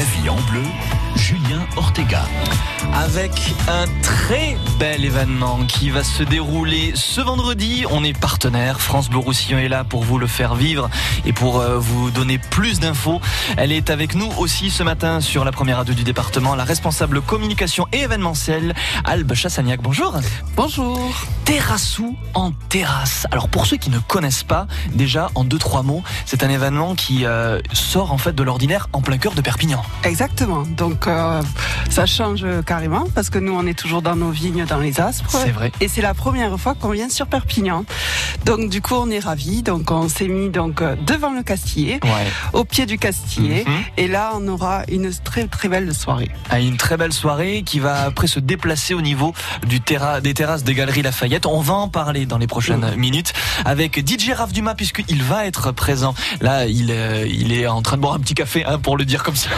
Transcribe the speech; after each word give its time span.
La 0.00 0.06
vie 0.06 0.30
en 0.30 0.40
bleu, 0.50 0.62
Julien 1.16 1.66
Ortega. 1.76 2.22
Avec 2.94 3.54
un 3.68 3.84
très 4.02 4.56
bel 4.78 5.04
événement 5.04 5.60
qui 5.66 5.90
va 5.90 6.02
se 6.02 6.22
dérouler 6.22 6.92
ce 6.94 7.20
vendredi. 7.20 7.84
On 7.90 8.02
est 8.02 8.18
partenaire. 8.18 8.80
France 8.80 9.08
Bleu 9.08 9.18
Roussillon 9.18 9.58
est 9.58 9.68
là 9.68 9.84
pour 9.84 10.02
vous 10.02 10.18
le 10.18 10.26
faire 10.26 10.54
vivre 10.54 10.90
et 11.24 11.32
pour 11.32 11.60
euh, 11.60 11.78
vous 11.78 12.10
donner 12.10 12.38
plus 12.38 12.80
d'infos. 12.80 13.20
Elle 13.56 13.72
est 13.72 13.90
avec 13.90 14.14
nous 14.14 14.30
aussi 14.38 14.70
ce 14.70 14.82
matin 14.82 15.20
sur 15.20 15.44
la 15.44 15.52
première 15.52 15.78
radio 15.78 15.94
du 15.94 16.04
département, 16.04 16.54
la 16.54 16.64
responsable 16.64 17.20
communication 17.20 17.86
et 17.92 18.00
événementielle, 18.00 18.74
Albe 19.04 19.34
Chassagnac. 19.34 19.80
Bonjour. 19.82 20.18
Bonjour. 20.56 20.98
Terrassou 21.44 22.16
en 22.34 22.52
terrasse. 22.68 23.26
Alors 23.30 23.48
pour 23.48 23.66
ceux 23.66 23.76
qui 23.76 23.90
ne 23.90 23.98
connaissent 23.98 24.44
pas, 24.44 24.66
déjà 24.92 25.30
en 25.34 25.44
deux 25.44 25.58
trois 25.58 25.82
mots, 25.82 26.02
c'est 26.26 26.42
un 26.42 26.50
événement 26.50 26.94
qui 26.94 27.24
euh, 27.24 27.60
sort 27.72 28.12
en 28.12 28.18
fait 28.18 28.34
de 28.34 28.42
l'ordinaire 28.42 28.88
en 28.92 29.00
plein 29.00 29.18
cœur 29.18 29.34
de 29.34 29.40
Perpignan. 29.40 29.82
Exactement. 30.04 30.62
Donc 30.62 30.99
euh, 31.08 31.40
ça 31.90 32.06
change 32.06 32.44
carrément 32.66 33.06
parce 33.14 33.30
que 33.30 33.38
nous 33.38 33.52
on 33.52 33.66
est 33.66 33.78
toujours 33.78 34.02
dans 34.02 34.16
nos 34.16 34.30
vignes 34.30 34.64
dans 34.66 34.78
les 34.78 35.00
Aspres. 35.00 35.30
C'est 35.30 35.50
vrai. 35.50 35.72
Et 35.80 35.88
c'est 35.88 36.02
la 36.02 36.14
première 36.14 36.58
fois 36.58 36.74
qu'on 36.74 36.90
vient 36.90 37.08
sur 37.08 37.26
Perpignan. 37.26 37.84
Donc 38.44 38.68
du 38.70 38.80
coup 38.80 38.94
on 38.94 39.10
est 39.10 39.18
ravis. 39.18 39.62
Donc 39.62 39.90
on 39.90 40.08
s'est 40.08 40.28
mis 40.28 40.50
donc 40.50 40.82
euh, 40.82 40.96
devant 41.06 41.32
le 41.32 41.42
Castillet, 41.42 42.00
Ouais. 42.04 42.26
au 42.52 42.64
pied 42.64 42.86
du 42.86 42.98
Castillet. 42.98 43.64
Mhm. 43.66 43.72
Et 43.96 44.08
là 44.08 44.32
on 44.34 44.46
aura 44.48 44.82
une 44.90 45.10
très 45.24 45.46
très 45.46 45.68
belle 45.68 45.92
soirée. 45.94 46.30
à 46.50 46.60
une 46.60 46.76
très 46.76 46.96
belle 46.96 47.12
soirée 47.12 47.62
qui 47.64 47.78
va 47.80 48.02
après 48.02 48.26
se 48.26 48.40
déplacer 48.40 48.94
au 48.94 49.00
niveau 49.00 49.32
du 49.66 49.80
terra 49.80 50.20
des 50.20 50.34
terrasses 50.34 50.64
des 50.64 50.74
Galeries 50.74 51.02
Lafayette. 51.02 51.46
On 51.46 51.60
va 51.60 51.74
en 51.74 51.88
parler 51.88 52.26
dans 52.26 52.38
les 52.38 52.46
prochaines 52.46 52.94
minutes 52.96 53.32
avec 53.64 53.98
DJ 54.06 54.32
Raph 54.32 54.52
Dumas 54.52 54.74
puisqu'il 54.74 55.22
va 55.22 55.46
être 55.46 55.72
présent. 55.72 56.14
Là, 56.40 56.66
il, 56.66 56.90
euh, 56.90 57.26
il 57.28 57.52
est 57.52 57.66
en 57.66 57.82
train 57.82 57.96
de 57.96 58.02
boire 58.02 58.14
un 58.14 58.18
petit 58.20 58.34
café, 58.34 58.64
hein, 58.64 58.78
pour 58.78 58.96
le 58.96 59.04
dire 59.04 59.22
comme 59.22 59.36
ça. 59.36 59.50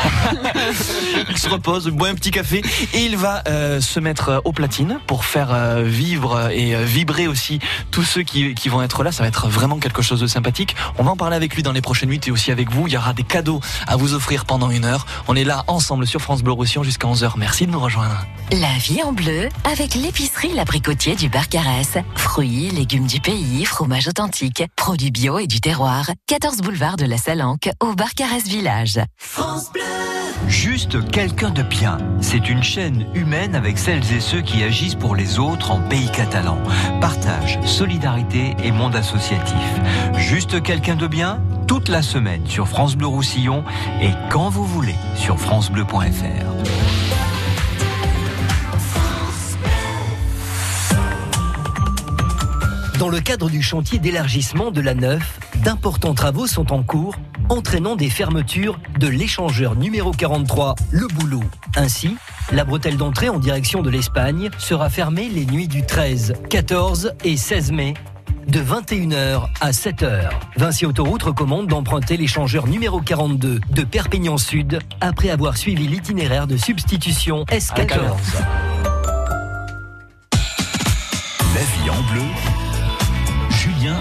il 1.33 1.39
se 1.39 1.49
repose, 1.49 1.89
boit 1.89 2.09
un 2.09 2.15
petit 2.15 2.31
café 2.31 2.63
et 2.93 3.05
il 3.05 3.17
va 3.17 3.43
euh, 3.49 3.81
se 3.81 3.99
mettre 4.01 4.29
euh, 4.29 4.41
aux 4.45 4.53
platines 4.53 4.99
pour 5.07 5.25
faire 5.25 5.49
euh, 5.53 5.83
vivre 5.83 6.51
et 6.51 6.75
euh, 6.75 6.85
vibrer 6.85 7.27
aussi 7.27 7.59
tous 7.91 8.03
ceux 8.03 8.23
qui, 8.23 8.55
qui 8.55 8.69
vont 8.69 8.83
être 8.83 9.03
là. 9.03 9.13
Ça 9.13 9.23
va 9.23 9.29
être 9.29 9.49
vraiment 9.49 9.79
quelque 9.79 10.03
chose 10.03 10.21
de 10.21 10.27
sympathique. 10.27 10.77
On 10.99 11.05
va 11.05 11.13
en 11.13 11.17
parler 11.17 11.37
avec 11.37 11.55
lui 11.55 11.63
dans 11.63 11.73
les 11.73 11.81
prochaines 11.81 12.11
minutes 12.11 12.29
et 12.29 12.31
aussi 12.31 12.51
avec 12.51 12.71
vous. 12.71 12.87
Il 12.87 12.93
y 12.93 12.97
aura 12.99 13.15
des 13.15 13.23
cadeaux 13.23 13.61
à 13.87 13.97
vous 13.97 14.13
offrir 14.13 14.45
pendant 14.45 14.71
une 14.71 14.85
heure. 14.85 15.07
On 15.27 15.35
est 15.35 15.45
là 15.45 15.65
ensemble 15.69 16.07
sur 16.07 16.21
France 16.21 16.43
Bleu 16.43 16.53
Roussillon 16.53 16.83
jusqu'à 16.83 17.09
11h. 17.09 17.33
Merci 17.37 17.67
de 17.67 17.73
nous 17.73 17.81
rejoindre. 17.81 18.27
La 18.53 18.77
vie 18.79 19.03
en 19.03 19.13
bleu 19.13 19.49
avec 19.65 19.95
l'épicerie 19.95 20.53
L'Abricotier 20.53 21.17
du 21.17 21.31
Barcarès. 21.31 21.97
Fruits, 22.15 22.71
légumes 22.71 23.07
du 23.07 23.21
pays, 23.21 23.65
fromage 23.65 24.07
authentique, 24.07 24.65
produits 24.77 25.11
bio 25.11 25.39
et 25.39 25.47
du 25.47 25.63
terroir. 25.63 26.11
14 26.27 26.59
boulevard 26.59 26.97
de 26.97 27.07
la 27.07 27.17
Salanque 27.17 27.71
au 27.81 27.95
Barcarès 27.95 28.45
Village. 28.45 29.01
Juste 30.49 31.11
quelqu'un 31.11 31.51
de 31.51 31.63
bien. 31.63 31.99
C'est 32.21 32.49
une 32.49 32.63
chaîne 32.63 33.07
humaine 33.15 33.55
avec 33.55 33.79
celles 33.79 34.13
et 34.13 34.21
ceux 34.21 34.41
qui 34.41 34.63
agissent 34.63 34.95
pour 34.95 35.17
les 35.17 35.39
autres 35.39 35.71
en 35.71 35.81
pays 35.81 36.11
catalan. 36.11 36.59
Partage, 37.01 37.59
solidarité 37.65 38.55
et 38.63 38.73
monde 38.73 38.97
associatif. 38.97 39.57
Juste 40.17 40.63
quelqu'un 40.63 40.97
de 40.97 41.07
bien 41.07 41.41
toute 41.67 41.89
la 41.89 42.03
semaine 42.03 42.47
sur 42.47 42.69
France 42.69 42.97
Bleu 42.97 43.07
Roussillon 43.07 43.65
et 44.01 44.11
quand 44.31 44.51
vous 44.51 44.67
voulez 44.67 44.97
sur 45.15 45.39
francebleu.fr. 45.39 47.02
Dans 53.03 53.09
le 53.09 53.21
cadre 53.21 53.51
du 53.51 53.63
chantier 53.63 53.99
d'élargissement 53.99 54.71
de 54.71 54.81
la 54.81 54.95
Neuf, 54.95 55.41
d'importants 55.65 56.15
travaux 56.15 56.47
sont 56.47 56.73
en 56.73 56.85
cours, 56.85 57.17
entraînant 57.49 57.97
des 57.97 58.09
fermetures 58.09 58.79
de 59.01 59.09
l'échangeur 59.09 59.75
numéro 59.75 60.13
43, 60.13 60.77
le 60.93 61.09
Boulot. 61.09 61.43
Ainsi, 61.75 62.17
la 62.53 62.63
bretelle 62.65 62.97
d'entrée 62.97 63.29
en 63.29 63.41
direction 63.41 63.83
de 63.83 63.91
l'Espagne 63.91 64.51
sera 64.57 64.89
fermée 64.89 65.29
les 65.29 65.47
nuits 65.47 65.67
du 65.67 65.85
13, 65.85 66.35
14 66.49 67.15
et 67.25 67.37
16 67.37 67.73
mai 67.73 67.95
de 68.47 68.61
21h 68.61 69.49
à 69.61 69.73
7h. 69.73 70.31
Vinci 70.55 70.87
Autoroute 70.87 71.25
recommande 71.25 71.67
d'emprunter 71.67 72.17
l'échangeur 72.17 72.69
numéro 72.69 73.01
42 73.01 73.59
de 73.69 73.83
Perpignan 73.83 74.39
Sud 74.39 74.79
après 75.01 75.31
avoir 75.31 75.57
suivi 75.57 75.89
l'itinéraire 75.89 76.47
de 76.47 76.57
substitution 76.57 77.43
S14. 77.47 77.99
La 81.55 81.61
vie 81.61 81.91
en 81.91 82.13
bleu, 82.13 82.23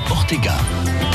Ortega. 0.10 1.11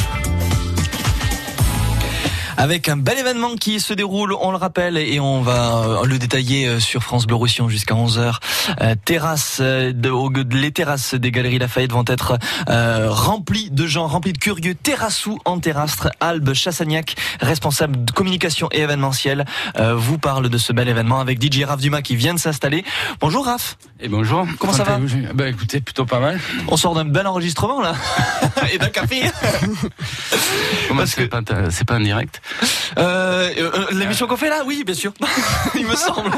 Avec 2.58 2.88
un 2.88 2.96
bel 2.96 3.18
événement 3.18 3.54
qui 3.56 3.80
se 3.80 3.92
déroule, 3.92 4.32
on 4.40 4.50
le 4.50 4.56
rappelle, 4.56 4.96
et 4.96 5.20
on 5.20 5.42
va 5.42 5.76
euh, 5.76 6.04
le 6.06 6.18
détailler 6.18 6.66
euh, 6.66 6.80
sur 6.80 7.02
France 7.02 7.26
Bleu 7.26 7.36
Roussillon 7.36 7.68
jusqu'à 7.68 7.94
11h. 7.94 8.36
Euh, 8.80 8.94
terrasse, 9.04 9.58
euh, 9.60 9.92
de, 9.92 10.08
au- 10.08 10.32
les 10.50 10.72
terrasses 10.72 11.14
des 11.14 11.30
Galeries 11.30 11.58
Lafayette 11.58 11.92
vont 11.92 12.04
être 12.06 12.38
euh, 12.70 13.08
remplies 13.10 13.70
de 13.70 13.86
gens, 13.86 14.06
remplies 14.06 14.32
de 14.32 14.38
curieux. 14.38 14.74
Terrassou 14.74 15.38
en 15.44 15.58
terrastre, 15.58 16.08
Albe 16.20 16.54
Chassagnac, 16.54 17.14
responsable 17.42 18.04
de 18.06 18.10
communication 18.12 18.68
et 18.72 18.80
événementiel, 18.80 19.44
euh, 19.78 19.94
vous 19.94 20.16
parle 20.16 20.48
de 20.48 20.58
ce 20.58 20.72
bel 20.72 20.88
événement 20.88 21.20
avec 21.20 21.42
DJ 21.42 21.64
Raph 21.64 21.80
Dumas 21.82 22.00
qui 22.00 22.16
vient 22.16 22.32
de 22.34 22.38
s'installer. 22.40 22.84
Bonjour 23.20 23.44
Raph, 23.44 23.76
Et 24.00 24.08
bonjour. 24.08 24.46
Comment 24.58 24.72
ça 24.72 24.84
va? 24.84 24.98
Bah 25.34 25.48
écoutez, 25.48 25.80
plutôt 25.82 26.06
pas 26.06 26.20
mal. 26.20 26.40
on 26.68 26.78
sort 26.78 26.94
d'un 26.94 27.04
bel 27.04 27.26
enregistrement 27.26 27.82
là, 27.82 27.94
et 28.72 28.78
d'un 28.78 28.88
café. 28.88 29.22
Comment 30.88 31.00
Parce 31.00 31.10
c'est 31.10 31.28
que- 31.28 31.36
pas, 31.38 31.42
c'est 31.70 31.86
pas 31.86 31.96
en 31.96 32.00
direct? 32.00 32.40
Euh, 32.98 33.50
euh, 33.58 33.86
l'émission 33.92 34.26
qu'on 34.26 34.36
fait 34.36 34.48
là, 34.48 34.62
oui, 34.66 34.82
bien 34.84 34.94
sûr. 34.94 35.12
Il 35.74 35.86
me 35.86 35.94
semble. 35.94 36.30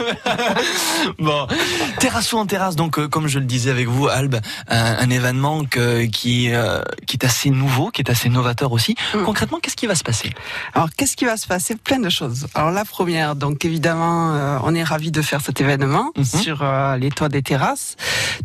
bon, 1.19 1.47
Terrassou 2.01 2.39
en 2.39 2.47
terrasse, 2.47 2.77
donc 2.77 2.99
euh, 2.99 3.09
comme 3.09 3.29
je 3.29 3.39
le 3.39 3.45
disais 3.45 3.71
avec 3.71 3.89
vous, 3.89 4.09
Albe, 4.09 4.37
un, 4.69 4.97
un 4.99 5.11
événement 5.11 5.65
que, 5.65 6.07
qui 6.07 6.53
euh, 6.53 6.81
qui 7.07 7.17
est 7.17 7.25
assez 7.25 7.51
nouveau, 7.51 7.91
qui 7.91 8.03
est 8.03 8.11
assez 8.11 8.29
novateur 8.29 8.73
aussi. 8.73 8.95
Mm. 9.15 9.23
Concrètement, 9.25 9.59
qu'est-ce 9.61 9.77
qui 9.77 9.87
va 9.87 9.95
se 9.95 10.05
passer? 10.05 10.31
Alors 10.75 10.89
qu'est-ce 10.97 11.17
qui 11.17 11.25
va 11.25 11.37
se 11.37 11.47
passer? 11.47 11.77
Plein 11.77 11.99
de 12.01 12.09
choses. 12.11 12.47
Alors 12.55 12.71
la 12.71 12.85
première, 12.85 13.37
donc 13.37 13.65
évidemment, 13.65 14.35
euh, 14.35 14.59
on 14.65 14.75
est 14.75 14.83
ravis 14.85 15.11
de 15.11 15.23
faire 15.23 15.41
cet 15.41 15.61
événement 15.61 16.13
Mhm. 16.17 16.25
sur 16.25 16.63
euh, 16.63 16.97
les 16.97 17.11
toits 17.11 17.29
des 17.29 17.43
terrasses. 17.43 17.97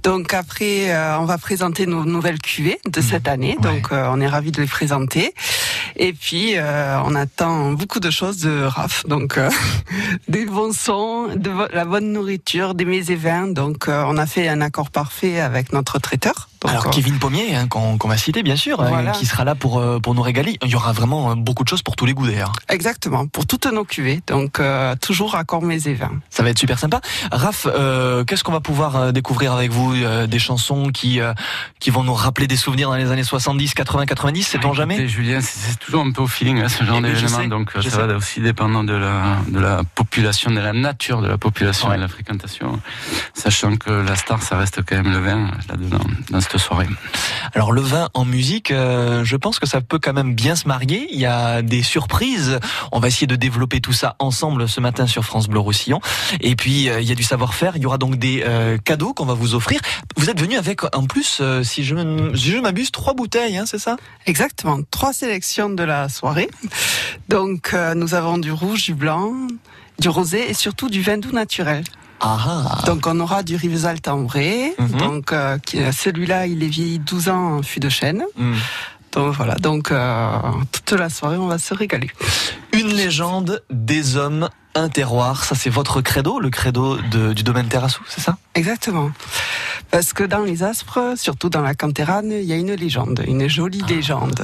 Donc 0.03 0.33
après, 0.33 0.91
euh, 0.91 1.17
on 1.19 1.25
va 1.25 1.37
présenter 1.37 1.85
nos 1.85 2.05
nouvelles 2.05 2.39
cuvées 2.39 2.79
de 2.87 3.01
cette 3.01 3.27
année. 3.27 3.55
Ouais. 3.61 3.71
Donc 3.71 3.91
euh, 3.91 4.07
on 4.11 4.19
est 4.21 4.27
ravis 4.27 4.51
de 4.51 4.61
les 4.61 4.67
présenter. 4.67 5.33
Et 5.95 6.13
puis 6.13 6.53
euh, 6.57 6.97
on 7.05 7.15
attend 7.15 7.52
beaucoup 7.73 7.99
de 7.99 8.09
choses 8.09 8.39
de 8.39 8.63
Raph. 8.63 9.05
Donc 9.07 9.37
euh, 9.37 9.49
des 10.27 10.45
bons 10.45 10.75
sons, 10.75 11.27
de 11.35 11.51
la 11.73 11.85
bonne 11.85 12.11
nourriture, 12.11 12.75
des 12.75 12.85
mets 12.85 13.05
et 13.09 13.15
vins. 13.15 13.47
Donc 13.47 13.87
euh, 13.87 14.03
on 14.07 14.17
a 14.17 14.25
fait 14.25 14.47
un 14.47 14.61
accord 14.61 14.89
parfait 14.89 15.39
avec 15.39 15.73
notre 15.73 15.99
traiteur. 15.99 16.49
Donc, 16.63 16.71
Alors 16.71 16.89
Kevin 16.89 17.19
Pommier, 17.19 17.55
hein, 17.55 17.67
qu'on 17.67 17.97
va 18.07 18.17
citer 18.17 18.41
bien 18.43 18.55
sûr, 18.55 18.79
euh, 18.81 19.05
qui 19.11 19.25
sera 19.25 19.43
là 19.43 19.53
pour 19.55 19.79
euh, 19.79 19.99
pour 19.99 20.15
nous 20.15 20.21
régaler. 20.21 20.57
Il 20.63 20.69
y 20.69 20.75
aura 20.75 20.93
vraiment 20.93 21.31
euh, 21.31 21.35
beaucoup 21.35 21.63
de 21.63 21.69
choses 21.69 21.81
pour 21.83 21.95
tous 21.95 22.05
les 22.05 22.13
goûts 22.13 22.25
d'ailleurs. 22.27 22.53
Exactement, 22.69 23.27
pour 23.27 23.45
toutes 23.45 23.65
nos 23.65 23.83
cuvées. 23.83 24.21
Donc 24.27 24.59
euh, 24.59 24.95
toujours 25.01 25.35
accord 25.35 25.61
mets 25.61 25.81
et 25.85 25.93
vins. 25.93 26.11
Ça 26.29 26.41
va 26.43 26.49
être 26.49 26.59
super 26.59 26.79
sympa. 26.79 27.01
Raph, 27.31 27.67
euh, 27.69 28.23
qu'est-ce 28.23 28.43
qu'on 28.43 28.51
va 28.53 28.61
pouvoir 28.61 29.11
découvrir 29.13 29.53
avec 29.53 29.71
vous 29.71 29.93
euh, 29.93 30.25
Des 30.27 30.39
chansons 30.39 30.89
qui 30.91 31.19
euh, 31.19 31.33
qui 31.79 31.89
vont 31.89 32.03
nous 32.03 32.13
rappeler 32.13 32.47
des 32.47 32.55
souvenirs 32.55 32.89
dans 32.89 32.95
les 32.95 33.11
années 33.11 33.23
70, 33.23 33.73
80, 33.73 34.05
90, 34.05 34.43
sait-on 34.43 34.73
jamais? 34.73 34.95
Écoutez, 34.95 35.09
Julien, 35.09 35.39
c'est 35.41 35.77
toujours 35.79 36.01
un 36.05 36.11
peu 36.11 36.21
au 36.21 36.27
feeling 36.27 36.61
hein, 36.61 36.69
ce 36.69 36.83
genre 36.85 36.99
Eh 36.99 37.01
d'événement, 37.11 37.47
donc 37.47 37.71
ça 37.73 37.81
sais. 37.81 37.89
va 37.89 38.15
aussi 38.15 38.39
dépendre 38.41 38.83
de 38.83 38.93
la 38.93 39.37
de 39.47 39.59
la 39.59 39.81
population, 39.95 40.49
de 40.51 40.59
la 40.59 40.71
nature 40.73 41.21
de 41.21 41.27
la 41.27 41.37
population 41.37 41.89
Ouais. 41.89 41.95
et 41.95 41.97
de 41.97 42.03
la 42.03 42.07
fréquentation, 42.07 42.79
sachant 43.33 43.75
que 43.75 43.89
la 43.91 44.15
star, 44.15 44.41
ça 44.41 44.57
reste 44.57 44.81
quand 44.87 44.95
même 44.95 45.11
le 45.11 45.19
vin 45.19 45.51
là-dedans 45.69 45.99
dans 46.29 46.39
soirée. 46.57 46.87
Alors 47.53 47.71
le 47.71 47.81
vin 47.81 48.09
en 48.13 48.25
musique, 48.25 48.71
euh, 48.71 49.23
je 49.23 49.35
pense 49.35 49.59
que 49.59 49.67
ça 49.67 49.81
peut 49.81 49.99
quand 49.99 50.13
même 50.13 50.33
bien 50.33 50.55
se 50.55 50.67
marier. 50.67 51.07
Il 51.11 51.19
y 51.19 51.25
a 51.25 51.61
des 51.61 51.83
surprises. 51.83 52.59
On 52.91 52.99
va 52.99 53.07
essayer 53.07 53.27
de 53.27 53.35
développer 53.35 53.81
tout 53.81 53.93
ça 53.93 54.15
ensemble 54.19 54.67
ce 54.67 54.79
matin 54.79 55.07
sur 55.07 55.23
France 55.23 55.47
Bleu 55.47 55.59
Roussillon. 55.59 56.01
Et 56.41 56.55
puis 56.55 56.89
euh, 56.89 57.01
il 57.01 57.07
y 57.07 57.11
a 57.11 57.15
du 57.15 57.23
savoir-faire. 57.23 57.75
Il 57.75 57.83
y 57.83 57.85
aura 57.85 57.97
donc 57.97 58.15
des 58.15 58.43
euh, 58.45 58.77
cadeaux 58.77 59.13
qu'on 59.13 59.25
va 59.25 59.33
vous 59.33 59.55
offrir. 59.55 59.79
Vous 60.17 60.29
êtes 60.29 60.39
venu 60.39 60.55
avec 60.55 60.81
en 60.95 61.05
plus, 61.05 61.41
si 61.63 61.83
je 61.83 61.95
je 62.33 62.57
m'abuse, 62.57 62.91
trois 62.91 63.13
bouteilles, 63.13 63.57
hein, 63.57 63.65
c'est 63.65 63.77
ça? 63.79 63.97
Exactement, 64.25 64.79
trois 64.89 65.13
sélections 65.13 65.69
de 65.69 65.83
la 65.83 66.09
soirée. 66.09 66.49
Donc 67.29 67.75
nous 67.95 68.15
avons 68.15 68.37
du 68.37 68.51
rouge, 68.51 68.83
du 68.83 68.93
blanc, 68.93 69.33
du 69.99 70.09
rosé 70.09 70.49
et 70.49 70.53
surtout 70.53 70.89
du 70.89 71.01
vin 71.01 71.17
doux 71.17 71.31
naturel. 71.31 71.83
Ah. 72.25 72.81
Donc 72.85 73.05
on 73.07 73.19
aura 73.19 73.43
du 73.43 73.55
Rivesaltes 73.55 74.07
en 74.07 74.23
vrai. 74.23 74.73
Mhm. 74.79 74.97
Donc 74.99 75.31
euh, 75.33 75.57
qui- 75.57 75.79
celui-là, 75.91 76.47
il 76.47 76.63
est 76.63 76.67
vieilli 76.67 76.99
12 76.99 77.29
ans 77.29 77.57
en 77.57 77.61
fût 77.63 77.79
de 77.79 77.89
chêne. 77.89 78.23
Hmm. 78.37 78.53
Donc 79.11 79.35
voilà, 79.35 79.55
donc 79.55 79.91
euh, 79.91 80.27
toute 80.71 80.93
la 80.97 81.09
soirée, 81.09 81.37
on 81.37 81.45
va 81.47 81.59
se 81.59 81.73
régaler. 81.75 82.09
Une 82.71 82.87
légende 82.87 83.61
des 83.69 84.15
hommes, 84.17 84.49
un 84.73 84.89
terroir. 84.89 85.43
Ça 85.43 85.53
c'est 85.53 85.69
votre 85.69 86.01
credo, 86.01 86.39
le 86.39 86.49
credo 86.49 86.97
de- 87.11 87.33
du 87.33 87.43
domaine 87.43 87.67
Terrassou, 87.67 88.01
c'est 88.07 88.21
ça? 88.21 88.37
Exactement. 88.55 89.11
Parce 89.91 90.13
que 90.13 90.23
dans 90.23 90.39
les 90.43 90.63
Aspres, 90.63 91.13
surtout 91.15 91.49
dans 91.49 91.61
la 91.61 91.75
Cantérane, 91.75 92.31
il 92.31 92.43
y 92.45 92.53
a 92.53 92.55
une 92.55 92.73
légende, 92.73 93.23
une 93.27 93.47
jolie 93.47 93.83
légende. 93.87 94.43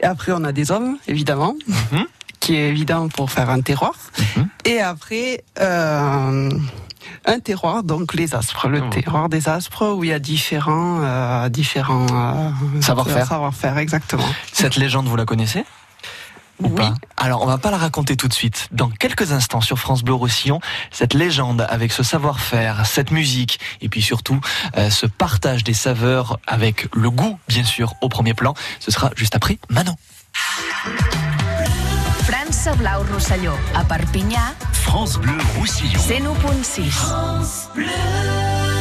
Et 0.00 0.04
après, 0.04 0.32
on 0.32 0.42
a 0.42 0.50
des 0.52 0.72
hommes, 0.72 0.96
évidemment, 1.06 1.54
Mhm. 1.92 2.06
qui 2.40 2.56
est 2.56 2.68
évident 2.70 3.06
pour 3.08 3.30
faire 3.30 3.50
un 3.50 3.60
terroir. 3.60 3.94
Mhm. 4.36 4.48
Et 4.64 4.80
après, 4.80 5.44
euh, 5.60 6.50
un 7.24 7.38
terroir, 7.40 7.82
donc 7.82 8.14
les 8.14 8.34
aspres, 8.34 8.68
le 8.68 8.80
Oh. 8.82 8.90
terroir 8.90 9.28
des 9.28 9.48
aspres, 9.48 9.94
où 9.96 10.04
il 10.04 10.10
y 10.10 10.12
a 10.12 10.18
différents, 10.18 11.00
euh, 11.02 11.48
différents 11.48 12.06
euh, 12.12 12.80
Savoir-faire. 12.80 13.26
savoir-faire, 13.26 13.78
exactement. 13.78 14.24
Cette 14.52 14.76
légende, 14.76 15.06
vous 15.06 15.16
la 15.16 15.24
connaissez? 15.24 15.64
Ou 16.62 16.68
Oui. 16.68 16.74
pas? 16.76 16.94
Alors, 17.18 17.42
on 17.42 17.46
va 17.46 17.58
pas 17.58 17.70
la 17.70 17.76
raconter 17.76 18.16
tout 18.16 18.28
de 18.28 18.32
suite. 18.32 18.68
Dans 18.72 18.88
quelques 18.88 19.32
instants 19.32 19.60
sur 19.60 19.78
France 19.78 20.02
Bleu 20.02 20.14
Roussillon, 20.14 20.58
cette 20.90 21.12
légende 21.12 21.66
avec 21.68 21.92
ce 21.92 22.02
savoir-faire, 22.02 22.86
cette 22.86 23.10
musique, 23.10 23.60
et 23.82 23.90
puis 23.90 24.00
surtout 24.00 24.40
euh, 24.78 24.88
ce 24.88 25.04
partage 25.06 25.64
des 25.64 25.74
saveurs 25.74 26.38
avec 26.46 26.88
le 26.94 27.10
goût, 27.10 27.38
bien 27.48 27.64
sûr, 27.64 27.92
au 28.00 28.08
premier 28.08 28.32
plan. 28.32 28.54
Ce 28.80 28.90
sera 28.90 29.10
juste 29.16 29.34
après 29.36 29.58
Manon. 29.68 29.96
França 32.66 32.82
Blau 32.82 33.04
Rosselló, 33.04 33.54
a 33.74 33.84
Perpinyà, 33.84 34.52
France 34.72 35.20
Bleu 35.20 35.38
Roussillon. 35.56 36.00
101.6. 36.00 37.70
Le 37.76 38.75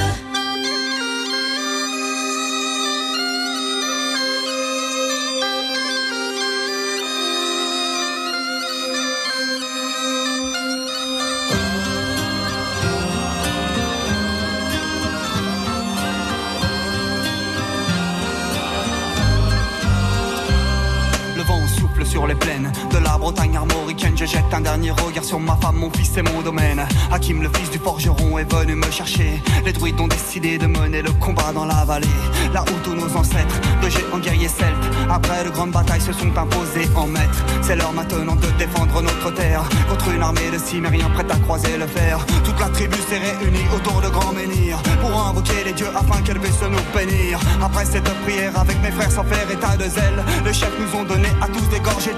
de 22.45 22.99
la 22.99 23.17
Bretagne 23.17 23.57
armoricaine. 23.57 24.15
Je 24.15 24.25
jette 24.25 24.53
un 24.53 24.61
dernier 24.61 24.91
regard 24.91 25.23
sur 25.23 25.39
ma 25.39 25.55
femme, 25.55 25.77
mon 25.77 25.89
fils 25.89 26.15
et 26.17 26.21
mon 26.21 26.41
domaine. 26.43 26.85
Hakim, 27.11 27.41
le 27.41 27.49
fils 27.49 27.71
du 27.71 27.79
forgeron, 27.79 28.37
est 28.37 28.51
venu 28.53 28.75
me 28.75 28.91
chercher. 28.91 29.41
Les 29.65 29.73
druides 29.73 29.99
ont 29.99 30.07
décidé 30.07 30.59
de 30.59 30.67
mener 30.67 31.01
le 31.01 31.11
combat 31.13 31.51
dans 31.53 31.65
la 31.65 31.83
vallée. 31.85 32.07
Là 32.53 32.63
où 32.63 32.79
tous 32.83 32.93
nos 32.93 33.17
ancêtres, 33.17 33.59
de 33.81 33.89
géants 33.89 34.19
guerriers 34.19 34.47
celtes, 34.47 34.85
après 35.09 35.43
de 35.43 35.49
grandes 35.49 35.71
batailles, 35.71 36.01
se 36.01 36.13
sont 36.13 36.37
imposés 36.37 36.87
en 36.95 37.07
maîtres. 37.07 37.43
C'est 37.63 37.75
l'heure 37.75 37.93
maintenant 37.93 38.35
de 38.35 38.47
défendre 38.59 39.01
notre 39.01 39.33
terre 39.33 39.63
contre 39.89 40.09
une 40.09 40.21
armée 40.21 40.51
de 40.53 40.59
cimériens 40.59 41.09
prête 41.15 41.31
à 41.31 41.37
croiser 41.37 41.77
le 41.77 41.87
fer. 41.87 42.23
Toute 42.43 42.59
la 42.59 42.69
tribu 42.69 42.97
s'est 43.09 43.17
réunie 43.17 43.65
autour 43.75 44.01
de 44.01 44.09
grands 44.09 44.33
menhirs 44.33 44.81
pour 45.01 45.19
invoquer 45.19 45.63
les 45.65 45.73
dieux 45.73 45.89
afin 45.95 46.21
qu'elle 46.21 46.39
puisse 46.39 46.61
nous 46.61 46.97
bénir. 46.97 47.39
Après 47.63 47.85
cette 47.85 48.09
prière, 48.23 48.57
avec 48.59 48.79
mes 48.83 48.91
frères 48.91 49.11
sans 49.11 49.23
faire 49.23 49.49
état 49.49 49.75
de 49.77 49.89
zèle, 49.89 50.23
les 50.45 50.53
chefs 50.53 50.77
nous 50.79 50.99
ont 50.99 51.03
donné 51.05 51.29
à 51.41 51.47
tous 51.47 51.67
des 51.69 51.79
gorgées 51.79 52.13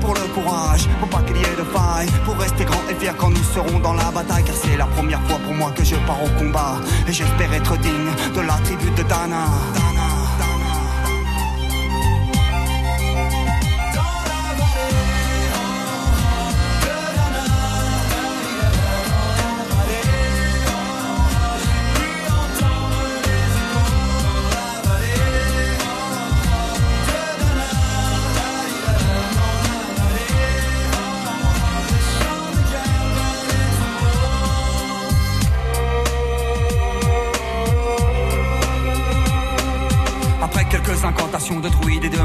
pour 0.00 0.14
le 0.14 0.20
courage, 0.34 0.88
pour 1.00 1.08
pas 1.08 1.22
qu'il 1.22 1.36
y 1.36 1.40
de 1.40 1.64
faille, 1.74 2.08
pour 2.24 2.36
rester 2.36 2.64
grand 2.64 2.82
et 2.90 2.94
fier 2.94 3.14
quand 3.16 3.30
nous 3.30 3.44
serons 3.54 3.78
dans 3.80 3.94
la 3.94 4.10
bataille. 4.10 4.44
Car 4.44 4.54
c'est 4.54 4.76
la 4.76 4.86
première 4.86 5.22
fois 5.22 5.38
pour 5.38 5.54
moi 5.54 5.72
que 5.72 5.84
je 5.84 5.96
pars 6.06 6.22
au 6.22 6.28
combat 6.38 6.80
et 7.08 7.12
j'espère 7.12 7.52
être 7.52 7.76
digne 7.78 8.10
de 8.34 8.40
la 8.40 8.54
tribu 8.64 8.90
de 8.90 9.02
Dana. 9.02 9.46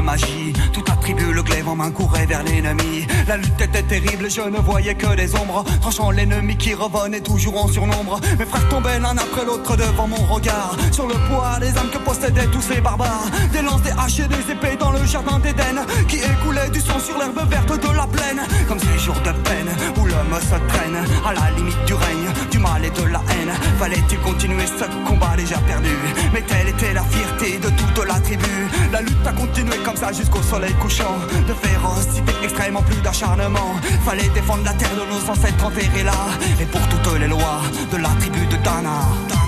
Magie, 0.08 0.54
toute 0.72 0.88
la 0.88 0.96
tribu, 1.48 1.54
le 1.54 1.54
glaive 1.54 1.68
en 1.68 1.76
main, 1.76 1.90
courait 1.90 2.26
vers 2.26 2.42
l'ennemi. 2.42 3.06
La 3.26 3.36
lutte 3.36 3.60
était 3.60 3.82
terrible, 3.82 4.30
je 4.30 4.40
ne 4.40 4.58
voyais 4.58 4.94
que 4.94 5.14
des 5.14 5.34
ombres, 5.34 5.64
tranchant 5.80 6.10
l'ennemi 6.10 6.56
qui 6.56 6.74
revenait 6.74 7.20
toujours 7.20 7.64
en 7.64 7.68
surnombre. 7.68 8.20
Mes 8.38 8.44
frères 8.44 8.68
tombaient 8.68 8.98
l'un 8.98 9.16
après 9.16 9.44
l'autre 9.44 9.76
devant 9.76 10.08
mon 10.08 10.24
regard, 10.26 10.76
sur 10.92 11.06
le 11.06 11.14
poids 11.28 11.58
des 11.60 11.76
âmes 11.76 11.90
que 11.92 11.98
possédaient 11.98 12.46
tous 12.46 12.62
ces 12.62 12.80
barbares. 12.80 13.26
Des 13.52 13.62
lances, 13.62 13.82
des 13.82 13.92
haches 13.92 14.20
et 14.20 14.28
des 14.28 14.52
épées 14.52 14.76
dans 14.78 14.92
le 14.92 15.04
jardin 15.04 15.38
d'Éden, 15.38 15.84
qui 16.08 16.16
écoulait 16.16 16.70
du 16.70 16.80
sang 16.80 16.98
sur 16.98 17.18
l'herbe 17.18 17.40
verte 17.48 17.72
de 17.72 17.96
la 17.96 18.06
plaine. 18.06 18.40
Comme 18.66 18.78
ces 18.78 18.98
jours 18.98 19.20
de 19.24 19.32
peine, 19.48 19.68
où 19.98 20.06
l'homme 20.06 20.38
se 20.40 20.58
traîne, 20.72 20.98
à 21.26 21.32
la 21.32 21.50
limite 21.56 21.84
du 21.86 21.94
règne, 21.94 22.28
du 22.50 22.58
mal 22.58 22.84
et 22.84 22.90
de 22.90 23.04
la 23.04 23.22
haine. 23.30 23.52
Fallait-il 23.78 24.18
continuer 24.20 24.66
ce 24.66 24.84
combat 25.06 25.34
déjà 25.36 25.58
perdu? 25.58 25.90
Mais 26.32 26.42
telle 26.42 26.68
était 26.68 26.92
la 26.92 27.02
fierté 27.02 27.58
de 27.58 27.68
toute 27.68 28.06
la 28.06 28.20
tribu. 28.20 28.68
La 28.92 29.00
lutte 29.00 29.26
a 29.26 29.32
continué 29.32 29.76
comme 29.84 29.96
ça 29.96 30.12
jusqu'au 30.12 30.42
soleil 30.42 30.74
couchant. 30.74 31.16
De 31.46 31.54
férocité 31.54 32.32
extrême 32.42 32.76
en 32.76 32.82
plus 32.82 33.00
d'acharnement. 33.00 33.74
Fallait 34.04 34.28
défendre 34.34 34.64
la 34.64 34.74
terre 34.74 34.94
de 34.94 35.10
nos 35.10 35.30
ancêtres 35.30 35.64
enterrés 35.64 36.04
là. 36.04 36.12
Et 36.60 36.66
pour 36.66 36.80
toutes 36.88 37.18
les 37.18 37.28
lois 37.28 37.60
de 37.90 37.96
la 37.96 38.08
tribu 38.20 38.46
de 38.46 38.56
Dana. 38.56 39.47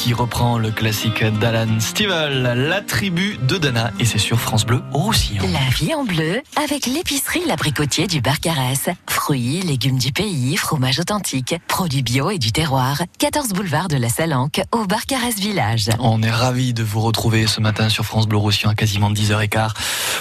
Qui 0.00 0.14
reprend 0.14 0.56
le 0.56 0.70
classique 0.70 1.22
d'Alan 1.40 1.78
Stivell, 1.78 2.42
La 2.68 2.80
tribu 2.80 3.38
de 3.46 3.58
Dana, 3.58 3.90
et 4.00 4.06
c'est 4.06 4.16
sur 4.18 4.40
France 4.40 4.64
Bleu 4.64 4.80
au 4.94 4.98
Roussillon. 4.98 5.44
La 5.52 5.68
vie 5.76 5.94
en 5.94 6.04
bleu 6.04 6.40
avec 6.56 6.86
l'épicerie 6.86 7.42
L'Abricotier 7.46 8.06
du 8.06 8.22
Barcarès. 8.22 8.88
Fruits, 9.10 9.60
légumes 9.60 9.98
du 9.98 10.10
pays, 10.10 10.56
fromage 10.56 11.00
authentique, 11.00 11.54
produits 11.68 12.02
bio 12.02 12.30
et 12.30 12.38
du 12.38 12.50
terroir. 12.50 13.02
14 13.18 13.50
boulevard 13.50 13.88
de 13.88 13.98
la 13.98 14.08
Salanque 14.08 14.62
au 14.72 14.86
Barcarès 14.86 15.38
Village. 15.38 15.90
On 15.98 16.22
est 16.22 16.30
ravis 16.30 16.72
de 16.72 16.82
vous 16.82 17.00
retrouver 17.00 17.46
ce 17.46 17.60
matin 17.60 17.90
sur 17.90 18.06
France 18.06 18.26
Bleu 18.26 18.38
Roussillon 18.38 18.70
à 18.70 18.74
quasiment 18.74 19.12
10h15 19.12 19.72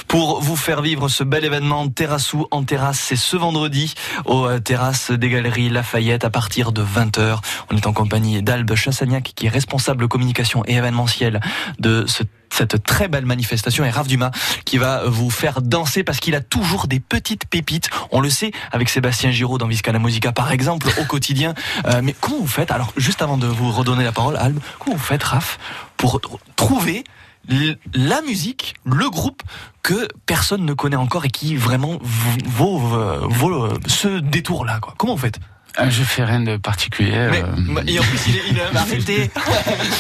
pour 0.10 0.42
vous 0.42 0.58
faire 0.58 0.82
vivre 0.82 1.08
ce 1.08 1.24
bel 1.24 1.46
événement 1.46 1.88
Terrassou 1.88 2.48
en 2.52 2.66
terrasse. 2.66 3.00
C'est 3.00 3.16
ce 3.16 3.38
vendredi 3.38 3.94
aux 4.26 4.46
euh, 4.46 4.60
terrasses 4.60 5.12
des 5.12 5.30
Galeries 5.30 5.70
Lafayette 5.70 6.26
à 6.26 6.30
partir 6.30 6.74
de 6.74 6.84
20h. 6.84 7.38
On 7.72 7.78
est 7.78 7.88
en 7.88 7.94
compagnie 7.94 8.44
d'Albe 8.44 8.76
Chassagnac 8.76 9.32
qui 9.36 9.46
est 9.46 9.50
responsable 9.50 9.69
communication 10.08 10.64
et 10.66 10.76
événementiel 10.76 11.40
de 11.80 12.06
ce 12.08 12.24
cette 12.52 12.84
très 12.84 13.08
belle 13.08 13.26
manifestation 13.26 13.86
et 13.86 13.90
Raph 13.90 14.08
Dumas 14.08 14.32
qui 14.66 14.80
va 14.80 15.04
vous 15.06 15.30
faire 15.30 15.62
danser 15.62 16.04
parce 16.04 16.20
qu'il 16.20 16.36
a 16.36 16.42
toujours 16.42 16.88
des 16.88 17.00
petites 17.00 17.46
pépites. 17.46 17.90
On 18.12 18.22
le 18.22 18.30
sait 18.30 18.52
avec 18.72 18.90
Sébastien 18.90 19.32
Giraud 19.32 19.58
dans 19.58 19.68
Visca 19.68 19.92
la 19.92 20.00
Musica 20.00 20.32
par 20.32 20.52
exemple 20.52 20.88
au 21.00 21.06
quotidien. 21.06 21.54
Euh, 21.86 22.02
mais 22.04 22.16
comment 22.20 22.40
vous 22.40 22.48
faites 22.48 22.72
Alors 22.72 22.92
juste 22.98 23.22
avant 23.22 23.38
de 23.38 23.48
vous 23.48 23.72
redonner 23.72 24.04
la 24.04 24.12
parole, 24.12 24.36
Albe, 24.36 24.60
comment 24.80 24.96
vous 24.96 25.04
faites 25.04 25.24
Raph 25.24 25.60
pour 25.96 26.22
trouver 26.56 27.04
la 27.94 28.22
musique, 28.22 28.76
le 28.86 29.10
groupe 29.10 29.42
que 29.82 30.08
personne 30.26 30.66
ne 30.66 30.74
connaît 30.74 30.96
encore 30.96 31.26
et 31.26 31.30
qui 31.30 31.56
vraiment 31.56 31.98
vaut, 32.02 32.78
vaut, 32.78 33.70
ce 33.88 34.20
détour-là. 34.20 34.80
Comment 34.98 35.16
vous 35.16 35.22
faites? 35.22 35.40
Je 35.90 36.04
fais 36.04 36.24
rien 36.24 36.42
de 36.42 36.58
particulier. 36.58 37.12
Mais, 37.32 37.44
euh. 37.44 37.84
Et 37.88 38.00
en 38.00 38.04
plus, 38.04 38.28
il, 38.28 38.36
est, 38.36 38.42
il 38.52 38.60
a 38.60 38.66
arrêté. 38.80 39.32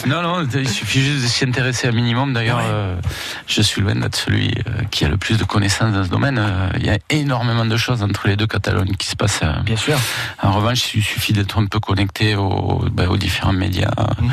non, 0.07 0.21
non, 0.21 0.47
il 0.53 0.69
suffit 0.69 1.01
juste 1.01 1.23
de 1.23 1.27
s'y 1.27 1.45
intéresser 1.45 1.87
un 1.87 1.91
minimum. 1.91 2.33
D'ailleurs, 2.33 2.61
euh, 2.63 2.95
je 3.47 3.61
suis 3.61 3.81
loin 3.81 3.95
d'être 3.95 4.15
celui 4.15 4.49
euh, 4.67 4.83
qui 4.91 5.05
a 5.05 5.09
le 5.09 5.17
plus 5.17 5.37
de 5.37 5.43
connaissances 5.43 5.93
dans 5.93 6.03
ce 6.03 6.09
domaine. 6.09 6.41
il 6.77 6.85
y 6.85 6.89
a 6.89 6.97
énormément 7.09 7.65
de 7.65 7.77
choses 7.77 8.03
entre 8.03 8.27
les 8.27 8.35
deux 8.35 8.47
Catalognes 8.47 8.95
qui 8.95 9.07
se 9.07 9.15
passent. 9.15 9.41
Bien 9.63 9.77
sûr. 9.77 9.97
En 10.41 10.51
revanche, 10.51 10.93
il 10.95 11.03
suffit 11.03 11.33
d'être 11.33 11.59
un 11.59 11.65
peu 11.65 11.79
connecté 11.79 12.35
aux, 12.35 12.85
ben, 12.91 13.07
aux 13.07 13.17
différents 13.17 13.53
médias. 13.53 13.91
Mhm. 14.21 14.31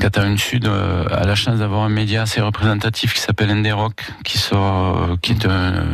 Catalogne 0.00 0.38
Sud 0.38 0.66
a 0.66 1.24
la 1.24 1.34
chance 1.34 1.58
d'avoir 1.58 1.82
un 1.82 1.88
média 1.88 2.22
assez 2.22 2.40
représentatif 2.40 3.14
qui 3.14 3.20
s'appelle 3.20 3.50
Enderock, 3.50 4.02
qui 4.24 4.38
sort, 4.38 5.16
qui 5.20 5.32
est 5.32 5.46
un 5.46 5.84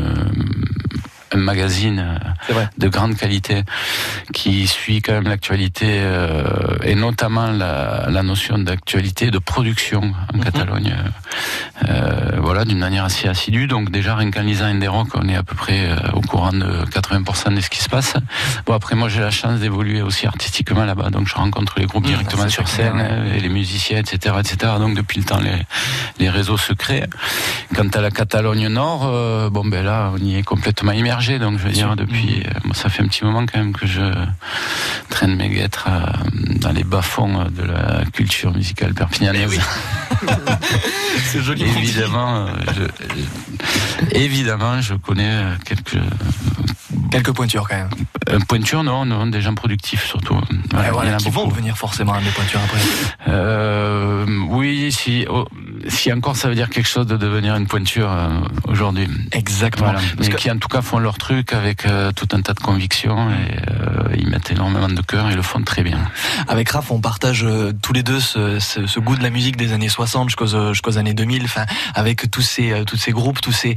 un 1.32 1.38
magazine 1.38 2.18
euh, 2.50 2.64
de 2.78 2.88
grande 2.88 3.16
qualité 3.16 3.62
qui 4.32 4.66
suit 4.66 5.02
quand 5.02 5.12
même 5.12 5.28
l'actualité 5.28 5.86
euh, 5.88 6.42
et 6.82 6.94
notamment 6.94 7.50
la, 7.50 8.06
la 8.08 8.22
notion 8.22 8.58
d'actualité 8.58 9.30
de 9.30 9.38
production 9.38 10.14
en 10.32 10.36
mhm. 10.36 10.44
Catalogne. 10.44 10.94
Euh, 11.88 12.38
voilà, 12.38 12.64
d'une 12.64 12.78
manière 12.78 13.04
assez 13.04 13.28
assidue. 13.28 13.66
Donc 13.66 13.90
déjà 13.90 14.16
rien 14.16 14.30
qu'en 14.30 14.42
lisant 14.42 14.66
Inderock, 14.66 15.08
on 15.14 15.28
est 15.28 15.36
à 15.36 15.42
peu 15.42 15.54
près 15.54 15.88
au 16.14 16.20
courant 16.20 16.52
de 16.52 16.84
80% 16.86 17.54
de 17.54 17.60
ce 17.60 17.70
qui 17.70 17.80
se 17.80 17.88
passe. 17.88 18.14
Bon 18.66 18.74
après 18.74 18.96
moi 18.96 19.08
j'ai 19.08 19.20
la 19.20 19.30
chance 19.30 19.60
d'évoluer 19.60 20.02
aussi 20.02 20.26
artistiquement 20.26 20.84
là-bas, 20.84 21.10
donc 21.10 21.28
je 21.28 21.34
rencontre 21.34 21.74
les 21.78 21.86
groupes 21.86 22.04
mmh, 22.04 22.08
directement 22.08 22.48
sur 22.48 22.68
scène 22.68 23.04
et 23.34 23.40
les 23.40 23.48
musiciens, 23.48 23.98
etc., 23.98 24.36
etc. 24.38 24.72
Donc 24.78 24.96
depuis 24.96 25.18
le 25.18 25.24
temps 25.24 25.40
les, 25.40 25.66
les 26.18 26.30
réseaux 26.30 26.56
se 26.56 26.72
créent. 26.72 27.06
Quant 27.74 27.88
à 27.88 28.00
la 28.00 28.10
Catalogne 28.10 28.68
Nord, 28.68 29.50
bon 29.50 29.64
ben 29.64 29.84
là 29.84 30.12
on 30.14 30.18
y 30.18 30.36
est 30.36 30.42
complètement 30.42 30.92
immergé 30.92 31.17
donc 31.38 31.58
je 31.58 31.64
veux 31.64 31.72
dire, 31.72 31.96
depuis, 31.96 32.42
euh, 32.46 32.72
ça 32.74 32.88
fait 32.88 33.02
un 33.02 33.08
petit 33.08 33.24
moment 33.24 33.44
quand 33.46 33.58
même 33.58 33.72
que 33.72 33.86
je 33.86 34.02
traîne 35.08 35.36
mes 35.36 35.48
guêtres 35.48 35.88
euh, 35.88 36.00
dans 36.56 36.72
les 36.72 36.84
bas-fonds 36.84 37.46
de 37.50 37.62
la 37.62 38.04
culture 38.12 38.52
musicale 38.54 38.94
perpignanaise. 38.94 39.60
C'est 41.24 41.42
joli. 41.42 41.62
évidemment, 41.62 42.46
euh, 42.46 42.50
je, 42.76 44.16
évidemment, 44.18 44.80
je 44.80 44.94
connais 44.94 45.42
quelques 45.64 45.98
Quelques 47.10 47.32
pointures 47.32 47.66
quand 47.68 47.76
même. 47.76 47.88
Euh, 48.28 48.38
pointures, 48.46 48.82
non, 48.82 49.04
non, 49.04 49.26
des 49.26 49.40
gens 49.40 49.54
productifs 49.54 50.04
surtout. 50.04 50.34
Ouais, 50.34 50.90
voilà, 50.92 51.16
qui 51.16 51.30
vont 51.30 51.46
devenir 51.46 51.76
forcément 51.76 52.18
des 52.20 52.30
pointures 52.30 52.60
après. 52.60 52.80
Euh, 53.28 54.26
oui, 54.48 54.92
si, 54.92 55.26
oh, 55.28 55.46
si 55.88 56.12
encore 56.12 56.36
ça 56.36 56.48
veut 56.48 56.54
dire 56.54 56.68
quelque 56.68 56.88
chose 56.88 57.06
de 57.06 57.16
devenir 57.16 57.56
une 57.56 57.66
pointure 57.66 58.10
euh, 58.10 58.28
aujourd'hui. 58.66 59.08
Exactement. 59.32 59.94
Mais 60.18 60.28
qui 60.28 60.50
en 60.50 60.58
tout 60.58 60.68
cas 60.68 60.82
font 60.82 60.98
leur 60.98 61.07
truc 61.16 61.52
avec 61.52 61.86
euh, 61.86 62.12
tout 62.12 62.28
un 62.32 62.42
tas 62.42 62.52
de 62.52 62.60
convictions 62.60 63.30
et 63.30 63.56
euh, 63.70 64.14
ils 64.18 64.28
mettent 64.28 64.50
énormément 64.50 64.88
de 64.88 65.00
cœur 65.00 65.30
et 65.30 65.34
le 65.34 65.42
font 65.42 65.62
très 65.62 65.82
bien. 65.82 65.98
Avec 66.48 66.68
Raph, 66.68 66.90
on 66.90 67.00
partage 67.00 67.46
tous 67.80 67.92
les 67.92 68.02
deux 68.02 68.20
ce, 68.20 68.58
ce, 68.58 68.86
ce, 68.86 69.00
goût 69.00 69.16
de 69.16 69.22
la 69.22 69.30
musique 69.30 69.56
des 69.56 69.72
années 69.72 69.88
60 69.88 70.28
jusqu'aux 70.28 70.98
années 70.98 71.14
2000, 71.14 71.44
enfin 71.44 71.64
avec 71.94 72.30
tous 72.30 72.42
ces 72.42 72.84
tous 72.86 72.96
ces 72.96 73.12
groupes, 73.12 73.40
tous 73.40 73.52
ces, 73.52 73.76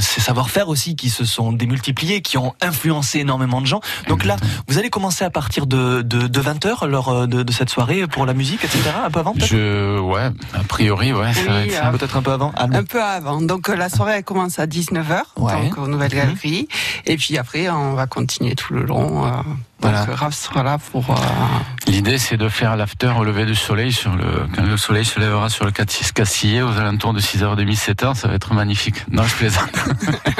ces 0.00 0.20
savoir-faire 0.20 0.68
aussi 0.68 0.96
qui 0.96 1.10
se 1.10 1.24
sont 1.24 1.52
démultipliés, 1.52 2.22
qui 2.22 2.38
ont 2.38 2.54
influencé 2.62 3.18
énormément 3.18 3.60
de 3.60 3.66
gens. 3.66 3.80
Donc 4.08 4.24
là, 4.24 4.36
vous 4.68 4.78
allez 4.78 4.90
commencer 4.90 5.24
à 5.24 5.30
partir 5.30 5.66
de, 5.66 6.02
de, 6.02 6.28
de 6.28 6.40
20h 6.40 6.86
lors 6.86 7.26
de, 7.26 7.42
de, 7.42 7.52
cette 7.52 7.70
soirée 7.70 8.06
pour 8.06 8.26
la 8.26 8.34
musique, 8.34 8.64
etc. 8.64 8.82
Un 9.04 9.10
peu 9.10 9.20
avant 9.20 9.34
peut-être? 9.34 9.48
Je, 9.48 9.98
Ouais, 9.98 10.30
a 10.54 10.64
priori, 10.66 11.12
ouais. 11.12 11.30
Euh, 11.48 11.90
peut-être 11.92 12.16
un 12.16 12.22
peu 12.22 12.32
avant 12.32 12.52
Un 12.56 12.84
peu 12.84 13.02
avant. 13.02 13.40
Donc 13.40 13.68
la 13.68 13.88
soirée 13.88 14.14
elle 14.16 14.24
commence 14.24 14.58
à 14.58 14.66
19h, 14.66 15.22
donc 15.36 15.78
aux 15.78 15.86
Nouvelles 15.86 16.12
mhm. 16.12 16.18
Galeries. 16.18 16.68
Et 17.06 17.16
puis 17.16 17.38
après, 17.38 17.68
on 17.68 17.94
va 17.94 18.06
continuer 18.06 18.54
tout 18.54 18.74
le 18.74 18.84
long. 18.84 19.26
Voilà. 19.82 20.04
Donc 20.04 20.16
Raph 20.16 20.34
sera 20.34 20.62
là 20.62 20.78
pour. 20.92 21.10
Euh... 21.10 21.14
L'idée, 21.86 22.18
c'est 22.18 22.36
de 22.36 22.48
faire 22.48 22.76
l'after 22.76 23.12
au 23.18 23.24
lever 23.24 23.46
du 23.46 23.54
soleil 23.54 23.92
sur 23.92 24.14
le 24.14 24.46
quand 24.54 24.62
le 24.62 24.76
soleil 24.76 25.04
se 25.04 25.18
lèvera 25.18 25.48
sur 25.48 25.64
le 25.64 25.70
Castillet 25.70 26.62
aux 26.62 26.76
alentours 26.78 27.12
de 27.12 27.20
6h30, 27.20 27.76
7h, 27.76 28.14
ça 28.14 28.28
va 28.28 28.34
être 28.34 28.52
magnifique. 28.54 29.04
Non, 29.10 29.22
je 29.24 29.34
plaisante. 29.34 29.70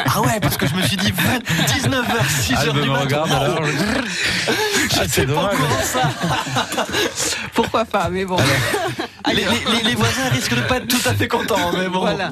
ah 0.06 0.20
ouais, 0.20 0.38
parce 0.40 0.56
que 0.56 0.66
je 0.66 0.75
me 0.75 0.82
suis 0.82 0.97
dit 0.97 1.12
19h, 1.12 2.04
6h 2.42 2.73
du 2.73 2.88
matin. 2.90 3.00
regarde 3.00 3.32
alors. 3.32 3.61
Ah, 4.99 5.04
c'est 5.09 5.26
dommage. 5.26 5.56
ça. 5.82 6.11
Pourquoi 7.54 7.85
pas, 7.85 8.09
mais 8.11 8.25
bon. 8.25 8.37
les, 9.28 9.35
les, 9.35 9.82
les, 9.85 9.94
voisins 9.94 10.28
risquent 10.32 10.56
de 10.56 10.62
pas 10.62 10.78
être 10.78 10.88
tout 10.88 11.09
à 11.09 11.14
fait 11.14 11.28
contents, 11.28 11.73
mais 11.76 11.88
bon. 11.88 12.00
Voilà. 12.00 12.30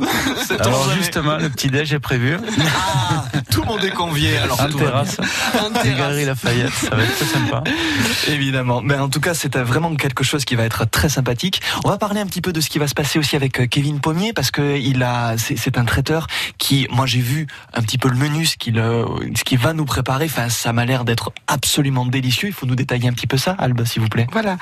Alors 0.59 0.91
justement, 0.93 1.37
le 1.37 1.49
petit 1.49 1.69
déj 1.69 1.93
est 1.93 1.99
prévu. 1.99 2.37
Ah, 2.77 3.25
tout 3.50 3.62
le 3.62 3.67
monde 3.67 3.85
est 3.85 3.91
convié. 3.91 4.37
Alors 4.38 4.61
en 4.61 4.69
terrasse. 4.69 5.17
En 5.55 5.71
terrasse. 5.71 6.17
Lafayette, 6.27 6.73
ça 6.73 6.97
va 6.99 7.05
être 7.05 7.17
très 7.17 7.26
sympa. 7.26 7.64
Évidemment. 8.28 8.81
Mais 8.83 8.97
en 8.97 9.09
tout 9.09 9.21
cas, 9.21 9.35
c'est 9.35 9.57
vraiment 9.57 9.95
quelque 9.95 10.25
chose 10.25 10.45
qui 10.45 10.55
va 10.55 10.64
être 10.64 10.85
très 10.85 11.09
sympathique. 11.09 11.61
On 11.85 11.88
va 11.88 11.99
parler 11.99 12.21
un 12.21 12.26
petit 12.26 12.40
peu 12.40 12.52
de 12.52 12.61
ce 12.61 12.69
qui 12.69 12.78
va 12.78 12.88
se 12.88 12.95
passer 12.95 13.19
aussi 13.19 13.37
avec 13.37 13.61
euh, 13.61 13.67
Kevin 13.67 14.00
Pommier 14.00 14.33
parce 14.33 14.50
que 14.50 14.78
il 14.78 15.02
a, 15.02 15.37
c'est 15.38 15.78
un 15.78 15.85
traiteur 15.85 16.26
qui, 16.59 16.87
moi 16.90 17.07
j'ai 17.07 17.21
vu 17.21 17.47
un 17.73 17.83
petit 17.83 17.99
peu 17.99 18.09
le 18.09 18.17
menu, 18.17 18.47
ce 18.47 18.57
qu'il, 18.57 18.78
euh, 18.78 19.05
ce 19.37 19.45
qu'il 19.45 19.59
va 19.59 19.73
nous 19.73 19.85
préparer. 19.85 20.26
Enfin, 20.26 20.49
ça 20.49 20.73
m'a 20.73 20.85
l'air 20.85 21.05
d'être 21.05 21.33
absolument 21.47 22.07
délicieux. 22.07 22.49
Il 22.49 22.55
faut 22.55 22.67
nous 22.67 22.76
détailler 22.76 23.09
un 23.09 23.12
petit 23.12 23.26
peu 23.26 23.38
ça, 23.38 23.52
Alba, 23.59 23.85
s'il 23.85 24.02
vous 24.02 24.09
plaît. 24.09 24.26
Voilà. 24.33 24.57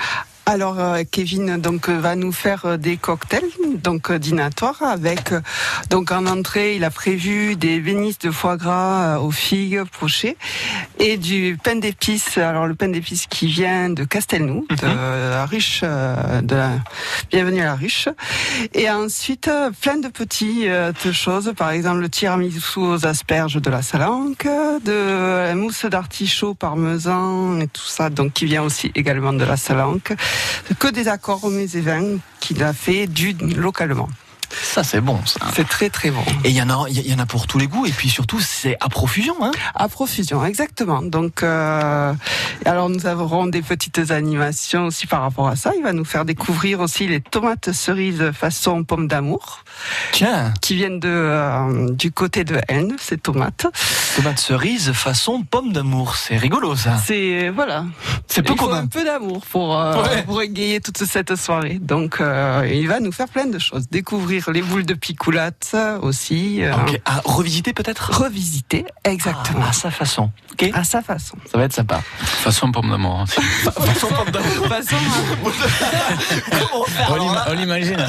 Alors 0.48 0.78
euh, 0.78 1.02
Kevin 1.10 1.56
donc 1.56 1.88
va 1.88 2.14
nous 2.14 2.30
faire 2.30 2.78
des 2.78 2.96
cocktails 2.96 3.42
donc 3.82 4.12
dînatoires 4.12 4.80
avec 4.80 5.34
donc 5.90 6.12
en 6.12 6.24
entrée 6.26 6.76
il 6.76 6.84
a 6.84 6.90
prévu 6.90 7.56
des 7.56 7.80
bénisses 7.80 8.20
de 8.20 8.30
foie 8.30 8.56
gras 8.56 9.18
aux 9.18 9.32
figues 9.32 9.82
pochées 9.98 10.36
et 11.00 11.16
du 11.16 11.58
pain 11.62 11.74
d'épices. 11.74 12.38
Alors 12.38 12.68
le 12.68 12.76
pain 12.76 12.86
d'épices 12.86 13.26
qui 13.26 13.48
vient 13.48 13.90
de 13.90 14.04
Castelnou 14.04 14.64
de 14.70 14.86
mhm. 14.86 15.30
la 15.30 15.46
ruche 15.46 15.80
de 15.82 16.54
la... 16.54 16.70
bienvenue 17.32 17.62
à 17.62 17.64
la 17.64 17.74
ruche 17.74 18.08
et 18.72 18.88
ensuite 18.88 19.50
plein 19.80 19.96
de 19.96 20.08
petites 20.08 21.12
choses 21.12 21.52
par 21.56 21.70
exemple 21.70 21.98
le 21.98 22.08
tiramisu 22.08 22.78
aux 22.78 23.04
asperges 23.04 23.60
de 23.60 23.68
la 23.68 23.82
Salanque 23.82 24.46
de 24.84 25.46
la 25.48 25.54
mousse 25.56 25.86
d'artichaut 25.86 26.54
parmesan 26.54 27.58
et 27.58 27.66
tout 27.66 27.82
ça 27.82 28.10
donc 28.10 28.32
qui 28.32 28.44
vient 28.44 28.62
aussi 28.62 28.92
également 28.94 29.32
de 29.32 29.44
la 29.44 29.56
Salanque 29.56 30.14
que 30.78 30.88
des 30.88 31.08
accords 31.08 31.44
au 31.44 31.50
vins 31.80 32.18
qu'il 32.40 32.62
a 32.62 32.72
fait 32.72 33.06
du 33.06 33.32
localement. 33.32 34.08
Ça, 34.62 34.84
c'est 34.84 35.00
bon, 35.00 35.18
ça. 35.24 35.40
C'est 35.54 35.68
très, 35.68 35.90
très 35.90 36.10
bon. 36.10 36.22
Et 36.44 36.50
il 36.50 36.56
y 36.56 36.62
en 36.62 36.70
a, 36.70 36.88
y 36.88 37.14
en 37.14 37.18
a 37.18 37.26
pour 37.26 37.46
tous 37.46 37.58
les 37.58 37.66
goûts. 37.66 37.86
Et 37.86 37.92
puis 37.92 38.08
surtout, 38.08 38.40
c'est 38.40 38.76
à 38.80 38.88
profusion, 38.88 39.36
hein. 39.42 39.50
À 39.74 39.88
profusion, 39.88 40.44
exactement. 40.44 41.02
Donc, 41.02 41.42
euh, 41.42 42.12
alors 42.64 42.88
nous 42.88 43.06
aurons 43.06 43.46
des 43.46 43.62
petites 43.62 44.10
animations 44.10 44.86
aussi 44.86 45.06
par 45.06 45.22
rapport 45.22 45.48
à 45.48 45.56
ça. 45.56 45.72
Il 45.76 45.82
va 45.82 45.92
nous 45.92 46.04
faire 46.04 46.24
découvrir 46.24 46.80
aussi 46.80 47.06
les 47.06 47.20
tomates 47.20 47.72
cerises 47.72 48.32
façon 48.32 48.84
pomme 48.84 49.08
d'amour. 49.08 49.64
Tiens. 50.12 50.52
Qui 50.60 50.76
viennent 50.76 51.00
de, 51.00 51.08
euh, 51.08 51.90
du 51.92 52.10
côté 52.12 52.44
de 52.44 52.58
N, 52.68 52.96
ces 52.98 53.18
tomates. 53.18 53.66
Tomates 54.16 54.38
cerises 54.38 54.92
façon 54.92 55.42
pomme 55.42 55.72
d'amour. 55.72 56.16
C'est 56.16 56.36
rigolo, 56.36 56.76
ça. 56.76 56.96
C'est, 57.04 57.50
voilà. 57.50 57.84
C'est 58.28 58.42
peu 58.42 58.54
commun. 58.54 58.78
un 58.78 58.86
peu 58.86 59.04
d'amour 59.04 59.44
pour, 59.50 59.78
euh, 59.78 60.22
pour 60.26 60.42
égayer 60.42 60.80
toute 60.80 60.98
cette 61.04 61.36
soirée. 61.36 61.78
Donc, 61.80 62.20
il 62.20 62.88
va 62.88 63.00
nous 63.00 63.12
faire 63.12 63.28
plein 63.28 63.46
de 63.46 63.58
choses. 63.58 63.88
Découvrir 63.88 64.45
les 64.52 64.62
boules 64.62 64.86
de 64.86 64.94
picoulate 64.94 65.74
aussi. 66.02 66.62
euh, 66.62 66.72
Ok. 66.86 67.00
À 67.04 67.20
revisiter 67.24 67.72
peut-être? 67.72 68.10
Revisiter, 68.12 68.84
exactement. 69.04 69.60
Ah, 69.64 69.70
à 69.70 69.72
sa 69.72 69.90
façon. 69.90 70.30
Ok. 70.52 70.70
À 70.72 70.84
sa 70.84 71.02
façon. 71.02 71.36
Ça 71.50 71.58
va 71.58 71.64
être 71.64 71.72
sympa. 71.72 72.00
Façon 72.18 72.70
pomme 72.72 72.90
d'amour. 72.90 73.22
aussi. 73.22 73.40
Façon 73.62 74.08
pomme 74.08 74.30
d'amour. 74.30 74.66
Façon, 74.68 74.96
Comment 76.50 76.84
faire 76.84 77.46
On 77.48 77.52
l'imagine. 77.54 78.06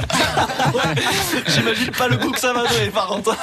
J'imagine 1.48 1.92
pas 1.92 2.08
le 2.08 2.18
goût 2.18 2.32
que 2.32 2.40
ça 2.40 2.54
va 2.54 2.64
donner, 2.68 2.90
par 2.90 3.08
contre. 3.08 3.36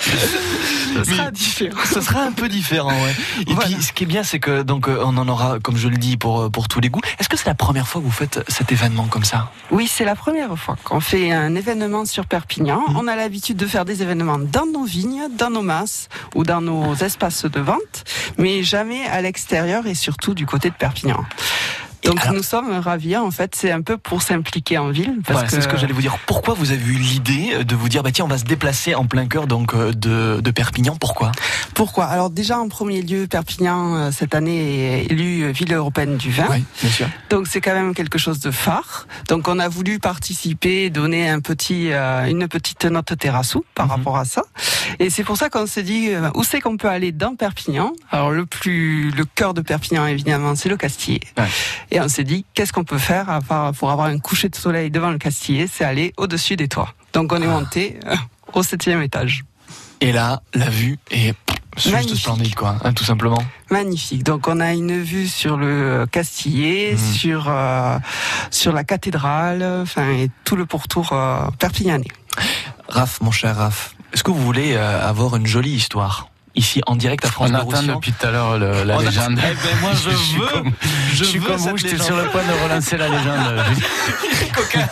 ce 0.00 1.04
sera 1.04 1.30
différent. 1.30 1.80
Ce 1.84 2.00
sera 2.00 2.22
un 2.22 2.32
peu 2.32 2.48
différent, 2.48 2.90
ouais. 2.90 3.14
Et 3.46 3.54
Voilà. 3.54 3.70
puis, 3.70 3.82
ce 3.82 3.92
qui 3.92 4.04
est 4.04 4.06
bien, 4.06 4.22
c'est 4.22 4.38
que 4.40 4.62
donc 4.62 4.88
euh, 4.88 5.00
on 5.04 5.16
en 5.16 5.28
aura, 5.28 5.58
comme 5.60 5.76
je 5.76 5.88
le 5.88 5.96
dis, 5.96 6.16
pour 6.16 6.40
euh, 6.42 6.50
pour 6.50 6.68
tous 6.68 6.80
les 6.80 6.88
goûts. 6.90 7.00
Est-ce 7.18 7.28
que 7.28 7.36
c'est 7.36 7.46
la 7.46 7.54
première 7.54 7.88
fois 7.88 8.00
que 8.00 8.06
vous 8.06 8.12
faites 8.12 8.40
cet 8.48 8.72
événement 8.72 9.06
comme 9.06 9.24
ça? 9.24 9.50
Oui, 9.70 9.86
c'est 9.88 10.04
la 10.04 10.14
première 10.14 10.56
fois 10.58 10.76
qu'on 10.84 11.00
fait 11.00 11.32
un 11.32 11.54
événement 11.54 12.04
sur 12.04 12.26
Perpignan. 12.32 12.82
On 12.96 13.08
a 13.08 13.14
l'habitude 13.14 13.58
de 13.58 13.66
faire 13.66 13.84
des 13.84 14.02
événements 14.02 14.38
dans 14.38 14.64
nos 14.64 14.84
vignes, 14.84 15.24
dans 15.36 15.50
nos 15.50 15.60
masses 15.60 16.08
ou 16.34 16.44
dans 16.44 16.62
nos 16.62 16.94
espaces 16.94 17.44
de 17.44 17.60
vente, 17.60 18.04
mais 18.38 18.62
jamais 18.62 19.04
à 19.04 19.20
l'extérieur 19.20 19.86
et 19.86 19.94
surtout 19.94 20.32
du 20.32 20.46
côté 20.46 20.70
de 20.70 20.74
Perpignan. 20.74 21.26
Donc 22.04 22.20
alors- 22.20 22.34
nous 22.34 22.42
sommes 22.42 22.70
ravis. 22.72 23.16
En 23.16 23.30
fait, 23.30 23.54
c'est 23.54 23.70
un 23.70 23.82
peu 23.82 23.96
pour 23.96 24.22
s'impliquer 24.22 24.78
en 24.78 24.90
ville. 24.90 25.18
Parce 25.24 25.32
Voilà, 25.34 25.48
que 25.48 25.54
c'est 25.54 25.60
ce 25.62 25.68
que 25.68 25.76
j'allais 25.76 25.92
vous 25.92 26.00
dire. 26.00 26.16
Pourquoi 26.26 26.54
vous 26.54 26.70
avez 26.72 26.82
eu 26.84 26.94
l'idée 26.96 27.64
de 27.64 27.74
vous 27.76 27.88
dire, 27.88 28.02
bah 28.02 28.10
tiens, 28.12 28.24
on 28.24 28.28
va 28.28 28.38
se 28.38 28.44
déplacer 28.44 28.94
en 28.94 29.06
plein 29.06 29.26
cœur 29.26 29.46
donc 29.46 29.74
euh, 29.74 29.92
de, 29.92 30.40
de 30.42 30.50
Perpignan? 30.50 30.96
Pourquoi? 30.96 31.32
Pourquoi? 31.74 32.06
Alors 32.06 32.30
déjà 32.30 32.58
en 32.58 32.68
premier 32.68 33.02
lieu, 33.02 33.26
Perpignan 33.26 33.96
euh, 33.96 34.10
cette 34.12 34.34
année 34.34 35.02
est 35.02 35.04
élue 35.12 35.44
euh, 35.44 35.50
ville 35.52 35.72
européenne 35.72 36.16
du 36.16 36.30
vin. 36.30 36.46
Oui, 36.50 36.64
bien 36.82 36.90
sûr. 36.90 37.06
Donc 37.30 37.46
c'est 37.46 37.60
quand 37.60 37.74
même 37.74 37.94
quelque 37.94 38.18
chose 38.18 38.40
de 38.40 38.50
phare. 38.50 39.06
Donc 39.28 39.46
on 39.48 39.58
a 39.58 39.68
voulu 39.68 39.98
participer, 39.98 40.90
donner 40.90 41.28
un 41.28 41.40
petit, 41.40 41.92
euh, 41.92 42.24
une 42.26 42.48
petite 42.48 42.84
note 42.84 43.16
terrassou 43.18 43.64
par 43.74 43.86
Mhm. 43.86 43.92
rapport 43.92 44.16
à 44.16 44.24
ça. 44.24 44.42
Et 44.98 45.08
c'est 45.10 45.24
pour 45.24 45.36
ça 45.36 45.48
qu'on 45.50 45.66
s'est 45.66 45.82
dit 45.82 46.10
euh, 46.10 46.30
où 46.34 46.44
c'est 46.44 46.60
qu'on 46.60 46.76
peut 46.76 46.88
aller 46.88 47.12
dans 47.12 47.34
Perpignan? 47.36 47.92
Alors 48.10 48.30
le 48.30 48.44
plus, 48.46 49.10
le 49.10 49.24
cœur 49.24 49.54
de 49.54 49.60
Perpignan 49.60 50.06
évidemment, 50.06 50.54
c'est 50.54 50.68
le 50.68 50.76
Castillet. 50.76 51.20
Ouais. 51.38 51.44
Et 51.94 52.00
on 52.00 52.08
s'est 52.08 52.24
dit 52.24 52.46
qu'est-ce 52.54 52.72
qu'on 52.72 52.84
peut 52.84 52.96
faire 52.98 53.40
pour 53.78 53.90
avoir 53.90 54.06
un 54.06 54.18
coucher 54.18 54.48
de 54.48 54.56
soleil 54.56 54.90
devant 54.90 55.10
le 55.10 55.18
Castillet, 55.18 55.68
c'est 55.70 55.84
aller 55.84 56.14
au-dessus 56.16 56.56
des 56.56 56.66
toits. 56.66 56.88
Donc 57.12 57.32
on 57.32 57.42
est 57.42 57.46
Ah. 57.46 57.50
monté 57.60 58.00
euh, 58.06 58.16
au 58.54 58.62
septième 58.62 59.02
étage. 59.02 59.44
Et 60.00 60.10
là, 60.10 60.40
la 60.54 60.70
vue 60.70 60.98
est 61.10 61.34
juste 61.76 61.92
Magnifique. 61.94 62.16
splendide, 62.20 62.54
quoi, 62.54 62.76
hein, 62.82 62.94
tout 62.94 63.04
simplement. 63.04 63.38
Magnifique. 63.70 64.24
Donc 64.24 64.48
on 64.48 64.58
a 64.60 64.72
une 64.72 65.02
vue 65.02 65.28
sur 65.28 65.58
le 65.58 66.06
Castillet, 66.10 66.92
Mhm. 66.92 66.98
sur 67.14 67.44
euh, 67.48 67.98
sur 68.50 68.72
la 68.72 68.84
cathédrale, 68.84 69.62
enfin 69.82 70.08
et 70.12 70.30
tout 70.44 70.56
le 70.56 70.64
pourtour 70.64 71.12
euh, 71.12 71.44
perpignanais. 71.58 72.08
Raph, 72.88 73.20
mon 73.20 73.30
cher 73.30 73.54
Raph, 73.56 73.94
est-ce 74.14 74.24
que 74.24 74.30
vous 74.30 74.42
voulez 74.42 74.72
euh, 74.76 75.06
avoir 75.06 75.36
une 75.36 75.46
jolie 75.46 75.72
histoire? 75.74 76.30
Ici 76.54 76.80
en 76.86 76.96
direct 76.96 77.24
à 77.24 77.28
France 77.30 77.50
On 77.54 77.58
Roussillon 77.64 77.94
depuis 77.96 78.12
tout 78.12 78.26
à 78.26 78.30
l'heure 78.30 78.58
le- 78.58 78.84
la 78.84 78.96
On 78.96 79.00
a- 79.00 79.02
légende. 79.04 79.38
Eh 79.38 79.54
ben, 79.54 79.80
moi, 79.80 79.90
je 79.94 80.10
suis 80.16 80.38
veux- 80.38 80.46
comme, 80.46 80.72
je 81.10 81.16
je 81.16 81.24
suis 81.24 81.38
veux 81.38 81.46
comme 81.46 81.58
cette 81.58 81.70
vous, 81.70 81.76
j'étais 81.78 81.98
sur 82.02 82.16
le 82.16 82.24
point 82.24 82.42
de 82.42 82.62
relancer 82.64 82.96
la 82.96 83.08
légende. 83.08 83.64
coquin. 84.54 84.86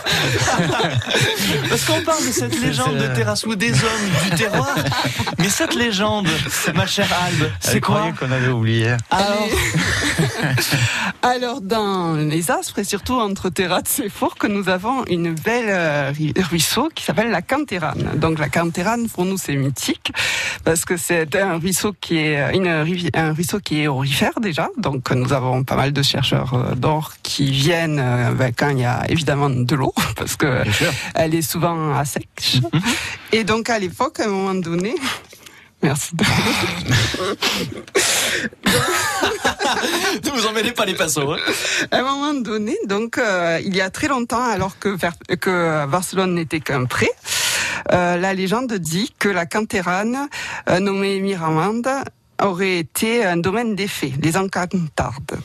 Parce 1.69 1.85
qu'on 1.85 2.01
parle 2.01 2.25
de 2.25 2.31
cette 2.31 2.59
légende 2.59 2.97
de 2.97 3.07
Terrassou 3.13 3.55
des 3.55 3.71
hommes 3.71 4.09
du 4.23 4.35
terroir. 4.35 4.75
Mais 5.37 5.49
cette 5.49 5.75
légende, 5.75 6.27
ma 6.73 6.87
chère 6.87 7.07
Albe, 7.25 7.51
c'est 7.59 7.73
Elle 7.75 7.81
quoi 7.81 8.11
qu'on 8.19 8.31
avait 8.31 8.47
oublié. 8.49 8.95
Alors, 9.11 9.47
alors 11.21 11.61
dans 11.61 12.13
les 12.15 12.49
Aspres 12.51 12.79
et 12.79 12.83
surtout 12.83 13.19
entre 13.19 13.49
Terrasse 13.49 14.01
et 14.03 14.09
Fourques, 14.09 14.45
nous 14.45 14.67
avons 14.69 15.05
une 15.05 15.33
belle 15.35 15.65
euh, 15.69 16.11
ruisseau 16.49 16.89
qui 16.93 17.03
s'appelle 17.03 17.29
la 17.29 17.41
Cantérane. 17.41 18.09
Donc 18.15 18.39
la 18.39 18.49
Cantérane 18.49 19.07
pour 19.09 19.25
nous 19.25 19.37
c'est 19.37 19.55
mythique 19.55 20.11
parce 20.63 20.85
que 20.85 20.97
c'est 20.97 21.35
un 21.35 21.50
ruisseau 21.57 21.93
qui 21.99 22.17
est 22.17 22.55
une 22.55 22.67
rivi- 22.83 23.09
un 23.13 23.33
ruisseau 23.33 23.59
qui 23.59 23.81
est 23.81 23.87
orifère 23.87 24.39
déjà. 24.41 24.69
Donc 24.77 25.11
nous 25.11 25.33
avons 25.33 25.63
pas 25.63 25.75
mal 25.75 25.91
de 25.93 26.01
chercheurs 26.01 26.53
euh, 26.53 26.75
d'or 26.75 27.13
qui 27.23 27.51
viennent 27.51 27.99
euh, 27.99 28.31
ben, 28.31 28.51
quand 28.55 28.69
il 28.69 28.79
y 28.79 28.85
a 28.85 29.03
évidemment 29.09 29.49
de 29.49 29.75
l'eau 29.75 29.93
parce 30.15 30.35
que 30.35 30.63
elle 31.15 31.35
est 31.35 31.41
souvent 31.41 31.93
à 31.95 32.05
sec. 32.05 32.27
Et 33.31 33.43
donc 33.43 33.69
à 33.69 33.79
l'époque, 33.79 34.19
à 34.19 34.25
un 34.25 34.27
moment 34.27 34.55
donné, 34.55 34.95
merci. 35.83 36.11
Ne 40.23 40.29
vous 40.31 40.45
emmêlez 40.47 40.71
pas 40.71 40.85
les 40.85 40.93
pinceaux. 40.93 41.31
hein. 41.33 41.37
À 41.91 41.97
un 41.99 42.03
moment 42.03 42.33
donné, 42.33 42.77
donc 42.87 43.17
euh, 43.17 43.59
il 43.65 43.75
y 43.75 43.81
a 43.81 43.89
très 43.89 44.07
longtemps, 44.07 44.43
alors 44.43 44.77
que, 44.79 44.95
que 45.35 45.85
Barcelone 45.87 46.35
n'était 46.35 46.59
qu'un 46.59 46.85
pré, 46.85 47.07
euh, 47.07 47.40
la 47.89 48.33
légende 48.33 48.73
dit 48.73 49.13
que 49.19 49.29
la 49.29 49.45
Cantérane, 49.45 50.27
euh, 50.69 50.79
nommée 50.79 51.19
Miramande, 51.19 51.87
aurait 52.41 52.77
été 52.79 53.23
un 53.23 53.37
domaine 53.37 53.75
des 53.75 53.87
fées, 53.87 54.13
les 54.21 54.35
encantardes. 54.35 55.39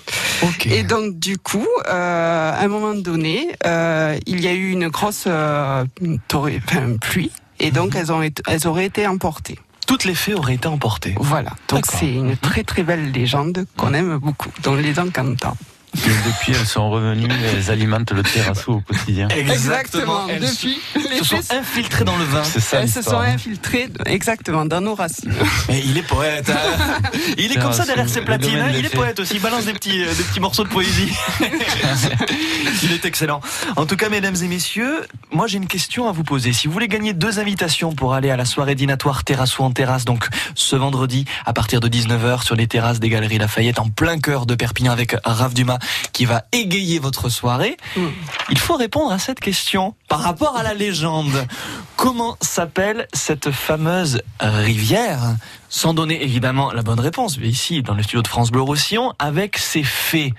Et 0.65 0.83
donc 0.83 1.19
du 1.19 1.37
coup, 1.39 1.67
euh, 1.89 2.53
à 2.53 2.61
un 2.63 2.69
moment 2.69 2.95
donné, 2.95 3.55
euh, 3.67 4.17
il 4.27 4.41
y 4.41 4.49
a 4.49 4.53
eu 4.55 4.71
une 4.71 4.89
grosse 4.89 5.25
euh, 5.27 5.85
enfin, 6.33 6.97
pluie, 7.01 7.31
et 7.61 7.71
donc 7.71 7.95
elles, 7.95 8.13
ont 8.13 8.23
été- 8.23 8.43
elles 8.47 8.67
auraient 8.67 8.87
été 8.87 9.07
emportées. 9.07 9.59
Toutes 9.87 10.05
les 10.05 10.15
fées 10.15 10.35
auraient 10.35 10.55
été 10.55 10.69
emportées. 10.69 11.15
Voilà. 11.19 11.51
Donc 11.69 11.85
c'est 11.87 12.13
une 12.13 12.37
très 12.37 12.65
très 12.65 12.83
belle 12.83 13.13
légende 13.13 13.67
qu'on 13.77 13.93
aime 13.95 14.17
beaucoup, 14.17 14.51
donc 14.63 14.81
les 14.81 14.99
encantardes. 14.99 15.57
Et 16.05 16.29
depuis, 16.29 16.53
elles 16.53 16.67
sont 16.67 16.91
revenues, 16.91 17.29
elles 17.55 17.71
alimentent 17.71 18.13
le 18.13 18.23
terrassou 18.23 18.73
au 18.75 18.81
quotidien. 18.81 19.29
Elles 19.31 19.47
Depuis, 19.47 20.79
les 21.11 21.19
se 21.19 21.25
sont 21.25 21.55
infiltrées 21.55 22.05
dans 22.05 22.17
le 22.17 22.25
vin. 22.25 22.45
C'est 22.45 22.61
ça 22.61 22.81
Elles 22.81 22.89
se 22.89 22.95
sont 22.95 23.01
l'histoire. 23.01 23.23
infiltrées 23.23 23.89
exactement 24.07 24.65
dans 24.65 24.81
nos 24.81 24.95
racines. 24.95 25.33
Mais 25.69 25.83
il 25.85 25.97
est 25.99 26.03
poète. 26.03 26.51
hein. 26.51 26.99
il 27.39 27.53
est 27.53 27.57
comme 27.61 27.73
ça 27.73 27.85
derrière 27.85 28.09
ses 28.09 28.21
platines. 28.23 28.59
hein. 28.59 28.71
Il 28.77 28.85
est 28.85 28.95
poète 28.95 29.19
aussi. 29.21 29.35
Il 29.37 29.41
balance 29.43 29.65
des 29.65 29.73
petits, 29.73 30.03
euh, 30.05 30.15
des 30.15 30.23
petits 30.23 30.41
morceaux 30.41 30.65
de 30.65 30.69
poésie. 30.69 31.13
il 32.83 32.93
est 32.93 33.05
excellent. 33.05 33.41
En 33.77 33.87
tout 33.87 33.97
cas, 33.97 34.09
mesdames 34.09 34.37
et 34.43 34.49
messieurs, 34.49 35.07
moi 35.33 35.47
j'ai 35.47 35.57
une 35.59 35.67
question 35.67 36.09
à 36.09 36.13
vous 36.13 36.25
poser. 36.25 36.53
Si 36.53 36.67
vous 36.67 36.73
voulez 36.73 36.89
gagner 36.89 37.13
deux 37.13 37.39
invitations 37.39 37.93
pour 37.93 38.15
aller 38.15 38.31
à 38.31 38.37
la 38.37 38.45
soirée 38.45 38.75
dînatoire 38.75 39.25
Terrasse 39.25 39.59
ou 39.59 39.63
en 39.65 39.71
terrasse, 39.71 40.05
donc 40.05 40.29
ce 40.55 40.77
vendredi 40.77 41.25
à 41.45 41.53
partir 41.53 41.81
de 41.81 41.89
19h 41.89 42.45
sur 42.45 42.55
les 42.57 42.67
terrasses 42.67 43.01
des 43.01 43.09
Galeries 43.09 43.39
Lafayette 43.39 43.79
en 43.79 43.89
plein 43.89 44.19
cœur 44.19 44.47
de 44.47 44.55
Perpignan 44.55 44.93
avec 44.93 45.17
Raph 45.25 45.55
Dumas 45.55 45.79
qui 46.13 46.25
va 46.25 46.45
égayer 46.53 46.99
votre 46.99 47.29
soirée, 47.29 47.77
Mm. 47.97 48.07
il 48.51 48.59
faut 48.59 48.77
répondre 48.77 49.13
à 49.13 49.19
cette 49.19 49.41
question 49.41 49.95
par 50.09 50.21
rapport 50.21 50.57
à 50.57 50.63
la 50.63 50.75
légende. 50.75 51.47
Comment 51.97 52.37
s'appelle 52.41 53.07
cette 53.13 53.51
fameuse 53.51 54.23
rivière? 54.41 55.37
Sans 55.69 55.95
donner 55.95 56.23
évidemment 56.23 56.73
la 56.73 56.83
bonne 56.83 57.01
réponse, 57.01 57.39
mais 57.39 57.49
ici 57.49 57.83
dans 57.83 57.95
le 57.95 58.03
studio 58.03 58.23
de 58.23 58.29
France 58.29 58.51
Bleu 58.51 58.63
Roussillon 58.63 59.13
avec 59.19 59.59
ses 59.59 59.83
fées. 59.83 60.33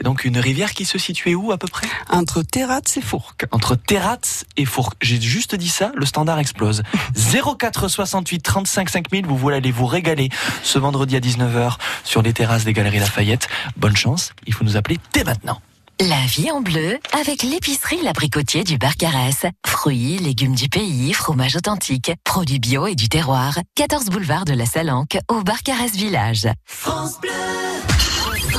C'est 0.00 0.04
donc 0.04 0.24
une 0.24 0.38
rivière 0.38 0.72
qui 0.72 0.86
se 0.86 0.96
situait 0.96 1.34
où 1.34 1.52
à 1.52 1.58
peu 1.58 1.68
près? 1.68 1.86
Entre 2.08 2.40
Terratz 2.40 2.96
et 2.96 3.02
Fourques. 3.02 3.44
Entre 3.50 3.74
Terratz 3.74 4.46
et 4.56 4.64
Fourques. 4.64 4.96
J'ai 5.02 5.20
juste 5.20 5.54
dit 5.54 5.68
ça, 5.68 5.92
le 5.94 6.06
standard 6.06 6.38
explose. 6.38 6.82
04 7.14 7.86
68 7.86 8.40
35 8.40 8.88
5000, 8.88 9.26
vous 9.26 9.36
voulez 9.36 9.56
aller 9.56 9.70
vous 9.70 9.84
régaler 9.84 10.30
ce 10.62 10.78
vendredi 10.78 11.16
à 11.16 11.20
19h 11.20 11.76
sur 12.02 12.22
les 12.22 12.32
terrasses 12.32 12.64
des 12.64 12.72
Galeries 12.72 13.00
Lafayette. 13.00 13.48
Bonne 13.76 13.94
chance, 13.94 14.32
il 14.46 14.54
faut 14.54 14.64
nous 14.64 14.78
appeler 14.78 14.96
dès 15.12 15.22
maintenant. 15.22 15.60
La 16.00 16.24
vie 16.24 16.50
en 16.50 16.62
bleu 16.62 16.98
avec 17.12 17.42
l'épicerie 17.42 18.00
L'Abricotier 18.02 18.64
du 18.64 18.78
Barcarès. 18.78 19.44
Fruits, 19.66 20.16
légumes 20.16 20.54
du 20.54 20.70
pays, 20.70 21.12
fromage 21.12 21.56
authentique, 21.56 22.12
produits 22.24 22.58
bio 22.58 22.86
et 22.86 22.94
du 22.94 23.10
terroir. 23.10 23.58
14 23.74 24.06
boulevard 24.06 24.46
de 24.46 24.54
la 24.54 24.64
Salanque 24.64 25.18
au 25.28 25.42
Barcarès 25.42 25.92
Village. 25.92 26.48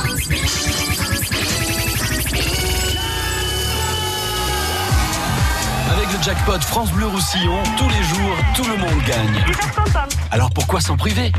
Avec 0.04 1.08
le 1.08 1.11
jackpot 6.22 6.60
France 6.60 6.92
Bleu 6.92 7.06
Roussillon, 7.06 7.60
tous 7.76 7.88
les 7.88 8.02
jours, 8.02 8.36
tout 8.54 8.64
le 8.64 8.76
monde 8.76 9.02
gagne. 9.06 9.44
Alors 10.30 10.50
pourquoi 10.50 10.80
s'en 10.80 10.96
priver 10.96 11.32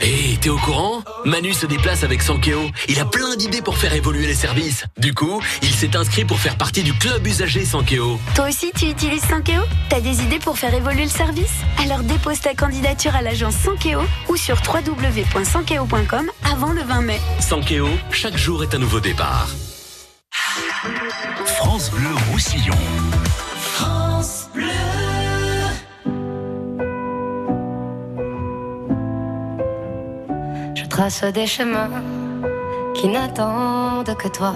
Hé, 0.00 0.38
t'es 0.40 0.48
au 0.48 0.56
courant 0.56 1.02
Manu 1.24 1.52
se 1.52 1.66
déplace 1.66 2.04
avec 2.04 2.22
Sankeo. 2.22 2.70
Il 2.88 2.98
a 3.00 3.04
plein 3.04 3.36
d'idées 3.36 3.60
pour 3.60 3.76
faire 3.76 3.92
évoluer 3.94 4.26
les 4.26 4.34
services. 4.34 4.84
Du 4.98 5.12
coup, 5.14 5.42
il 5.62 5.70
s'est 5.70 5.94
inscrit 5.96 6.24
pour 6.24 6.38
faire 6.38 6.56
partie 6.56 6.82
du 6.82 6.94
club 6.94 7.26
usager 7.26 7.64
Sankeo. 7.64 8.18
Toi 8.34 8.48
aussi, 8.48 8.72
tu 8.74 8.86
utilises 8.86 9.24
Sankeo 9.24 9.62
T'as 9.90 10.00
des 10.00 10.22
idées 10.22 10.38
pour 10.38 10.58
faire 10.58 10.72
évoluer 10.72 11.04
le 11.04 11.10
service 11.10 11.52
Alors 11.82 12.00
dépose 12.00 12.40
ta 12.40 12.54
candidature 12.54 13.14
à 13.14 13.20
l'agence 13.20 13.56
Sankeo 13.56 14.00
ou 14.28 14.36
sur 14.36 14.56
www.sankeo.com 14.56 16.30
avant 16.50 16.72
le 16.72 16.82
20 16.82 17.02
mai. 17.02 17.20
Sankeo, 17.40 17.88
chaque 18.10 18.36
jour 18.36 18.62
est 18.62 18.74
un 18.74 18.78
nouveau 18.78 19.00
départ. 19.00 19.48
France 21.46 21.90
Bleu 21.90 22.14
Roussillon. 22.30 22.74
Je 30.74 30.84
trace 30.86 31.24
des 31.24 31.46
chemins 31.46 31.90
qui 32.94 33.08
n'attendent 33.08 34.14
que 34.16 34.28
toi. 34.28 34.54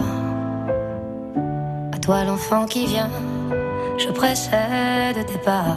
toi 2.01 2.25
l'enfant 2.25 2.65
qui 2.67 2.87
vient, 2.87 3.11
je 3.97 4.09
précède 4.11 5.27
tes 5.27 5.39
pas. 5.39 5.77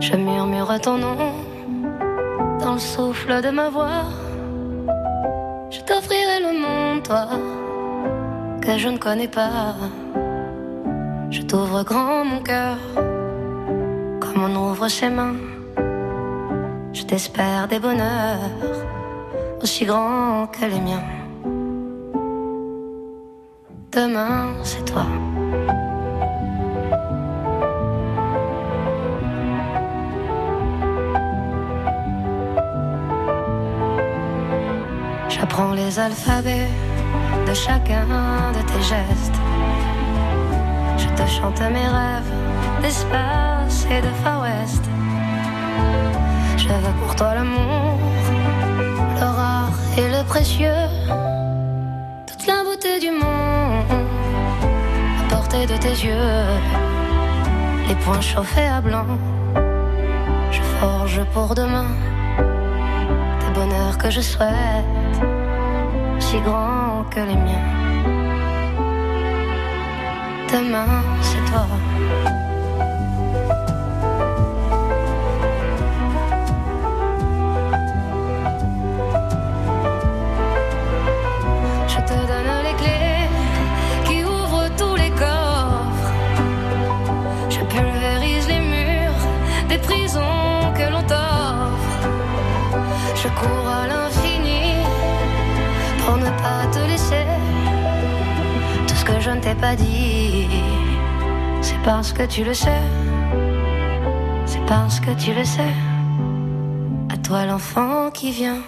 Je 0.00 0.16
murmure 0.16 0.80
ton 0.80 0.98
nom 0.98 1.16
dans 2.58 2.72
le 2.72 2.80
souffle 2.80 3.40
de 3.42 3.50
ma 3.50 3.68
voix. 3.70 4.06
Je 5.70 5.80
t'offrirai 5.82 6.40
le 6.40 6.58
monde, 6.58 7.02
toi, 7.04 7.28
que 8.60 8.76
je 8.78 8.88
ne 8.88 8.98
connais 8.98 9.28
pas. 9.28 9.74
Je 11.30 11.42
t'ouvre 11.42 11.82
grand 11.82 12.24
mon 12.24 12.40
cœur, 12.42 12.76
comme 14.20 14.42
on 14.44 14.54
ouvre 14.70 14.88
ses 14.88 15.08
mains. 15.08 15.36
Je 16.92 17.02
t'espère 17.04 17.68
des 17.68 17.78
bonheurs 17.78 18.50
aussi 19.62 19.84
grands 19.84 20.46
que 20.46 20.64
les 20.66 20.80
miens. 20.80 21.06
Demain, 23.92 24.54
c'est 24.62 24.84
toi. 24.84 25.06
J'apprends 35.28 35.72
les 35.72 35.98
alphabets 35.98 36.68
de 37.50 37.54
chacun 37.54 38.06
de 38.56 38.62
tes 38.70 38.82
gestes. 38.92 39.38
Je 41.02 41.08
te 41.18 41.26
chante 41.28 41.60
mes 41.76 41.88
rêves 41.98 42.32
d'espace 42.80 43.86
et 43.90 44.00
de 44.06 44.12
Far 44.22 44.42
West. 44.42 44.84
Je 46.56 46.68
veux 46.68 46.94
pour 47.00 47.16
toi 47.16 47.34
l'amour, 47.34 47.98
le 49.20 49.28
rare 49.40 49.76
et 49.98 50.08
le 50.16 50.22
précieux, 50.32 50.82
toute 52.28 52.46
la 52.46 52.62
beauté 52.62 53.00
du 53.00 53.10
monde, 53.10 53.90
à 55.20 55.34
portée 55.34 55.66
de 55.66 55.76
tes 55.84 55.96
yeux, 56.06 56.46
les 57.88 57.96
poings 57.96 58.26
chauffés 58.32 58.70
à 58.78 58.80
blanc. 58.80 59.10
Je 60.52 60.62
forge 60.78 61.20
pour 61.34 61.56
demain 61.56 61.90
des 63.40 63.52
bonheurs 63.58 63.98
que 63.98 64.08
je 64.08 64.20
souhaite, 64.20 64.99
si 66.30 66.40
grands 66.42 67.04
que 67.10 67.20
les 67.20 67.34
miens. 67.34 67.66
Demain, 70.52 71.02
c'est 71.22 71.44
toi. 71.50 71.66
Ne 99.40 99.44
t'ai 99.44 99.54
pas 99.54 99.74
dit, 99.74 100.46
c'est 101.62 101.80
parce 101.82 102.12
que 102.12 102.24
tu 102.24 102.44
le 102.44 102.52
sais. 102.52 102.82
C'est 104.44 104.64
parce 104.66 105.00
que 105.00 105.12
tu 105.12 105.32
le 105.32 105.44
sais. 105.44 105.74
À 107.08 107.16
toi 107.16 107.46
l'enfant 107.46 108.10
qui 108.12 108.32
vient 108.32 108.62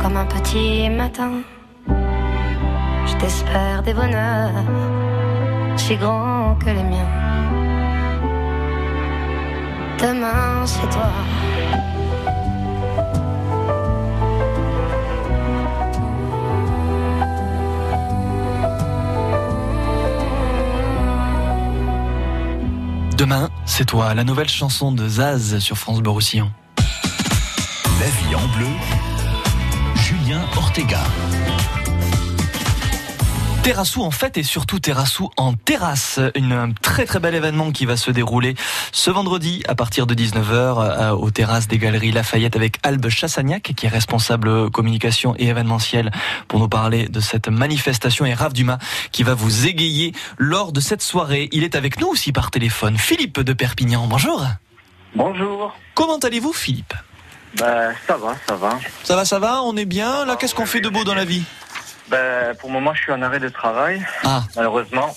comme 0.00 0.16
un 0.16 0.26
petit 0.26 0.90
matin. 0.90 1.42
Je 3.06 3.14
t'espère 3.18 3.82
des 3.82 3.94
bonheurs 3.94 4.64
si 5.76 5.96
grands 5.96 6.56
que 6.56 6.66
les 6.66 6.82
miens. 6.92 7.12
Demain, 9.98 10.66
c'est 10.66 10.88
toi. 10.90 11.10
Demain, 23.16 23.48
c'est 23.64 23.86
toi, 23.86 24.12
la 24.12 24.24
nouvelle 24.24 24.48
chanson 24.48 24.92
de 24.92 25.08
Zaz 25.08 25.58
sur 25.58 25.78
France 25.78 26.02
Roussillon. 26.10 26.52
La 26.76 28.06
vie 28.08 28.34
en 28.34 28.46
bleu, 28.54 28.66
Julien 29.94 30.42
Ortega. 30.54 31.00
Terrassou 33.66 34.04
en 34.04 34.12
fête 34.12 34.38
et 34.38 34.44
surtout 34.44 34.78
Terrassou 34.78 35.28
en 35.36 35.54
terrasse. 35.54 36.20
Une, 36.36 36.52
un 36.52 36.70
très 36.70 37.04
très 37.04 37.18
bel 37.18 37.34
événement 37.34 37.72
qui 37.72 37.84
va 37.84 37.96
se 37.96 38.12
dérouler 38.12 38.54
ce 38.92 39.10
vendredi 39.10 39.64
à 39.66 39.74
partir 39.74 40.06
de 40.06 40.14
19h 40.14 40.52
euh, 40.52 41.10
aux 41.10 41.32
terrasses 41.32 41.66
des 41.66 41.76
Galeries 41.76 42.12
Lafayette 42.12 42.54
avec 42.54 42.78
Albe 42.84 43.08
Chassagnac 43.08 43.72
qui 43.76 43.86
est 43.86 43.88
responsable 43.88 44.70
communication 44.70 45.34
et 45.36 45.48
événementiel 45.48 46.12
pour 46.46 46.60
nous 46.60 46.68
parler 46.68 47.08
de 47.08 47.18
cette 47.18 47.48
manifestation 47.48 48.24
et 48.24 48.34
Raph 48.34 48.52
Dumas 48.52 48.78
qui 49.10 49.24
va 49.24 49.34
vous 49.34 49.66
égayer 49.66 50.12
lors 50.38 50.70
de 50.70 50.78
cette 50.78 51.02
soirée. 51.02 51.48
Il 51.50 51.64
est 51.64 51.74
avec 51.74 52.00
nous 52.00 52.06
aussi 52.06 52.30
par 52.30 52.52
téléphone. 52.52 52.96
Philippe 52.96 53.40
de 53.40 53.52
Perpignan, 53.52 54.06
bonjour. 54.06 54.44
Bonjour. 55.16 55.74
Comment 55.96 56.18
allez-vous 56.18 56.52
Philippe? 56.52 56.94
Ben, 57.56 57.92
ça 58.06 58.16
va, 58.16 58.36
ça 58.46 58.54
va. 58.54 58.78
Ça 59.02 59.16
va, 59.16 59.24
ça 59.24 59.40
va 59.40 59.62
On 59.64 59.76
est 59.76 59.86
bien 59.86 60.24
Là, 60.24 60.36
qu'est-ce 60.36 60.54
qu'on 60.54 60.66
fait 60.66 60.80
de 60.80 60.88
beau 60.88 61.02
dans 61.02 61.14
la 61.14 61.24
vie? 61.24 61.42
Ben, 62.10 62.54
pour 62.56 62.68
le 62.68 62.74
moment, 62.74 62.94
je 62.94 63.02
suis 63.02 63.12
en 63.12 63.22
arrêt 63.22 63.40
de 63.40 63.48
travail, 63.48 64.04
Ah. 64.24 64.42
malheureusement. 64.56 65.14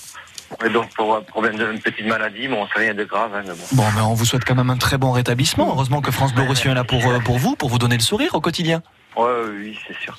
Et 0.65 0.69
donc, 0.69 0.89
pour 0.95 1.15
un 1.15 1.21
problème 1.21 1.57
de 1.57 1.71
une 1.71 1.79
petite 1.79 2.07
maladie, 2.07 2.47
bon, 2.47 2.67
c'est 2.73 2.79
rien 2.79 2.93
de 2.95 3.03
grave. 3.03 3.31
Hein, 3.35 3.43
mais 3.45 3.53
bon. 3.53 3.63
Bon, 3.73 3.85
mais 3.95 4.01
on 4.01 4.15
vous 4.15 4.25
souhaite 4.25 4.43
quand 4.45 4.55
même 4.55 4.71
un 4.71 4.77
très 4.77 4.97
bon 4.97 5.11
rétablissement. 5.11 5.67
Heureusement 5.69 6.01
que 6.01 6.09
France 6.11 6.33
Bleu 6.33 6.43
Roussillon 6.43 6.71
est 6.71 6.75
là 6.75 6.83
pour, 6.83 7.05
euh, 7.07 7.19
pour 7.19 7.37
vous, 7.37 7.55
pour 7.55 7.69
vous 7.69 7.77
donner 7.77 7.95
le 7.97 8.01
sourire 8.01 8.33
au 8.33 8.41
quotidien. 8.41 8.81
Ouais, 9.15 9.27
oui, 9.51 9.77
c'est 9.87 9.95
sûr. 9.99 10.17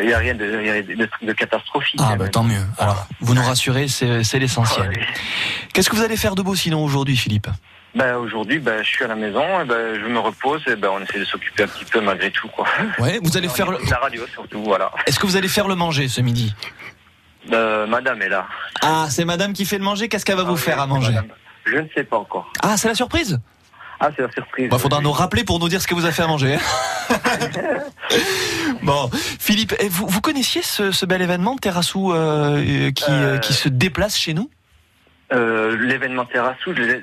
Il 0.00 0.06
n'y 0.06 0.12
a 0.14 0.18
rien 0.18 0.34
de, 0.34 0.44
il 0.62 0.66
y 0.66 0.70
a 0.70 0.82
de, 0.82 1.08
de 1.26 1.32
catastrophique. 1.32 2.00
Ah, 2.02 2.10
hein, 2.12 2.16
bah 2.16 2.24
mais 2.24 2.30
tant 2.30 2.44
mieux. 2.44 2.64
Alors, 2.78 3.06
vous 3.20 3.34
nous 3.34 3.42
rassurez, 3.42 3.88
c'est 3.88 4.24
c'est 4.24 4.38
l'essentiel. 4.38 4.90
Qu'est-ce 5.74 5.90
que 5.90 5.96
vous 5.96 6.02
allez 6.02 6.16
faire 6.16 6.34
de 6.34 6.42
beau 6.42 6.54
sinon 6.54 6.82
aujourd'hui, 6.82 7.16
Philippe? 7.16 7.48
Ben, 7.94 8.16
aujourd'hui, 8.16 8.58
ben, 8.58 8.82
je 8.82 8.88
suis 8.88 9.04
à 9.04 9.08
la 9.08 9.14
maison, 9.14 9.60
et 9.60 9.64
ben, 9.64 9.98
je 9.98 10.06
me 10.06 10.18
repose, 10.18 10.62
et 10.66 10.76
ben, 10.76 10.90
on 10.92 11.00
essaie 11.00 11.18
de 11.18 11.24
s'occuper 11.24 11.62
un 11.62 11.66
petit 11.68 11.84
peu 11.86 12.00
malgré 12.02 12.30
tout, 12.30 12.48
quoi. 12.48 12.66
Ouais, 12.98 13.18
vous 13.22 13.36
allez 13.38 13.48
faire 13.48 13.70
le... 13.70 13.78
La 13.88 13.96
radio, 13.96 14.22
surtout, 14.32 14.62
voilà. 14.62 14.90
Est-ce 15.06 15.18
que 15.18 15.26
vous 15.26 15.36
allez 15.36 15.48
faire 15.48 15.66
le 15.66 15.76
manger 15.76 16.08
ce 16.08 16.20
midi? 16.20 16.54
Euh, 17.52 17.86
madame 17.86 18.20
est 18.20 18.28
là. 18.28 18.46
Ah, 18.82 19.06
c'est 19.08 19.24
madame 19.24 19.52
qui 19.54 19.64
fait 19.64 19.78
le 19.78 19.84
manger, 19.84 20.08
qu'est-ce 20.08 20.26
qu'elle 20.26 20.36
va 20.36 20.42
vous 20.42 20.56
faire 20.58 20.78
à 20.80 20.86
manger? 20.86 21.14
Je 21.64 21.76
ne 21.76 21.86
sais 21.94 22.04
pas 22.04 22.18
encore. 22.18 22.52
Ah, 22.62 22.76
c'est 22.76 22.88
la 22.88 22.94
surprise? 22.94 23.38
Ah, 23.98 24.10
c'est 24.14 24.20
la 24.22 24.30
surprise. 24.30 24.66
Il 24.66 24.70
Bah, 24.70 24.78
faudra 24.78 25.00
nous 25.00 25.10
rappeler 25.12 25.42
pour 25.44 25.58
nous 25.58 25.70
dire 25.70 25.80
ce 25.80 25.86
que 25.86 25.94
vous 25.94 26.04
a 26.04 26.12
fait 26.12 26.22
à 26.22 26.26
manger. 26.26 26.58
bon, 28.82 29.10
Philippe, 29.40 29.74
eh, 29.78 29.88
vous, 29.88 30.06
vous 30.06 30.20
connaissiez 30.20 30.60
ce, 30.62 30.90
ce 30.92 31.06
bel 31.06 31.22
événement 31.22 31.56
Terrassou 31.56 32.12
euh, 32.12 32.58
euh, 32.58 32.90
qui, 32.90 33.04
euh, 33.08 33.38
qui 33.38 33.54
se 33.54 33.68
déplace 33.70 34.18
chez 34.18 34.34
nous? 34.34 34.50
Euh, 35.32 35.76
L'événement 35.76 36.24
Terrassou, 36.24 36.72
j'ai 36.74 37.02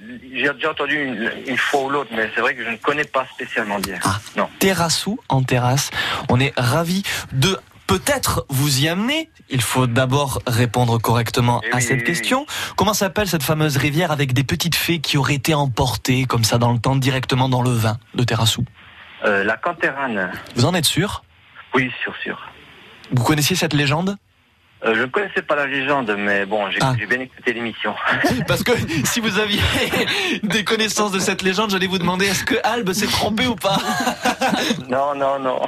déjà 0.54 0.72
entendu 0.72 0.96
une, 0.96 1.30
une 1.48 1.58
fois 1.58 1.84
ou 1.84 1.90
l'autre, 1.90 2.10
mais 2.16 2.30
c'est 2.34 2.42
vrai 2.42 2.56
que 2.56 2.64
je 2.64 2.70
ne 2.70 2.78
connais 2.78 3.04
pas 3.04 3.26
spécialement 3.34 3.80
bien. 3.80 3.98
Ah. 4.04 4.20
Non. 4.38 4.50
Terrassou 4.60 5.20
en 5.30 5.44
terrasse. 5.44 5.92
On 6.30 6.40
est 6.40 6.54
ravis 6.56 7.04
de 7.34 7.58
peut-être 7.86 8.46
vous 8.50 8.80
y 8.82 8.88
amener. 8.88 9.30
Il 9.50 9.62
faut 9.62 9.88
d'abord 9.88 10.42
répondre 10.48 10.98
correctement 11.00 11.62
Eh 11.66 11.74
à 11.74 11.76
oui, 11.78 11.82
cette 11.82 12.00
oui, 12.00 12.04
question. 12.06 12.46
Comment 12.78 12.94
s'appelle 12.94 13.28
cette 13.28 13.44
fameuse 13.44 13.76
rivière 13.76 14.12
avec 14.12 14.32
des 14.34 14.46
petites 14.46 14.76
fées 14.76 15.00
qui 15.00 15.18
auraient 15.18 15.36
été 15.36 15.54
emportées 15.54 16.24
comme 16.24 16.46
ça 16.46 16.58
dans 16.58 16.72
le 16.72 16.80
temps 16.80 16.96
directement 16.96 17.50
dans 17.50 17.62
le 17.62 17.72
vin 17.72 17.98
de 18.16 18.24
Terrassou 18.24 18.64
Euh, 19.26 19.44
la 19.44 19.58
Canterane. 19.58 20.32
Vous 20.56 20.64
en 20.66 20.74
êtes 20.74 20.86
sûr? 20.86 21.24
Oui, 21.76 21.92
sûr, 22.02 22.14
sûr. 22.24 22.42
Vous 23.12 23.24
connaissiez 23.24 23.56
cette 23.58 23.74
légende? 23.74 24.16
Euh, 24.86 24.96
je 24.96 25.02
ne 25.02 25.06
connaissais 25.06 25.41
pas 25.41 25.56
la 25.56 25.65
légende, 25.65 26.13
mais 26.17 26.46
bon, 26.46 26.69
j'ai 26.69 26.80
Ah. 26.82 26.93
bien 27.10 27.19
écouté 27.22 27.54
l'émission. 27.54 27.96
Parce 28.48 28.63
que 28.63 28.72
si 29.06 29.19
vous 29.22 29.39
aviez 29.39 29.62
des 30.43 30.63
connaissances 30.65 31.12
de 31.13 31.19
cette 31.19 31.41
légende, 31.41 31.72
j'allais 31.72 31.88
vous 31.88 32.00
demander 32.00 32.26
est-ce 32.26 32.43
que 32.43 32.56
Albe 32.65 32.91
s'est 32.91 33.08
trompé 33.08 33.48
ou 33.48 33.56
pas 33.56 33.78
non, 34.89 35.15
non, 35.15 35.39
non. 35.39 35.62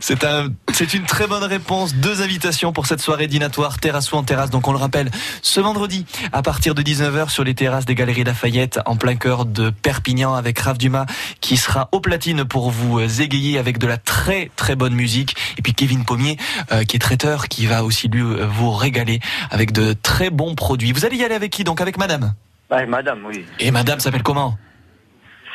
C'est 0.00 0.24
un, 0.24 0.48
c'est 0.72 0.94
une 0.94 1.04
très 1.04 1.26
bonne 1.26 1.44
réponse. 1.44 1.94
Deux 1.94 2.22
invitations 2.22 2.72
pour 2.72 2.86
cette 2.86 3.00
soirée 3.00 3.26
dînatoire 3.26 3.78
Terrassou 3.78 4.16
en 4.16 4.22
terrasse. 4.22 4.50
Donc 4.50 4.66
on 4.66 4.72
le 4.72 4.78
rappelle, 4.78 5.10
ce 5.42 5.60
vendredi 5.60 6.06
à 6.32 6.42
partir 6.42 6.74
de 6.74 6.82
19h 6.82 7.28
sur 7.28 7.44
les 7.44 7.54
terrasses 7.54 7.84
des 7.84 7.94
Galeries 7.94 8.24
Lafayette 8.24 8.80
en 8.86 8.96
plein 8.96 9.16
cœur 9.16 9.44
de 9.44 9.70
Perpignan 9.70 10.34
avec 10.34 10.58
Raph 10.60 10.78
Dumas 10.78 11.06
qui 11.40 11.56
sera 11.58 11.88
au 11.92 12.00
platine 12.00 12.44
pour 12.44 12.70
vous 12.70 13.00
égayer 13.20 13.58
avec 13.58 13.76
de 13.78 13.86
la 13.86 13.98
très 13.98 14.50
très 14.56 14.74
bonne 14.74 14.94
musique. 14.94 15.36
Et 15.58 15.62
puis 15.62 15.74
Kevin 15.74 16.04
Pommier 16.06 16.38
euh, 16.72 16.84
qui 16.84 16.96
est 16.96 17.00
traiteur 17.00 17.48
qui 17.48 17.66
va 17.66 17.84
aussi 17.84 17.89
lui 18.08 18.22
euh, 18.22 18.46
vous 18.46 18.70
régaler 18.72 19.20
avec 19.50 19.72
de 19.72 19.92
très 19.92 20.30
bons 20.30 20.54
produits. 20.54 20.92
Vous 20.92 21.04
allez 21.04 21.16
y 21.16 21.24
aller 21.24 21.34
avec 21.34 21.50
qui 21.50 21.64
Donc 21.64 21.80
avec 21.80 21.98
madame? 21.98 22.34
Ouais, 22.70 22.86
madame, 22.86 23.20
oui. 23.26 23.44
Et 23.58 23.70
madame 23.70 23.98
s'appelle 24.00 24.22
comment? 24.22 24.56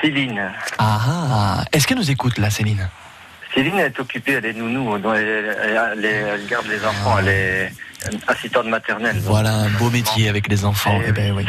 Céline. 0.01 0.51
Ah, 0.77 0.99
ah. 1.07 1.65
est-ce 1.71 1.87
qu'elle 1.87 1.97
nous 1.97 2.11
écoute 2.11 2.37
là 2.37 2.49
Céline? 2.49 2.89
Céline 3.53 3.79
est 3.79 3.97
occupée, 3.99 4.33
elle 4.33 4.45
est 4.45 4.53
nounou, 4.53 4.95
elle, 4.97 5.05
elle- 5.15 5.57
elle- 5.97 6.05
elle 6.05 6.45
garde 6.47 6.67
les 6.67 6.83
enfants, 6.85 7.17
elle 7.19 7.29
est, 7.29 7.73
assistant 8.27 8.63
de 8.63 8.69
maternelle. 8.69 9.17
Voilà, 9.21 9.53
un 9.53 9.69
beau 9.69 9.89
métier 9.89 10.27
avec 10.27 10.49
les 10.49 10.65
enfants. 10.65 10.99
Eh 11.01 11.05
Eh 11.07 11.11
ben 11.13 11.31
oui. 11.33 11.45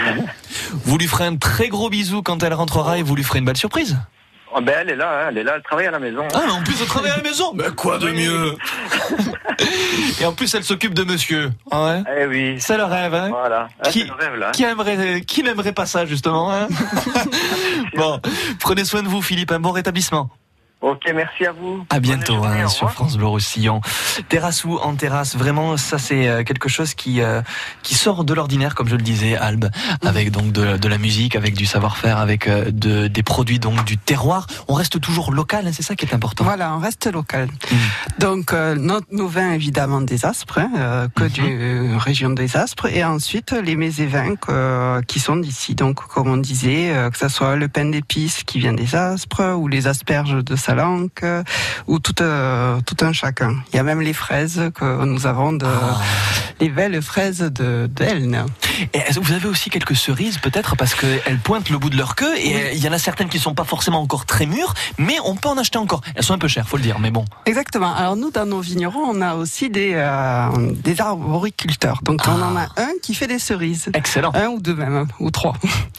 Vous 0.84 0.96
lui 0.98 1.08
ferez 1.08 1.24
un 1.26 1.36
très 1.36 1.68
gros 1.68 1.90
bisou 1.90 2.22
quand 2.22 2.42
elle 2.44 2.54
rentrera 2.54 2.98
et 2.98 3.02
vous 3.02 3.16
lui 3.16 3.24
ferez 3.24 3.40
une 3.40 3.44
belle 3.44 3.56
surprise. 3.56 3.98
Oh, 4.54 4.60
ben, 4.62 4.74
elle 4.80 4.90
est 4.90 4.96
là, 4.96 5.10
hein, 5.10 5.26
elle 5.30 5.38
est 5.38 5.42
là, 5.44 5.52
elle 5.56 5.62
travaille 5.62 5.86
à 5.86 5.90
la 5.90 5.98
maison. 5.98 6.26
Ah, 6.32 6.52
en 6.52 6.62
plus, 6.62 6.74
elle 6.80 6.86
travaille 6.86 7.10
à 7.10 7.16
la 7.16 7.22
maison. 7.22 7.52
Mais 7.54 7.64
quoi 7.76 7.98
de 7.98 8.10
mieux 8.10 8.54
Et 10.20 10.24
en 10.24 10.32
plus, 10.32 10.54
elle 10.54 10.64
s'occupe 10.64 10.94
de 10.94 11.04
monsieur. 11.04 11.50
Ah 11.70 11.84
ouais 11.84 12.02
Eh 12.20 12.26
oui. 12.26 12.56
C'est 12.60 12.76
le 12.76 12.84
rêve, 12.84 13.14
hein 13.14 13.28
Voilà. 13.30 13.68
Ah, 13.80 13.88
Qui- 13.90 14.04
le 14.04 14.12
rêve, 14.14 14.36
là. 14.36 14.50
Qui 14.52 14.64
aimerait, 14.64 15.22
qui 15.22 15.42
n'aimerait 15.42 15.72
pas 15.72 15.86
ça, 15.86 16.06
justement 16.06 16.52
hein 16.52 16.68
Bon, 17.96 18.20
prenez 18.60 18.84
soin 18.84 19.02
de 19.02 19.08
vous, 19.08 19.20
Philippe. 19.22 19.52
Un 19.52 19.60
bon 19.60 19.72
rétablissement. 19.72 20.30
Ok, 20.86 21.10
merci 21.12 21.44
à 21.44 21.50
vous. 21.50 21.84
À 21.90 21.98
bientôt 21.98 22.34
journée, 22.34 22.60
hein, 22.60 22.68
sur. 22.68 22.88
France 22.92 23.16
Bleu 23.16 23.26
Roussillon. 23.26 23.80
Terrasse 24.28 24.64
ou 24.64 24.76
en 24.76 24.94
terrasse, 24.94 25.34
vraiment, 25.34 25.76
ça 25.76 25.98
c'est 25.98 26.28
euh, 26.28 26.44
quelque 26.44 26.68
chose 26.68 26.94
qui 26.94 27.20
euh, 27.20 27.42
qui 27.82 27.96
sort 27.96 28.22
de 28.22 28.32
l'ordinaire, 28.32 28.76
comme 28.76 28.86
je 28.86 28.94
le 28.94 29.02
disais, 29.02 29.36
Albe, 29.36 29.68
avec 30.04 30.30
donc 30.30 30.52
de, 30.52 30.76
de 30.76 30.88
la 30.88 30.98
musique, 30.98 31.34
avec 31.34 31.54
du 31.54 31.66
savoir-faire, 31.66 32.18
avec 32.18 32.46
euh, 32.46 32.70
de, 32.70 33.08
des 33.08 33.22
produits 33.24 33.58
donc 33.58 33.84
du 33.84 33.98
terroir. 33.98 34.46
On 34.68 34.74
reste 34.74 35.00
toujours 35.00 35.32
local, 35.32 35.66
hein, 35.66 35.72
c'est 35.72 35.82
ça 35.82 35.96
qui 35.96 36.06
est 36.06 36.14
important. 36.14 36.44
Voilà, 36.44 36.72
on 36.76 36.78
reste 36.78 37.12
local. 37.12 37.48
Donc, 38.18 38.52
euh, 38.52 38.76
notre, 38.76 39.08
nos 39.10 39.26
vins, 39.26 39.52
évidemment, 39.52 40.00
des 40.00 40.24
Aspres, 40.24 40.58
hein, 40.58 41.08
que 41.14 41.24
du 41.24 41.42
euh, 41.42 41.98
région 41.98 42.30
des 42.30 42.56
Aspres. 42.56 42.86
Et 42.86 43.04
ensuite, 43.04 43.52
les 43.52 43.74
mets 43.74 43.96
et 43.98 44.06
vins 44.06 44.36
qui 45.06 45.18
sont 45.18 45.36
d'ici. 45.36 45.74
Donc, 45.74 45.96
comme 46.06 46.28
on 46.28 46.36
disait, 46.36 46.92
euh, 46.94 47.10
que 47.10 47.18
ce 47.18 47.28
soit 47.28 47.56
le 47.56 47.68
pain 47.68 47.86
d'épices 47.86 48.44
qui 48.44 48.60
vient 48.60 48.72
des 48.72 48.94
Aspres, 48.94 49.56
ou 49.56 49.68
les 49.68 49.88
asperges 49.88 50.44
de 50.44 50.56
Salanque, 50.56 50.75
euh, 50.78 51.42
ou 51.86 51.98
tout, 51.98 52.22
euh, 52.22 52.80
tout 52.84 52.96
un 53.04 53.12
chacun. 53.12 53.56
Il 53.72 53.76
y 53.76 53.78
a 53.78 53.82
même 53.82 54.00
les 54.00 54.12
fraises 54.12 54.70
que 54.74 55.04
nous 55.04 55.26
avons 55.26 55.52
de, 55.52 55.66
les 56.60 56.68
belles 56.68 57.00
fraises 57.02 57.38
de 57.40 57.86
d'Elne. 57.86 58.46
Et 58.92 59.00
vous 59.20 59.32
avez 59.32 59.48
aussi 59.48 59.70
quelques 59.70 59.96
cerises 59.96 60.38
peut-être 60.38 60.76
parce 60.76 60.94
qu'elles 60.94 61.38
pointent 61.42 61.70
le 61.70 61.78
bout 61.78 61.90
de 61.90 61.96
leur 61.96 62.14
queue 62.14 62.36
et 62.36 62.74
il 62.74 62.82
y 62.82 62.88
en 62.88 62.92
a 62.92 62.98
certaines 62.98 63.28
qui 63.28 63.38
sont 63.38 63.54
pas 63.54 63.64
forcément 63.64 64.00
encore 64.00 64.26
très 64.26 64.46
mûres, 64.46 64.74
mais 64.98 65.16
on 65.24 65.34
peut 65.34 65.48
en 65.48 65.56
acheter 65.56 65.78
encore. 65.78 66.02
Elles 66.14 66.24
sont 66.24 66.34
un 66.34 66.38
peu 66.38 66.48
chères, 66.48 66.68
faut 66.68 66.76
le 66.76 66.82
dire, 66.82 66.98
mais 66.98 67.10
bon. 67.10 67.24
Exactement. 67.46 67.94
Alors 67.94 68.16
nous, 68.16 68.30
dans 68.30 68.46
nos 68.46 68.60
vignerons, 68.60 69.02
on 69.02 69.20
a 69.20 69.34
aussi 69.34 69.70
des, 69.70 69.92
euh, 69.94 70.48
des 70.84 71.00
arboriculteurs. 71.00 72.00
Donc 72.02 72.20
on 72.26 72.42
en 72.42 72.56
a 72.56 72.66
un 72.76 72.90
qui 73.02 73.14
fait 73.14 73.26
des 73.26 73.38
cerises. 73.38 73.90
Excellent. 73.94 74.32
Un 74.34 74.48
ou 74.48 74.60
deux 74.60 74.74
même, 74.74 75.06
ou 75.20 75.30
trois. 75.30 75.54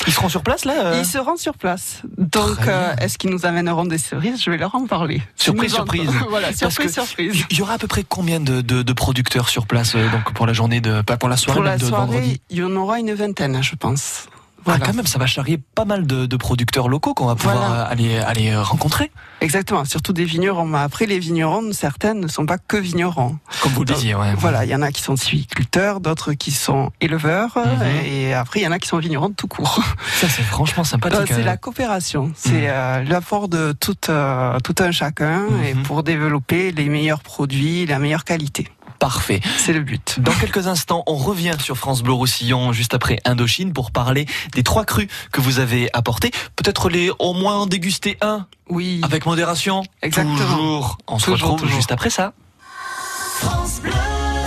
Ils 0.06 0.14
seront 0.14 0.30
sur 0.30 0.44
place 0.44 0.66
là 0.66 0.74
euh 0.78 1.00
Ils 1.00 1.06
seront 1.06 1.38
sur 1.38 1.56
place. 1.56 2.02
Donc 2.38 2.68
euh, 2.68 2.96
est-ce 3.02 3.18
qu'ils 3.18 3.30
nous 3.30 3.46
amèneront 3.46 3.86
des 3.86 3.98
cerises? 3.98 4.42
Je 4.44 4.50
vais 4.52 4.58
leur 4.58 4.74
en 4.76 4.86
parler. 4.86 5.22
Surprise, 5.36 5.74
surprise. 5.74 6.10
voilà, 6.30 6.54
surprise, 6.54 6.94
surprise. 6.94 7.44
Il 7.50 7.58
y 7.58 7.62
aura 7.62 7.74
à 7.74 7.78
peu 7.78 7.88
près 7.88 8.04
combien 8.08 8.40
de, 8.40 8.62
de, 8.62 8.84
de 8.84 8.94
producteurs 8.94 9.50
sur 9.50 9.66
place 9.68 9.96
euh, 9.96 10.10
donc 10.12 10.34
pour 10.34 10.46
la 10.46 10.54
journée 10.54 10.82
de 10.82 11.02
pas 11.02 11.18
pour 11.18 11.30
la 11.30 11.38
soirée, 11.38 11.58
Pour 11.58 11.64
la 11.64 11.72
même 11.72 11.80
de 11.80 11.86
soirée, 11.86 12.06
vendredi? 12.06 12.42
il 12.50 12.58
y 12.58 12.64
en 12.64 12.76
aura 12.76 13.00
une 13.00 13.14
vingtaine, 13.14 13.62
je 13.64 13.76
pense. 13.76 14.28
Ah, 14.68 14.80
quand 14.84 14.94
même, 14.94 15.08
ça 15.08 15.18
va 15.20 15.26
charrier 15.26 15.58
pas 15.58 15.86
mal 15.86 16.06
de, 16.08 16.26
de 16.26 16.38
producteurs 16.38 16.88
locaux 16.90 17.14
qu'on 17.14 17.26
va 17.26 17.36
pouvoir 17.36 17.58
Voilà. 17.58 17.74
euh, 17.88 17.92
aller 17.92 18.18
aller 18.20 18.52
euh, 18.52 18.62
rencontrer. 18.62 19.12
Exactement, 19.42 19.86
surtout 19.86 20.14
des 20.14 20.26
vignerons. 20.26 20.66
Mais 20.66 20.80
après, 20.80 21.06
les 21.06 21.20
vignerons, 21.20 21.72
certaines 21.74 22.20
ne 22.20 22.28
sont 22.28 22.46
pas 22.46 22.58
que 22.58 22.78
vignerons. 22.78 23.38
Comme 23.62 23.72
vous 23.74 23.84
le 23.84 23.94
disiez, 23.94 24.16
ouais. 24.16 24.34
Voilà, 24.38 24.66
il 24.66 24.72
y 24.72 24.76
en 24.76 24.82
a 24.82 24.92
qui 24.92 25.02
sont 25.02 25.16
sylviculteurs, 25.16 26.00
d'autres 26.00 26.34
qui 26.34 26.52
sont 26.52 26.92
éleveurs, 27.02 27.58
Mhm. 27.58 28.06
et 28.06 28.34
après, 28.34 28.60
il 28.62 28.64
y 28.64 28.68
en 28.68 28.72
a 28.72 28.80
qui 28.80 28.88
sont 28.88 28.98
vignerons 28.98 29.30
de 29.30 29.36
tout 29.36 29.48
court. 29.48 29.80
Ça 30.20 30.28
c'est 30.30 30.44
franchement 30.44 30.84
Euh, 30.84 30.86
sympathique. 30.86 31.22
C'est 31.28 31.42
hein. 31.42 31.46
la 31.46 31.58
coopération, 31.58 32.32
c'est 32.36 32.70
euh, 32.70 33.04
l'apport 33.04 33.48
de 33.48 33.74
tout, 33.80 33.96
euh, 34.10 34.58
tout 34.64 34.76
un 34.80 34.92
chacun 34.92 35.44
et 35.66 35.74
Mhm. 35.74 35.84
pour 35.84 36.04
développer 36.04 36.72
les 36.72 36.90
meilleurs 36.90 37.22
produits, 37.22 37.86
la 37.86 38.00
meilleure 38.00 38.24
qualité. 38.24 38.68
Parfait. 39.00 39.42
C'est 39.58 39.74
le 39.74 39.82
but. 39.82 40.20
Dans 40.20 40.34
quelques 40.34 40.68
instants, 40.68 41.04
on 41.08 41.16
revient 41.16 41.56
sur 41.62 41.78
France 41.78 42.02
Bleu 42.02 42.14
Roussillon 42.14 42.74
juste 42.74 42.94
après 42.94 43.20
Indochine 43.26 43.74
pour 43.74 43.92
parler 43.92 44.26
des 44.54 44.64
trois 44.64 44.86
crus 44.86 45.08
que 45.32 45.42
vous 45.42 45.60
avez 45.60 45.90
apportés. 45.94 46.32
Peut-être 46.56 46.90
les 46.90 47.12
au 47.20 47.34
moins 47.34 47.58
en 47.58 47.66
déguster 47.66 48.18
un. 48.22 48.48
Oui. 48.70 49.02
Avec 49.04 49.26
modération. 49.26 49.84
Exactement. 50.02 50.38
Toujours. 50.38 50.98
On 51.08 51.20
se 51.20 51.30
retrouve 51.30 51.60
toujours. 51.60 51.76
juste 51.76 51.92
après 51.92 52.10
ça. 52.10 52.34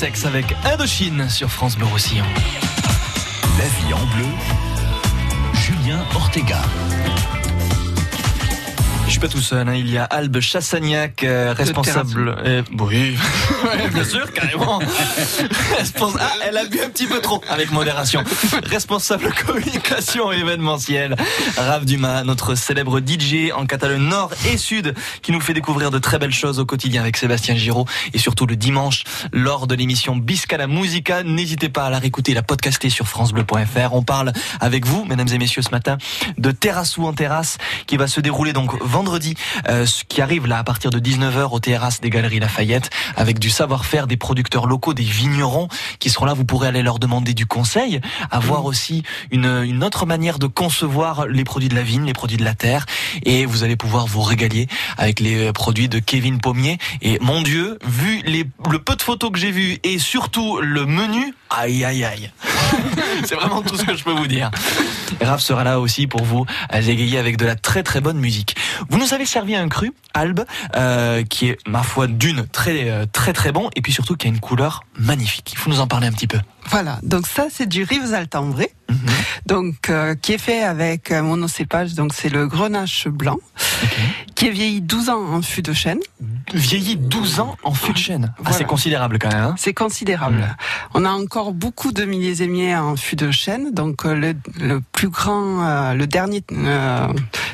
sexe 0.00 0.24
avec 0.24 0.56
Indochine 0.64 1.28
sur 1.28 1.50
France 1.50 1.76
Bleu 1.76 1.84
Roussillon. 1.84 2.24
La 3.58 3.64
vie 3.66 3.92
en 3.92 4.06
bleu, 4.16 4.24
Julien 5.52 6.02
Ortega. 6.14 6.62
Suis 9.20 9.28
pas 9.28 9.34
tout 9.34 9.42
seul, 9.42 9.68
hein. 9.68 9.74
il 9.74 9.90
y 9.90 9.98
a 9.98 10.04
Albe 10.04 10.40
Chassagnac, 10.40 11.24
euh, 11.24 11.52
responsable. 11.54 12.36
Euh, 12.42 12.62
oui, 12.78 13.18
bien 13.92 14.02
sûr, 14.04 14.32
carrément. 14.32 14.78
Respons- 15.78 16.14
Ah, 16.18 16.30
elle 16.48 16.56
a 16.56 16.64
bu 16.64 16.80
un 16.80 16.88
petit 16.88 17.06
peu 17.06 17.20
trop, 17.20 17.42
avec 17.50 17.70
modération. 17.70 18.24
Responsable 18.64 19.30
communication 19.46 20.32
événementielle. 20.32 21.16
Raph 21.58 21.84
Dumas, 21.84 22.24
notre 22.24 22.54
célèbre 22.54 23.00
DJ 23.00 23.50
en 23.54 23.66
Catalogne 23.66 24.00
Nord 24.08 24.30
et 24.50 24.56
Sud, 24.56 24.94
qui 25.20 25.32
nous 25.32 25.40
fait 25.42 25.52
découvrir 25.52 25.90
de 25.90 25.98
très 25.98 26.18
belles 26.18 26.32
choses 26.32 26.58
au 26.58 26.64
quotidien 26.64 27.02
avec 27.02 27.18
Sébastien 27.18 27.54
Giraud 27.56 27.84
et 28.14 28.18
surtout 28.18 28.46
le 28.46 28.56
dimanche 28.56 29.04
lors 29.34 29.66
de 29.66 29.74
l'émission 29.74 30.16
Bisca 30.16 30.56
la 30.56 30.66
Musica. 30.66 31.24
N'hésitez 31.24 31.68
pas 31.68 31.84
à 31.84 31.90
la 31.90 31.98
réécouter, 31.98 32.32
la 32.32 32.42
podcaster 32.42 32.88
sur 32.88 33.06
francebleu.fr. 33.06 33.92
On 33.92 34.02
parle 34.02 34.32
avec 34.60 34.86
vous, 34.86 35.04
mesdames 35.04 35.28
et 35.30 35.36
messieurs, 35.36 35.60
ce 35.60 35.72
matin 35.72 35.98
de 36.38 36.50
Terrassou 36.52 37.06
en 37.06 37.12
terrasse 37.12 37.58
qui 37.86 37.98
va 37.98 38.06
se 38.06 38.20
dérouler 38.22 38.54
donc 38.54 38.70
vendredi, 38.82 39.09
euh, 39.68 39.86
ce 39.86 40.04
qui 40.04 40.22
arrive 40.22 40.46
là 40.46 40.58
à 40.58 40.64
partir 40.64 40.90
de 40.90 40.98
19h 40.98 41.52
aux 41.52 41.60
terrasses 41.60 42.00
des 42.00 42.10
Galeries 42.10 42.40
Lafayette 42.40 42.90
avec 43.16 43.38
du 43.38 43.50
savoir-faire 43.50 44.06
des 44.06 44.16
producteurs 44.16 44.66
locaux, 44.66 44.94
des 44.94 45.02
vignerons 45.02 45.68
qui 45.98 46.10
seront 46.10 46.26
là. 46.26 46.34
Vous 46.34 46.44
pourrez 46.44 46.68
aller 46.68 46.82
leur 46.82 46.98
demander 46.98 47.34
du 47.34 47.46
conseil, 47.46 48.00
avoir 48.30 48.64
aussi 48.64 49.02
une, 49.30 49.62
une 49.64 49.84
autre 49.84 50.06
manière 50.06 50.38
de 50.38 50.46
concevoir 50.46 51.26
les 51.26 51.44
produits 51.44 51.68
de 51.68 51.74
la 51.74 51.82
vigne, 51.82 52.04
les 52.04 52.12
produits 52.12 52.36
de 52.36 52.44
la 52.44 52.54
terre 52.54 52.86
et 53.24 53.46
vous 53.46 53.64
allez 53.64 53.76
pouvoir 53.76 54.06
vous 54.06 54.22
régaler 54.22 54.66
avec 54.98 55.20
les 55.20 55.48
euh, 55.48 55.52
produits 55.52 55.88
de 55.88 55.98
Kevin 55.98 56.40
Pommier. 56.40 56.78
Et 57.02 57.18
mon 57.20 57.42
Dieu, 57.42 57.78
vu 57.84 58.22
les, 58.24 58.44
le 58.70 58.78
peu 58.78 58.96
de 58.96 59.02
photos 59.02 59.30
que 59.30 59.38
j'ai 59.38 59.50
vues 59.50 59.78
et 59.82 59.98
surtout 59.98 60.60
le 60.60 60.86
menu, 60.86 61.34
aïe 61.50 61.84
aïe 61.84 62.04
aïe. 62.04 62.30
C'est 63.24 63.34
vraiment 63.34 63.62
tout 63.62 63.76
ce 63.76 63.84
que 63.84 63.94
je 63.94 64.04
peux 64.04 64.12
vous 64.12 64.26
dire. 64.26 64.50
Raph 65.20 65.40
sera 65.40 65.64
là 65.64 65.80
aussi 65.80 66.06
pour 66.06 66.24
vous 66.24 66.46
euh, 66.72 66.80
égayer 66.80 67.18
avec 67.18 67.36
de 67.36 67.44
la 67.44 67.56
très 67.56 67.82
très 67.82 68.00
bonne 68.00 68.18
musique. 68.18 68.56
Vous 68.88 68.98
nous 69.00 69.14
avez 69.14 69.24
servi 69.24 69.54
un 69.54 69.68
cru, 69.68 69.92
Albe, 70.12 70.44
euh, 70.76 71.24
qui 71.24 71.48
est 71.48 71.58
ma 71.66 71.82
foi 71.82 72.06
d'une 72.06 72.46
très 72.46 72.90
euh, 72.90 73.06
très 73.10 73.32
très 73.32 73.50
bon 73.50 73.70
et 73.74 73.80
puis 73.80 73.92
surtout 73.92 74.14
qui 74.14 74.26
a 74.26 74.30
une 74.30 74.40
couleur 74.40 74.84
magnifique. 74.98 75.50
Il 75.52 75.58
faut 75.58 75.70
nous 75.70 75.80
en 75.80 75.86
parler 75.86 76.06
un 76.06 76.12
petit 76.12 76.26
peu. 76.26 76.38
Voilà, 76.68 76.98
donc 77.02 77.26
ça 77.26 77.46
c'est 77.50 77.66
du 77.66 77.82
Rivesaltes 77.82 78.34
en 78.36 78.50
vrai, 78.50 78.72
donc 79.46 79.88
euh, 79.90 80.14
qui 80.14 80.32
est 80.34 80.38
fait 80.38 80.62
avec 80.62 81.10
un 81.10 81.22
monocépage, 81.22 81.94
donc 81.94 82.12
c'est 82.14 82.28
le 82.28 82.46
grenache 82.46 83.08
blanc, 83.08 83.38
qui 84.36 84.46
est 84.46 84.50
vieilli 84.50 84.80
12 84.80 85.08
ans 85.08 85.22
en 85.34 85.42
fût 85.42 85.62
de 85.62 85.72
chêne. 85.72 85.98
Vieilli 86.54 86.96
12 86.96 87.40
ans 87.40 87.56
en 87.62 87.72
fût 87.74 87.92
de 87.92 87.98
chêne. 87.98 88.34
Ah, 88.44 88.52
c'est 88.52 88.64
considérable 88.64 89.18
quand 89.18 89.28
même. 89.28 89.42
hein. 89.42 89.54
C'est 89.58 89.74
considérable. 89.74 90.56
On 90.94 91.04
a 91.04 91.10
encore 91.10 91.52
beaucoup 91.52 91.92
de 91.92 92.04
millésémiers 92.04 92.76
en 92.76 92.96
fût 92.96 93.16
de 93.16 93.30
chêne. 93.30 93.72
Donc 93.72 94.04
euh, 94.04 94.14
le, 94.14 94.34
le 94.58 94.80
plus 94.92 95.08
grand, 95.08 95.62
euh, 95.64 95.94
le 95.94 96.06
dernier, 96.06 96.42
euh, 96.52 97.06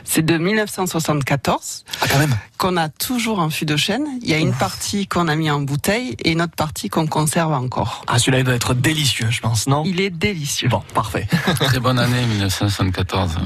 c'est 0.04 0.24
de 0.24 0.36
1974. 0.38 1.84
Ah 2.00 2.06
quand 2.10 2.18
même. 2.18 2.34
Qu'on 2.58 2.76
a 2.78 2.88
toujours 2.88 3.38
en 3.40 3.50
fût 3.50 3.66
de 3.66 3.76
chêne. 3.76 4.06
Il 4.22 4.28
y 4.30 4.34
a 4.34 4.38
une 4.38 4.52
partie 4.54 5.06
qu'on 5.06 5.28
a 5.28 5.36
mis 5.36 5.50
en 5.50 5.60
bouteille 5.60 6.16
et 6.24 6.32
une 6.32 6.40
autre 6.40 6.54
partie 6.56 6.88
qu'on 6.88 7.06
conserve 7.06 7.52
encore. 7.52 8.02
Ah 8.06 8.18
celui-là 8.18 8.38
il 8.38 8.44
doit 8.44 8.54
être 8.54 8.72
délicieux, 8.74 8.95
je 9.04 9.40
pense, 9.40 9.66
non? 9.66 9.82
Il 9.84 10.00
est 10.00 10.10
délicieux. 10.10 10.68
Bon, 10.68 10.82
parfait. 10.94 11.26
Très 11.60 11.80
bonne 11.80 11.98
année 11.98 12.24
1974. 12.26 13.36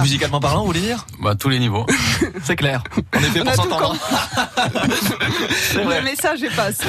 Musicalement 0.00 0.40
parlant, 0.40 0.60
vous 0.60 0.68
voulez 0.68 0.80
dire? 0.80 1.06
Bah, 1.20 1.30
à 1.30 1.34
tous 1.34 1.48
les 1.48 1.58
niveaux. 1.58 1.84
C'est 2.44 2.56
clair. 2.56 2.82
On 3.14 3.18
est 3.18 3.22
fait 3.22 3.40
On 3.40 3.44
pour 3.44 3.54
s'entendre. 3.54 3.96
Le 5.74 6.02
message 6.02 6.42
est 6.42 6.54
passé. 6.54 6.84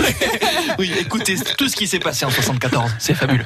Oui, 0.79 0.91
écoutez 0.99 1.35
tout 1.57 1.67
ce 1.67 1.75
qui 1.75 1.87
s'est 1.87 1.99
passé 1.99 2.25
en 2.25 2.29
74, 2.29 2.91
c'est 2.99 3.13
fabuleux. 3.13 3.45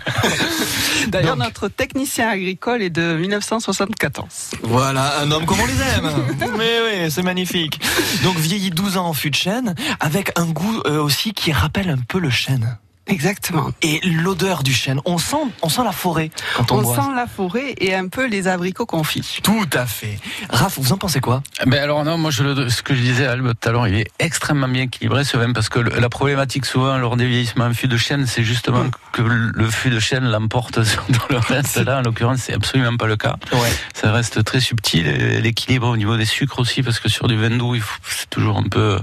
D'ailleurs, 1.08 1.36
notre 1.36 1.68
technicien 1.68 2.30
agricole 2.30 2.82
est 2.82 2.90
de 2.90 3.16
1974. 3.16 4.52
Voilà, 4.64 5.20
un 5.22 5.32
homme 5.32 5.46
comme 5.46 5.60
on 5.60 5.66
les 5.66 5.74
aime. 5.74 6.12
Mais 6.58 6.80
oui, 6.86 7.12
c'est 7.12 7.24
magnifique. 7.24 7.80
Donc 8.24 8.38
vieilli 8.38 8.70
12 8.70 8.98
ans 8.98 9.08
en 9.08 9.14
fût 9.14 9.30
de 9.30 9.36
chêne, 9.36 9.76
avec 10.00 10.38
un 10.38 10.46
goût 10.46 10.82
euh, 10.86 11.02
aussi 11.02 11.34
qui 11.34 11.52
rappelle 11.52 11.90
un 11.90 11.98
peu 11.98 12.20
le 12.20 12.30
chêne. 12.30 12.78
Exactement. 13.08 13.72
Et 13.82 14.00
l'odeur 14.04 14.64
du 14.64 14.74
chêne, 14.74 15.00
on 15.06 15.18
sent, 15.18 15.38
on 15.62 15.70
sent 15.70 15.84
la 15.84 15.92
forêt 15.92 16.30
quand 16.56 16.72
on, 16.72 16.80
On 16.86 16.96
sent 16.96 17.10
la 17.16 17.28
forêt 17.28 17.74
et 17.78 17.96
un 17.96 18.08
peu 18.08 18.28
les 18.28 18.48
abricots 18.48 18.86
confits. 18.86 19.40
Tout 19.44 19.66
à 19.74 19.86
fait. 19.86 20.18
Raph, 20.50 20.78
vous 20.78 20.94
en 20.94 20.98
pensez 20.98 21.20
quoi? 21.20 21.42
Ben 21.66 21.82
alors 21.82 22.04
non, 22.04 22.18
moi 22.18 22.32
je 22.32 22.44
le, 22.44 22.70
ce 22.70 22.82
que 22.82 22.94
je 22.96 23.02
disais 23.02 23.26
à 23.26 23.32
Albe 23.32 23.54
tout 23.60 23.70
à 23.70 23.72
l'heure, 23.72 23.88
il 23.88 23.96
est 23.96 24.08
extrêmement 24.20 24.68
bien 24.68 24.84
équilibré 24.84 25.24
ce 25.24 25.38
vin 25.38 25.54
parce 25.54 25.70
que 25.70 25.80
le- 25.80 26.00
la 26.00 26.10
problématique 26.10 26.66
souvent 26.66 26.98
lors 26.98 27.18
des 27.18 27.28
vieillissements 27.28 27.66
en 27.66 27.74
fût 27.74 27.88
de 27.88 27.98
chêne, 27.98 28.26
c'est 28.28 28.44
justement 28.44 28.86
que 29.14 29.22
le 29.22 29.70
fût 29.70 29.90
de 29.90 30.00
chêne 30.00 30.26
l'emporte 30.26 30.84
sur 30.86 31.06
le 31.30 31.38
reste. 31.38 31.78
Là, 31.78 32.00
en 32.00 32.02
l'occurrence, 32.02 32.40
c'est 32.42 32.54
absolument 32.54 32.98
pas 32.98 33.08
le 33.08 33.16
cas. 33.16 33.36
Ouais. 33.54 33.72
Ça 33.94 34.12
reste 34.12 34.44
très 34.44 34.60
subtil, 34.60 35.08
et 35.08 35.42
l'équilibre 35.42 35.88
au 35.88 35.98
niveau 35.98 36.18
des 36.18 36.26
sucres 36.26 36.60
aussi, 36.60 36.84
parce 36.84 37.00
que 37.00 37.10
sur 37.10 37.28
du 37.28 37.38
vin 37.38 37.50
doux, 37.52 37.76
il 37.76 37.82
faut- 37.82 38.00
c'est 38.08 38.30
toujours 38.30 38.58
un 38.58 38.64
peu, 38.64 39.00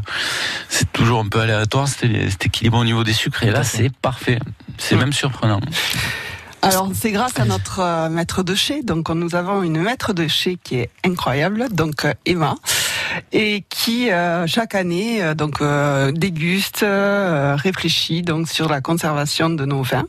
c'est 0.68 0.92
toujours 0.92 1.20
un 1.20 1.28
peu 1.28 1.40
aléatoire, 1.40 1.88
cet 1.88 2.44
équilibre 2.46 2.78
au 2.78 2.84
niveau 2.84 3.02
des 3.04 3.12
sucres. 3.12 3.42
Et 3.42 3.50
là, 3.50 3.64
c'est 3.64 3.90
parfait. 4.02 4.38
C'est 4.78 4.96
même 4.96 5.12
surprenant. 5.12 5.60
Alors, 6.62 6.90
c'est 6.94 7.12
grâce 7.12 7.38
à 7.38 7.44
notre 7.44 7.80
euh, 7.80 8.08
maître 8.08 8.42
de 8.42 8.54
chez. 8.54 8.82
Donc, 8.82 9.10
nous 9.10 9.34
avons 9.34 9.62
une 9.62 9.82
maître 9.82 10.14
de 10.14 10.26
chez 10.26 10.56
qui 10.56 10.76
est 10.76 10.90
incroyable, 11.04 11.66
donc 11.70 12.06
euh, 12.06 12.14
et 13.32 13.64
qui 13.68 14.10
euh, 14.10 14.46
chaque 14.46 14.74
année 14.74 15.22
euh, 15.22 15.34
donc 15.34 15.60
euh, 15.60 16.12
déguste, 16.12 16.82
euh, 16.82 17.56
réfléchit 17.56 18.22
donc 18.22 18.48
sur 18.48 18.68
la 18.68 18.80
conservation 18.80 19.50
de 19.50 19.64
nos 19.64 19.82
vins. 19.82 20.06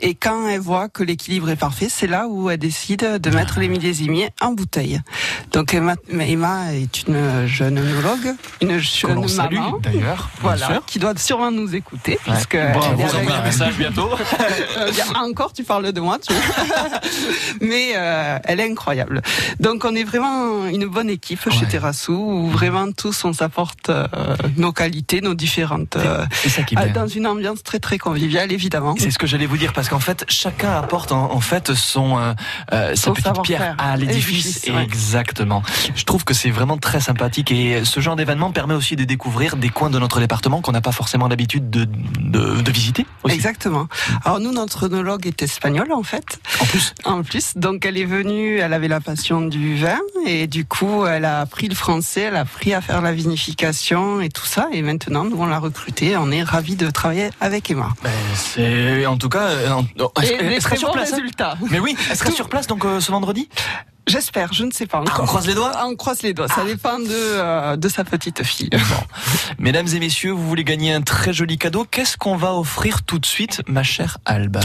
Et 0.00 0.14
quand 0.14 0.48
elle 0.48 0.60
voit 0.60 0.88
que 0.88 1.02
l'équilibre 1.02 1.50
est 1.50 1.56
parfait, 1.56 1.88
c'est 1.90 2.06
là 2.06 2.26
où 2.28 2.50
elle 2.50 2.58
décide 2.58 3.18
de 3.20 3.30
mettre 3.30 3.60
les 3.60 3.68
millésimiers 3.68 4.30
en 4.40 4.52
bouteille. 4.52 5.00
Donc 5.52 5.74
Emma, 5.74 5.94
Emma 6.18 6.72
est 6.74 7.06
une 7.06 7.46
jeune 7.46 7.78
œnologue, 7.78 8.34
une 8.60 8.78
jeune 8.78 9.26
salue, 9.28 9.54
maman, 9.54 9.78
d'ailleurs, 9.78 10.30
voilà, 10.40 10.80
qui 10.86 10.98
doit 10.98 11.14
sûrement 11.16 11.50
nous 11.50 11.74
écouter, 11.74 12.18
Ouais. 12.26 12.32
puisque 12.34 12.56
Bon, 12.56 12.80
elle 12.90 12.96
vous 12.96 13.14
envoie 13.16 13.34
un 13.36 13.44
message 13.44 13.74
bientôt. 13.76 14.10
Ah, 15.14 15.24
encore, 15.24 15.52
tu 15.52 15.64
parles 15.64 15.92
de 15.92 16.00
moi, 16.00 16.18
tu 16.18 16.32
Mais 17.60 17.92
euh, 17.96 18.38
elle 18.44 18.60
est 18.60 18.70
incroyable. 18.70 19.22
Donc, 19.58 19.84
on 19.84 19.94
est 19.94 20.04
vraiment 20.04 20.66
une 20.66 20.86
bonne 20.86 21.10
équipe 21.10 21.48
chez 21.50 21.66
Terrassou, 21.66 22.12
où 22.30 22.48
vraiment 22.48 22.90
tous 22.92 23.24
on 23.24 23.32
s'apporte 23.32 23.90
euh, 23.90 24.06
nos 24.56 24.72
qualités, 24.72 25.20
nos 25.20 25.34
différentes. 25.34 25.96
euh, 25.96 26.24
ça 26.48 26.62
qui 26.62 26.76
euh, 26.76 26.88
dans 26.92 27.06
une 27.08 27.26
ambiance 27.26 27.62
très 27.62 27.78
très 27.78 27.98
conviviale, 27.98 28.52
évidemment. 28.52 28.94
C'est 28.98 29.10
ce 29.10 29.18
que 29.18 29.26
j'allais 29.26 29.46
vous 29.46 29.56
dire 29.56 29.72
parce 29.72 29.88
qu'en 29.88 30.00
fait 30.00 30.24
chacun 30.28 30.70
apporte 30.72 31.12
en, 31.12 31.32
en 31.32 31.40
fait 31.40 31.74
son 31.74 32.18
euh, 32.18 32.32
euh, 32.72 32.94
sa 32.96 33.12
petite 33.12 33.42
pierre 33.42 33.74
à 33.78 33.96
l'édifice 33.96 34.66
exactement. 34.68 35.62
Je 35.94 36.04
trouve 36.04 36.24
que 36.24 36.34
c'est 36.34 36.50
vraiment 36.50 36.78
très 36.78 37.00
sympathique 37.00 37.52
et 37.52 37.84
ce 37.84 38.00
genre 38.00 38.16
d'événement 38.16 38.50
permet 38.52 38.74
aussi 38.74 38.96
de 38.96 39.04
découvrir 39.04 39.56
des 39.56 39.68
coins 39.68 39.90
de 39.90 39.98
notre 39.98 40.20
département 40.20 40.60
qu'on 40.60 40.72
n'a 40.72 40.80
pas 40.80 40.92
forcément 40.92 41.28
l'habitude 41.28 41.70
de, 41.70 41.84
de, 42.20 42.60
de 42.60 42.70
visiter. 42.70 43.06
Aussi. 43.22 43.34
Exactement. 43.34 43.86
Alors 44.24 44.40
nous, 44.40 44.52
notre 44.52 44.86
œnologue 44.86 45.26
est 45.26 45.42
espagnole 45.42 45.92
en 45.92 46.02
fait. 46.02 46.38
En 46.60 46.64
plus. 46.66 46.94
En 47.04 47.22
plus, 47.22 47.56
donc 47.56 47.84
elle 47.86 47.98
est 47.98 48.04
venue, 48.04 48.58
elle 48.58 48.72
avait 48.72 48.88
la 48.88 49.00
passion 49.00 49.40
du 49.40 49.76
vin 49.76 49.98
et 50.26 50.46
du 50.46 50.64
coup, 50.64 51.06
elle 51.06 51.24
a 51.24 51.40
appris 51.40 51.68
le 51.68 51.74
français, 51.74 52.09
elle 52.18 52.34
a 52.36 52.40
appris 52.40 52.74
à 52.74 52.80
faire 52.80 53.00
la 53.00 53.12
vinification 53.12 54.20
et 54.20 54.28
tout 54.28 54.44
ça. 54.46 54.66
Et 54.72 54.82
maintenant, 54.82 55.24
nous 55.24 55.36
on 55.38 55.46
l'a 55.46 55.60
recrutée. 55.60 56.16
On 56.16 56.32
est 56.32 56.42
ravis 56.42 56.74
de 56.74 56.90
travailler 56.90 57.30
avec 57.40 57.70
Emma. 57.70 57.90
Ben, 58.02 58.10
c'est 58.34 59.06
en 59.06 59.16
tout 59.16 59.28
cas. 59.28 59.44
euh, 59.48 59.82
elle- 60.20 60.60
sera 60.60 60.74
sur 60.76 60.90
place. 60.90 61.12
résultats. 61.12 61.56
Mais 61.70 61.78
oui, 61.78 61.96
elle 62.10 62.16
sera 62.16 62.30
Tout- 62.30 62.36
sur 62.36 62.48
place 62.48 62.66
donc 62.66 62.84
euh, 62.84 63.00
ce 63.00 63.12
vendredi? 63.12 63.48
J'espère, 64.06 64.52
je 64.52 64.64
ne 64.64 64.72
sais 64.72 64.86
pas 64.86 64.98
encore. 64.98 65.14
Ah, 65.18 65.22
on 65.22 65.26
croise 65.26 65.46
les 65.46 65.54
doigts? 65.54 65.72
On 65.84 65.94
croise 65.94 66.22
les 66.22 66.34
doigts. 66.34 66.48
Ça 66.48 66.64
dépend 66.64 66.98
de, 66.98 67.06
euh, 67.10 67.76
de 67.76 67.88
sa 67.88 68.02
petite 68.02 68.42
fille. 68.42 68.70
Mesdames 69.58 69.86
et 69.94 70.00
messieurs, 70.00 70.32
vous 70.32 70.48
voulez 70.48 70.64
gagner 70.64 70.92
un 70.92 71.02
très 71.02 71.32
joli 71.32 71.58
cadeau 71.58 71.86
Qu'est-ce 71.88 72.16
qu'on 72.16 72.36
va 72.36 72.54
offrir 72.54 73.02
tout 73.04 73.18
de 73.20 73.26
suite, 73.26 73.62
ma 73.68 73.82
chère 73.84 74.18
Alba? 74.24 74.60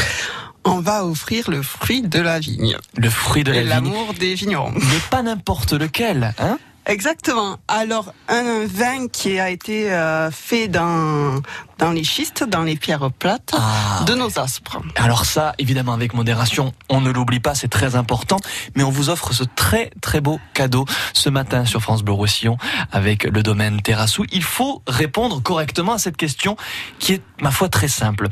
On 0.63 0.79
va 0.79 1.05
offrir 1.05 1.51
le 1.51 1.61
fruit 1.61 2.01
de 2.01 2.19
la 2.19 2.39
vigne. 2.39 2.75
Le 2.97 3.09
fruit 3.11 3.43
de 3.43 3.51
la 3.51 3.57
Et 3.57 3.61
vigne. 3.61 3.69
l'amour 3.69 4.13
des 4.19 4.33
vignerons. 4.33 4.71
Mais 4.73 4.99
pas 5.11 5.21
n'importe 5.21 5.73
lequel, 5.73 6.33
hein? 6.39 6.57
Exactement. 6.87 7.57
Alors, 7.67 8.13
un 8.27 8.65
vin 8.67 9.07
qui 9.07 9.39
a 9.39 9.49
été 9.49 9.91
euh, 9.91 10.29
fait 10.29 10.67
dans, 10.67 11.41
dans 11.79 11.91
les 11.91 12.03
schistes, 12.03 12.43
dans 12.47 12.61
les 12.61 12.75
pierres 12.75 13.11
plates 13.11 13.53
Ah. 13.57 14.03
de 14.05 14.13
nos 14.13 14.37
aspres. 14.39 14.81
Alors 14.95 15.25
ça, 15.25 15.53
évidemment, 15.57 15.93
avec 15.93 16.13
modération, 16.13 16.73
on 16.89 17.01
ne 17.01 17.09
l'oublie 17.09 17.39
pas, 17.39 17.55
c'est 17.55 17.69
très 17.69 17.95
important. 17.95 18.37
Mais 18.75 18.83
on 18.83 18.91
vous 18.91 19.09
offre 19.09 19.33
ce 19.33 19.43
très 19.43 19.89
très 20.01 20.21
beau 20.21 20.39
cadeau 20.53 20.85
ce 21.13 21.29
matin 21.29 21.65
sur 21.65 21.81
France 21.81 22.03
Bleu 22.03 22.13
Roussillon 22.13 22.57
avec 22.91 23.23
le 23.23 23.41
domaine 23.41 23.81
Terrassou. 23.81 24.25
Il 24.31 24.43
faut 24.43 24.83
répondre 24.87 25.41
correctement 25.41 25.93
à 25.93 25.97
cette 25.97 26.17
question 26.17 26.55
qui 26.99 27.13
est, 27.13 27.21
ma 27.41 27.49
foi, 27.51 27.67
très 27.67 27.87
simple. 27.87 28.27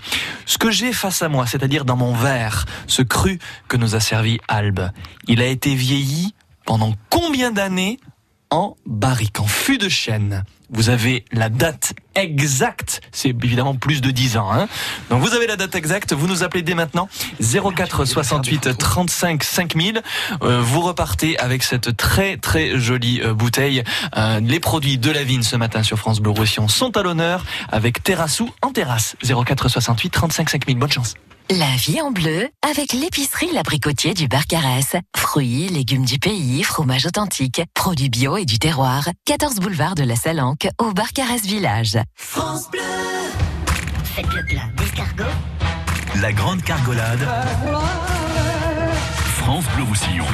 Ce 0.46 0.60
que 0.60 0.70
j'ai 0.70 0.94
face 0.94 1.24
à 1.24 1.28
moi, 1.30 1.48
c'est-à-dire 1.48 1.86
dans 1.86 1.98
mon 1.98 2.14
verre, 2.14 2.66
ce 2.86 3.02
cru 3.02 3.40
que 3.68 3.78
nous 3.78 3.96
a 3.96 4.00
servi 4.00 4.40
Albe, 4.48 4.92
il 5.28 5.42
a 5.42 5.48
été 5.48 5.74
vieilli 5.74 6.36
pendant 6.66 6.94
combien 7.10 7.52
d'années? 7.52 8.00
En 8.54 8.78
barrique, 8.86 9.40
en 9.40 9.48
fût 9.48 9.80
de 9.80 9.90
chêne 9.90 10.44
vous 10.74 10.90
avez 10.90 11.26
la 11.32 11.50
date 11.50 11.94
exacte. 12.16 13.02
C'est 13.12 13.30
évidemment 13.30 13.76
plus 13.76 14.02
de 14.02 14.12
10 14.12 14.38
ans. 14.38 14.52
Hein. 14.52 14.68
Donc 15.10 15.22
vous 15.22 15.34
avez 15.34 15.48
la 15.48 15.56
date 15.56 15.76
exacte. 15.76 16.14
Vous 16.14 16.28
nous 16.28 16.44
appelez 16.44 16.62
dès 16.62 16.76
maintenant 16.76 17.08
04 17.40 18.06
68 18.06 18.78
35 18.78 19.44
5000. 19.44 20.02
vous 20.42 20.82
repartez 20.82 21.38
avec 21.40 21.64
cette 21.64 21.96
très 21.98 22.38
très 22.38 22.78
jolie 22.80 23.22
euh, 23.22 23.34
bouteille. 23.34 23.84
Euh, 24.18 24.40
les 24.40 24.60
produits 24.60 24.98
de 24.98 25.12
la 25.12 25.24
vigne 25.24 25.44
ce 25.44 25.56
matin 25.56 25.84
sur 25.84 25.98
France 25.98 26.20
Bleu 26.20 26.32
Roussillon 26.32 26.68
sont 26.68 26.96
à 26.98 27.04
l'honneur 27.04 27.46
avec 27.70 28.04
Terrassou 28.04 28.50
en 28.62 28.72
terrasse. 28.72 29.16
04 29.24 29.70
68 29.70 30.10
35 30.10 30.50
5000. 30.50 30.78
Bonne 30.78 30.92
chance. 30.92 31.16
La 31.50 31.76
vie 31.76 32.00
en 32.00 32.10
bleu 32.12 32.50
avec 32.62 32.94
l'épicerie 32.94 33.52
L'Abricotier 33.52 34.14
du 34.14 34.30
Barcarès. 34.30 34.96
Fruits, 35.16 35.68
légumes 35.68 36.06
du 36.06 36.18
pays, 36.18 36.64
fromage 36.64 37.06
authentique, 37.06 37.62
produits 37.74 38.10
bio 38.10 38.38
et 38.38 38.46
du 38.46 38.60
terroir. 38.60 39.10
14 39.26 39.56
boulevard 39.56 39.94
de 39.94 40.04
la 40.04 40.16
Salanque 40.16 40.63
au 40.80 40.92
Barcarès 40.94 41.42
Village. 41.42 41.98
France 42.16 42.70
Bleu. 42.72 42.82
Faites 44.04 44.34
le 44.34 44.46
plat 44.46 44.62
d'escargot. 44.78 45.32
La 46.22 46.32
grande 46.32 46.62
cargolade. 46.64 47.28
France 49.38 49.66
Bleu 49.76 49.84
Roussillon. 49.84 50.26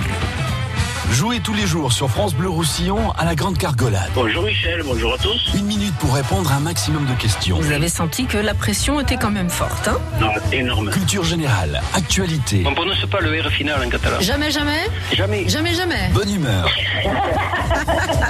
Jouez 1.12 1.40
tous 1.40 1.54
les 1.54 1.66
jours 1.66 1.92
sur 1.92 2.10
France 2.10 2.36
Bleu 2.36 2.50
Roussillon 2.50 3.12
à 3.18 3.26
la 3.26 3.34
Grande 3.34 3.58
Cargolade. 3.58 4.10
Bonjour 4.14 4.44
Michel, 4.44 4.84
bonjour 4.84 5.16
à 5.16 5.18
tous. 5.18 5.54
Une 5.56 5.66
minute 5.66 5.96
pour 5.96 6.14
répondre 6.14 6.52
à 6.52 6.56
un 6.56 6.60
maximum 6.60 7.06
de 7.06 7.14
questions. 7.14 7.60
Vous 7.60 7.72
avez 7.72 7.90
senti 7.90 8.26
que 8.26 8.38
la 8.38 8.54
pression 8.54 9.00
était 9.00 9.18
quand 9.18 9.32
même 9.32 9.50
forte, 9.50 9.88
hein? 9.88 9.98
Non, 10.22 10.32
énorme. 10.52 10.92
Culture 10.92 11.24
générale, 11.24 11.82
actualité. 11.96 12.64
On 12.66 12.74
prononce 12.76 13.04
pas 13.08 13.22
le 13.22 13.42
R 13.42 13.50
final 13.50 13.84
en 13.86 13.90
catalan. 13.90 14.20
Jamais, 14.22 14.52
jamais? 14.52 14.88
Jamais. 15.14 15.50
Jamais, 15.50 15.74
jamais. 15.74 16.10
Bonne 16.14 16.32
humeur. 16.32 16.70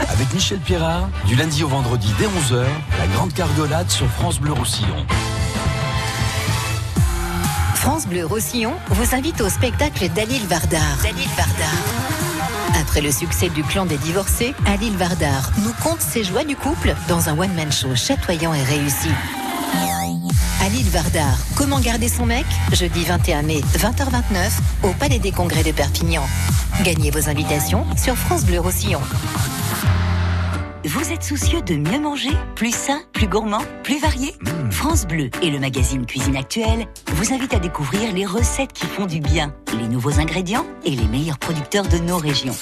Avec 0.10 0.34
Michel 0.34 0.60
Pierrat, 0.60 1.10
du 1.26 1.36
lundi 1.36 1.64
au 1.64 1.68
vendredi 1.68 2.14
dès 2.18 2.26
11h, 2.26 2.64
la 2.98 3.08
Grande 3.14 3.34
Cargolade 3.34 3.90
sur 3.90 4.08
France 4.08 4.40
Bleu 4.40 4.54
Roussillon. 4.54 5.06
France 7.76 8.08
Bleu 8.08 8.26
Roussillon 8.26 8.74
vous 8.90 9.16
invite 9.16 9.42
au 9.42 9.50
spectacle 9.50 10.08
d'Alil 10.10 10.46
Vardar. 10.48 10.98
Dalil 11.04 11.28
Vardar. 11.36 12.29
Après 12.76 13.02
le 13.02 13.12
succès 13.12 13.50
du 13.50 13.64
clan 13.64 13.86
des 13.86 13.98
divorcés, 13.98 14.54
Alil 14.66 14.96
Vardar 14.98 15.52
nous 15.64 15.74
compte 15.84 16.02
ses 16.02 16.24
joies 16.24 16.44
du 16.44 16.56
couple 16.56 16.96
dans 17.08 17.30
un 17.30 17.38
one-man 17.38 17.72
show 17.72 17.96
chatoyant 17.96 18.54
et 18.54 18.64
réussi. 18.64 19.10
Alil 20.62 20.90
Vardar, 20.90 21.38
comment 21.56 21.80
garder 21.80 22.10
son 22.10 22.26
mec? 22.26 22.46
Jeudi 22.74 23.04
21 23.06 23.44
mai, 23.44 23.62
20h29, 23.78 24.52
au 24.84 24.90
Palais 24.94 25.20
des 25.20 25.32
Congrès 25.32 25.64
de 25.64 25.72
Perpignan. 25.72 26.24
Gagnez 26.84 27.12
vos 27.12 27.30
invitations 27.30 27.86
sur 27.98 28.16
France 28.16 28.46
Bleu 28.46 28.60
Roussillon. 28.60 29.02
Vous 30.92 31.12
êtes 31.12 31.24
soucieux 31.24 31.62
de 31.62 31.76
mieux 31.76 32.00
manger 32.00 32.32
Plus 32.56 32.74
sain, 32.74 33.00
plus 33.14 33.28
gourmand, 33.28 33.62
plus 33.84 34.00
varié 34.00 34.34
Hmm. 34.42 34.72
France 34.72 35.06
Bleu 35.06 35.30
et 35.44 35.52
le 35.52 35.60
magazine 35.60 36.04
Cuisine 36.04 36.36
Actuelle 36.36 36.88
vous 37.14 37.32
invitent 37.32 37.54
à 37.54 37.60
découvrir 37.60 38.12
les 38.12 38.26
recettes 38.26 38.74
qui 38.74 38.88
font 38.88 39.06
du 39.06 39.20
bien, 39.20 39.54
les 39.78 39.88
nouveaux 39.88 40.20
ingrédients 40.20 40.66
et 40.86 40.96
les 40.96 41.06
meilleurs 41.06 41.38
producteurs 41.38 41.88
de 41.88 42.00
nos 42.00 42.18
régions. 42.18 42.56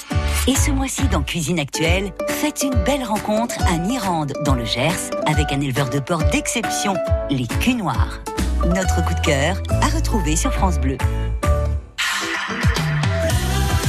Et 0.46 0.54
ce 0.54 0.70
mois-ci 0.70 1.08
dans 1.08 1.22
Cuisine 1.22 1.58
Actuelle, 1.58 2.12
faites 2.28 2.62
une 2.62 2.74
belle 2.84 3.02
rencontre 3.02 3.62
à 3.66 3.78
Mirande, 3.78 4.34
dans 4.44 4.54
le 4.54 4.66
Gers, 4.66 5.10
avec 5.24 5.50
un 5.50 5.62
éleveur 5.62 5.88
de 5.88 5.98
porc 5.98 6.24
d'exception, 6.24 6.96
les 7.30 7.46
culs 7.46 7.78
noirs. 7.78 8.20
Notre 8.66 9.02
coup 9.06 9.14
de 9.14 9.20
cœur 9.20 9.56
à 9.70 9.86
retrouver 9.86 10.36
sur 10.36 10.52
France 10.52 10.78
Bleu. 10.78 10.98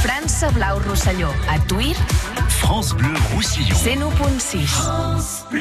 França 0.02 0.50
Blau 0.52 0.80
Tuir, 1.68 1.96
France 2.70 2.94
Bleu 2.94 3.12
Roussillon. 3.34 3.74
101.6. 3.74 4.64
France 4.68 5.44
Bleu. 5.50 5.60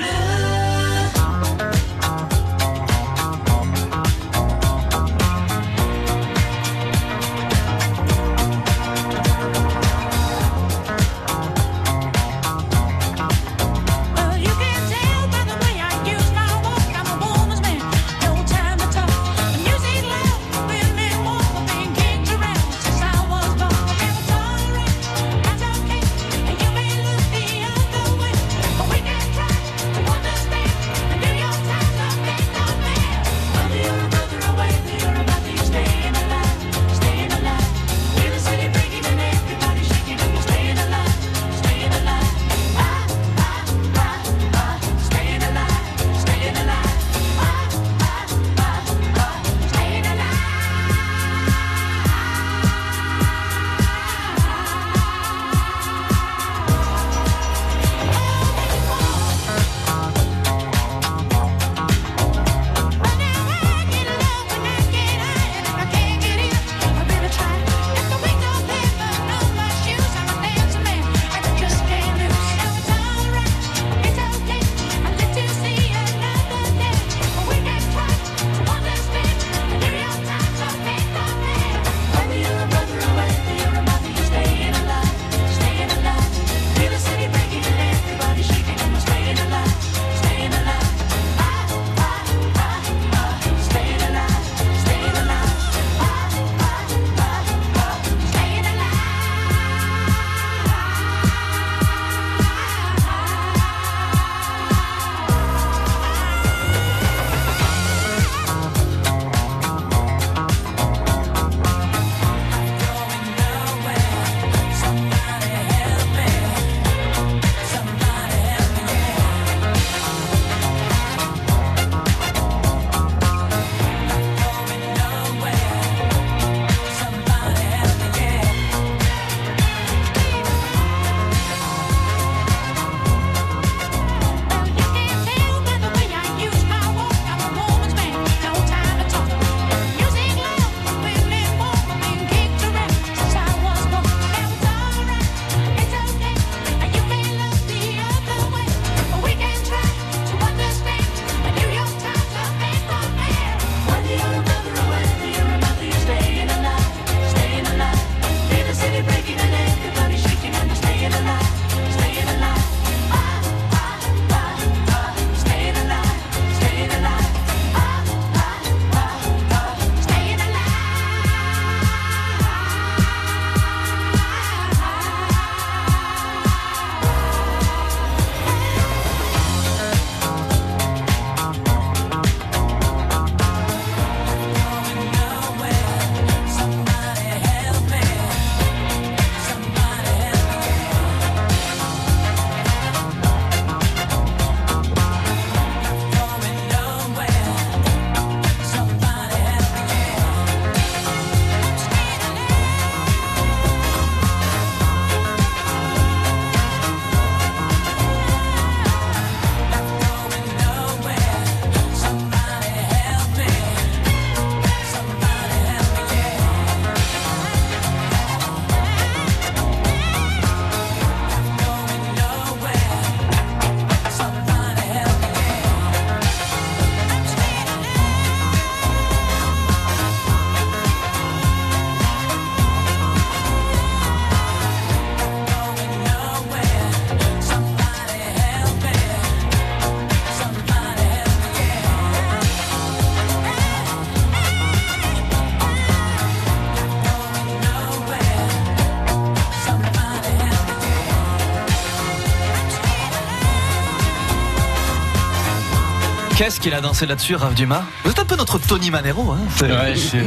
Qu'est-ce 256.49 256.61
qu'il 256.61 256.73
a 256.73 256.81
dansé 256.81 257.05
là-dessus, 257.05 257.35
Rav 257.35 257.53
Dumas 257.53 257.83
Vous 258.03 258.09
êtes 258.09 258.17
un 258.17 258.25
peu 258.25 258.35
notre 258.35 258.57
Tony 258.57 258.89
Manero, 258.89 259.33
hein 259.33 259.37
c'est- 259.55 259.65
Ouais, 259.71 259.93
je, 259.95 260.17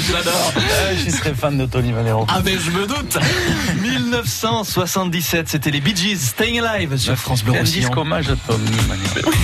Je 0.00 0.12
l'adore. 0.14 0.52
Ouais, 0.56 0.96
je 1.04 1.10
serais 1.10 1.34
fan 1.34 1.58
de 1.58 1.66
Tony 1.66 1.92
Valero. 1.92 2.24
Ah 2.30 2.40
mais 2.42 2.56
je 2.58 2.70
me 2.70 2.86
doute 2.86 3.18
1977, 3.82 5.46
c'était 5.46 5.70
les 5.70 5.82
Bee 5.82 5.94
Gees 5.94 6.16
Staying 6.18 6.62
Alive 6.62 6.96
sur 6.96 7.16
France 7.16 7.44
Bleu 7.44 7.52
Un 7.60 7.64
disque 7.64 7.94
hommage 7.94 8.30
à 8.30 8.36
Tony 8.46 8.64
Valero. 8.88 9.30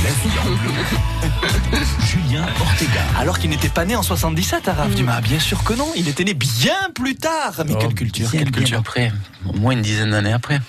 Julien 2.07 2.47
Ortega. 2.63 3.03
Alors 3.19 3.39
qu'il 3.39 3.51
n'était 3.51 3.69
pas 3.69 3.85
né 3.85 3.97
en 3.97 4.03
77, 4.03 4.67
Araf 4.67 4.95
Dumas. 4.95 5.21
Bien 5.21 5.39
sûr 5.41 5.63
que 5.63 5.75
non, 5.75 5.93
il 5.95 6.09
était 6.09 6.25
né 6.25 6.33
bien 6.33 6.89
plus 6.95 7.17
tard. 7.17 7.53
Mais 7.67 7.75
quelle 7.75 7.93
culture, 7.93 8.29
Oh, 8.29 8.31
Bien, 8.33 8.41
quelle 8.45 8.51
bien 8.51 8.59
culture. 8.61 8.79
après, 8.79 9.13
au 9.47 9.53
moins 9.53 9.75
une 9.75 9.83
dizaine 9.83 10.13
d'années 10.13 10.33
après. 10.33 10.63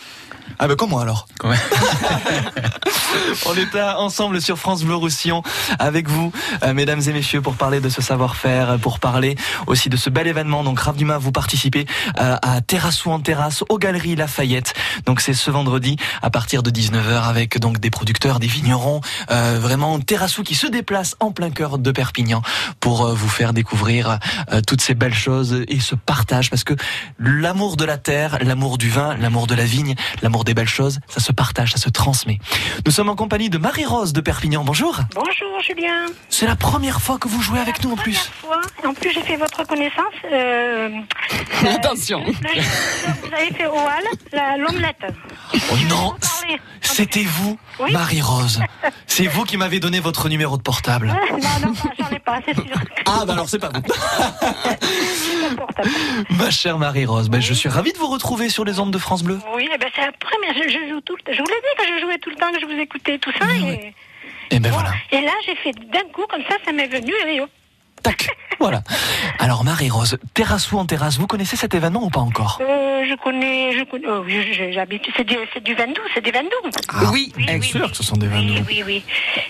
Ah 0.59 0.67
ben 0.67 0.75
comment 0.75 0.99
alors 0.99 1.27
Quand 1.39 1.49
même. 1.49 1.59
On 3.45 3.55
est 3.55 3.73
là, 3.73 3.99
ensemble 3.99 4.41
sur 4.41 4.57
France 4.57 4.83
Bleu 4.83 4.95
Roussillon 4.95 5.41
avec 5.79 6.09
vous, 6.09 6.31
euh, 6.63 6.73
mesdames 6.73 7.01
et 7.07 7.13
messieurs, 7.13 7.41
pour 7.41 7.55
parler 7.55 7.79
de 7.79 7.89
ce 7.89 8.01
savoir-faire, 8.01 8.77
pour 8.79 8.99
parler 8.99 9.35
aussi 9.67 9.89
de 9.89 9.97
ce 9.97 10.09
bel 10.09 10.27
événement. 10.27 10.63
Donc 10.63 10.79
Rav 10.79 10.95
Dumas, 10.95 11.17
vous 11.17 11.31
participez 11.31 11.85
euh, 12.19 12.35
à 12.41 12.61
Terrassou 12.61 13.11
en 13.11 13.19
terrasse, 13.19 13.63
aux 13.69 13.77
Galeries 13.77 14.15
Lafayette. 14.15 14.73
Donc 15.05 15.21
c'est 15.21 15.33
ce 15.33 15.51
vendredi 15.51 15.97
à 16.21 16.29
partir 16.29 16.63
de 16.63 16.71
19h 16.71 17.23
avec 17.23 17.59
donc 17.59 17.79
des 17.79 17.89
producteurs, 17.89 18.39
des 18.39 18.47
vignerons, 18.47 19.01
euh, 19.31 19.59
vraiment 19.61 19.99
Terrassou 19.99 20.43
qui 20.43 20.55
se 20.55 20.67
déplacent 20.67 21.15
en 21.19 21.31
plein 21.31 21.49
cœur 21.49 21.77
de 21.77 21.91
Perpignan 21.91 22.41
pour 22.79 23.05
euh, 23.05 23.13
vous 23.13 23.27
faire 23.27 23.53
découvrir 23.53 24.19
euh, 24.51 24.61
toutes 24.65 24.81
ces 24.81 24.93
belles 24.93 25.13
choses 25.13 25.63
et 25.67 25.79
ce 25.79 25.95
partage 25.95 26.49
parce 26.49 26.63
que 26.63 26.73
l'amour 27.19 27.77
de 27.77 27.85
la 27.85 27.97
terre, 27.97 28.37
l'amour 28.41 28.77
du 28.77 28.89
vin, 28.89 29.15
l'amour 29.17 29.47
de 29.47 29.55
la 29.55 29.65
vigne, 29.65 29.95
l'amour 30.21 30.44
des 30.45 30.53
belles 30.53 30.69
choses, 30.69 30.99
ça 31.09 31.19
se 31.19 31.31
partage, 31.33 31.71
ça 31.73 31.77
se 31.77 31.89
transmet. 31.89 32.39
Nous 32.85 32.91
sommes 32.91 33.09
en 33.09 33.15
compagnie 33.15 33.49
de 33.49 33.57
Marie-Rose 33.57 34.13
de 34.13 34.21
Perpignan. 34.21 34.63
Bonjour. 34.63 34.99
Bonjour 35.13 35.59
Julien. 35.61 36.05
C'est 36.29 36.45
la 36.47 36.55
première 36.55 37.01
fois 37.01 37.17
que 37.17 37.27
vous 37.27 37.41
jouez 37.41 37.59
avec 37.59 37.83
nous 37.83 37.91
en 37.91 37.95
plus. 37.97 38.31
Fois. 38.41 38.61
En 38.85 38.93
plus, 38.93 39.11
j'ai 39.11 39.21
fait 39.21 39.35
votre 39.35 39.65
connaissance. 39.67 40.13
Euh, 40.31 40.89
Attention. 41.75 42.23
vous 42.23 43.33
avez 43.33 43.51
fait 43.53 43.65
Oal, 43.67 44.03
la- 44.31 44.57
l'omelette. 44.57 45.05
Oh 45.53 45.75
non, 45.89 46.13
c'était 46.81 47.23
vous, 47.23 47.57
Oui. 47.79 47.91
Marie-Rose. 47.91 48.61
C'est 49.07 49.25
vous 49.27 49.43
qui 49.43 49.57
m'avez 49.57 49.79
donné 49.79 49.99
votre 49.99 50.29
numéro 50.29 50.57
de 50.57 50.61
portable. 50.61 51.07
non, 51.31 51.37
non, 51.67 51.73
j'en 51.99 52.09
ai 52.15 52.19
pas, 52.19 52.39
c'est 52.45 52.53
sûr. 52.55 52.63
Ah 53.07 53.23
bah 53.25 53.33
alors 53.33 53.47
c'est 53.47 53.59
pas 53.59 53.69
vous. 53.69 53.81
Ma 56.37 56.49
chère 56.49 56.77
Marie-Rose, 56.79 57.29
ben, 57.29 57.39
je 57.41 57.53
suis 57.53 57.69
ravi 57.69 57.93
de 57.93 57.97
vous 57.97 58.07
retrouver 58.07 58.49
sur 58.49 58.65
les 58.65 58.79
ondes 58.79 58.91
de 58.91 58.97
France 58.97 59.23
Bleu. 59.23 59.39
Oui, 59.55 59.69
eh 59.73 59.77
ben, 59.77 59.87
c'est 59.95 60.01
la 60.01 60.11
première. 60.11 60.53
Je, 60.55 60.67
je 60.69 60.89
joue 60.89 60.99
tout 61.01 61.15
le 61.15 61.21
temps. 61.21 61.31
Je 61.31 61.37
vous 61.37 61.45
l'ai 61.47 61.53
dit 61.53 61.75
que 61.77 61.83
je 61.95 62.01
jouais 62.01 62.17
tout 62.17 62.29
le 62.31 62.35
temps, 62.35 62.51
que 62.51 62.59
je 62.59 62.65
vous 62.65 62.79
écoutais, 62.81 63.17
tout 63.19 63.31
ça. 63.39 63.45
Et, 63.55 63.93
Et 64.51 64.59
ben 64.59 64.71
voilà. 64.71 64.91
et 65.11 65.21
là, 65.21 65.31
j'ai 65.45 65.55
fait 65.55 65.71
d'un 65.91 66.03
coup, 66.13 66.25
comme 66.29 66.41
ça, 66.49 66.55
ça 66.65 66.71
m'est 66.71 66.87
venu. 66.87 67.13
Et 67.27 67.39
hop. 68.07 68.13
Voilà. 68.59 68.81
Alors 69.39 69.63
Marie-Rose, 69.63 70.17
Terrassou 70.33 70.77
en 70.77 70.85
terrasse, 70.85 71.17
vous 71.17 71.27
connaissez 71.27 71.55
cet 71.57 71.73
événement 71.75 72.03
ou 72.03 72.09
pas 72.09 72.21
encore? 72.21 72.59
Euh, 72.61 73.03
je 73.07 73.15
connais, 73.21 73.77
je 73.77 73.83
connais, 73.83 74.07
oh, 74.07 74.23
j'habite, 74.73 75.03
c'est 75.15 75.25
du, 75.25 75.35
c'est 75.53 75.63
du 75.63 75.75
vin 75.75 75.87
doux, 75.87 76.01
c'est 76.13 76.23
des 76.23 76.31
vins 76.31 76.43
doux. 76.43 76.69
Ah, 76.89 77.11
Oui, 77.11 77.33
bien 77.37 77.61
sûr 77.61 77.91
que 77.91 77.97
ce 77.97 78.03
sont 78.03 78.15
des 78.15 78.27
vins 78.27 78.39
Oui, 78.39 78.63
oui, 78.67 78.83
oui. 78.85 79.03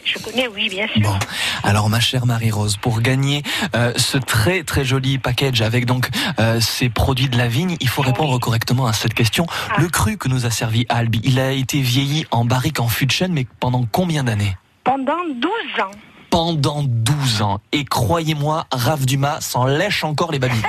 Je 0.04 0.18
connais, 0.20 0.48
oui, 0.48 0.70
bien 0.70 0.88
sûr. 0.88 1.18
Alors 1.64 1.90
ma 1.90 2.00
chère 2.00 2.26
Marie-Rose, 2.26 2.78
pour 2.78 3.02
gagner 3.02 3.44
euh, 3.76 3.94
ce 3.96 4.18
très 4.18 4.64
très 4.64 4.84
joli 4.86 5.18
package 5.18 5.62
avec 5.62 5.86
donc 5.86 6.10
euh, 6.40 6.60
ces 6.60 6.90
produits 6.90 7.30
de 7.30 7.38
la 7.38 7.48
vigne, 7.48 7.78
il 7.80 7.90
faut 7.90 8.02
répondre 8.02 8.40
correctement 8.40 8.88
à 8.88 8.94
cette 8.94 9.14
question. 9.14 9.46
Ah. 9.70 9.76
Le 9.80 9.88
cru 9.88 10.18
que 10.18 10.28
nous 10.28 10.46
a 10.46 10.50
servi 10.50 10.86
Albi, 10.90 11.22
il 11.24 11.40
a 11.40 11.52
été 11.52 11.80
vieilli 11.80 12.26
en 12.32 12.44
barrique 12.44 12.80
en 12.80 12.88
fût 12.88 13.06
de 13.06 13.12
chêne, 13.12 13.34
mais 13.34 13.46
pendant 13.60 13.86
combien 13.92 14.24
d'années? 14.24 14.58
Pendant 14.84 15.24
12 15.28 15.50
ans. 15.84 15.92
Pendant 16.36 16.84
12 16.84 17.44
ans. 17.44 17.62
Et 17.72 17.86
croyez-moi, 17.86 18.66
Raph 18.70 19.06
Dumas 19.06 19.40
s'en 19.40 19.64
lèche 19.64 20.04
encore 20.04 20.34
les 20.34 20.40
babines. 20.40 20.62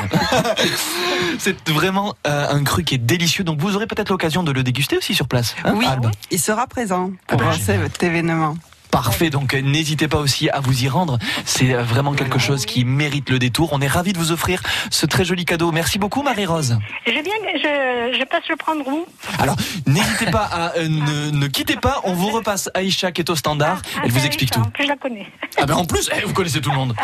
C'est 1.40 1.68
vraiment 1.70 2.14
euh, 2.24 2.46
un 2.48 2.62
cru 2.62 2.84
qui 2.84 2.94
est 2.94 2.98
délicieux. 2.98 3.42
Donc 3.42 3.58
vous 3.58 3.74
aurez 3.74 3.88
peut-être 3.88 4.10
l'occasion 4.10 4.44
de 4.44 4.52
le 4.52 4.62
déguster 4.62 4.96
aussi 4.96 5.12
sur 5.12 5.26
place. 5.26 5.56
hein, 5.64 5.74
Oui, 5.74 5.84
Albe 5.84 6.12
il 6.30 6.38
sera 6.38 6.68
présent 6.68 7.10
Ah 7.26 7.36
pour 7.36 7.48
bah, 7.48 7.56
cet 7.60 8.00
événement. 8.00 8.56
Parfait, 8.90 9.30
donc 9.30 9.54
euh, 9.54 9.60
n'hésitez 9.60 10.08
pas 10.08 10.18
aussi 10.18 10.48
à 10.50 10.60
vous 10.60 10.84
y 10.84 10.88
rendre. 10.88 11.18
C'est 11.44 11.74
euh, 11.74 11.82
vraiment 11.82 12.12
quelque 12.14 12.38
chose 12.38 12.64
qui 12.66 12.84
mérite 12.84 13.28
le 13.30 13.38
détour. 13.38 13.70
On 13.72 13.80
est 13.80 13.86
ravis 13.88 14.12
de 14.12 14.18
vous 14.18 14.32
offrir 14.32 14.62
ce 14.90 15.06
très 15.06 15.24
joli 15.24 15.44
cadeau. 15.44 15.72
Merci 15.72 15.98
beaucoup 15.98 16.22
Marie-Rose. 16.22 16.78
Je 17.06 17.12
bien, 17.12 17.22
je, 17.54 18.18
je 18.18 18.24
passe 18.24 18.48
le 18.48 18.56
prendre 18.56 18.86
où? 18.86 19.06
Alors, 19.38 19.56
n'hésitez 19.86 20.26
pas 20.30 20.44
à 20.50 20.76
euh, 20.76 20.88
ne, 20.88 21.30
ne 21.30 21.46
quittez 21.48 21.76
pas, 21.76 22.00
on 22.04 22.12
vous 22.12 22.28
repasse 22.30 22.70
Aïcha 22.74 23.12
qui 23.12 23.20
est 23.20 23.30
au 23.30 23.36
standard. 23.36 23.82
Elle 24.02 24.12
vous 24.12 24.24
explique 24.24 24.50
tout. 24.50 24.62
Je 24.80 24.86
la 24.86 24.96
connais. 24.96 25.26
Ah 25.58 25.66
ben 25.66 25.74
en 25.74 25.84
plus, 25.84 26.08
eh, 26.16 26.24
vous 26.24 26.32
connaissez 26.32 26.60
tout 26.60 26.70
le 26.70 26.76
monde. 26.76 26.94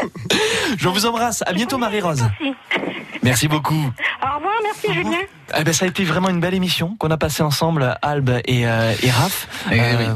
Je 0.78 0.88
vous 0.88 1.06
embrasse. 1.06 1.42
À 1.46 1.52
bientôt 1.52 1.78
Marie-Rose. 1.78 2.24
Merci 3.22 3.48
beaucoup. 3.48 3.74
Au 4.22 4.36
revoir, 4.36 4.52
merci 4.62 4.92
Julien. 4.92 5.18
Eh 5.58 5.64
ben, 5.64 5.74
ça 5.74 5.84
a 5.84 5.88
été 5.88 6.04
vraiment 6.04 6.28
une 6.28 6.38
belle 6.40 6.54
émission 6.54 6.94
qu'on 6.96 7.10
a 7.10 7.16
passée 7.16 7.42
ensemble, 7.42 7.96
Albe 8.02 8.30
et, 8.44 8.66
euh, 8.68 8.94
et 9.02 9.10
Raph. 9.10 9.48
Euh, 9.72 10.14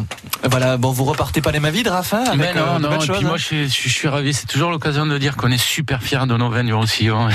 Voilà, 0.48 0.76
bon, 0.76 0.90
vous 0.92 1.04
repartez 1.04 1.40
pas 1.40 1.50
les 1.50 1.58
mains 1.58 1.70
vides, 1.70 1.88
Raph, 1.88 2.14
hein, 2.14 2.22
avec 2.28 2.38
Mais 2.38 2.54
non, 2.54 2.76
euh, 2.76 2.78
non, 2.78 2.90
et 2.92 3.04
choses, 3.04 3.16
puis 3.16 3.26
hein. 3.26 3.28
moi 3.28 3.36
je 3.36 3.44
suis, 3.44 3.64
je 3.64 3.72
suis- 3.72 3.90
je 3.90 3.94
suis 3.94 4.08
ravi, 4.08 4.32
c'est 4.32 4.46
toujours 4.46 4.70
l'occasion 4.70 5.06
de 5.06 5.18
dire 5.18 5.36
qu'on 5.36 5.50
est 5.50 5.58
super 5.58 6.02
fiers 6.02 6.26
de 6.28 6.36
nos 6.36 6.50
vins 6.50 6.62
du 6.64 6.72
Roussillon. 6.72 7.28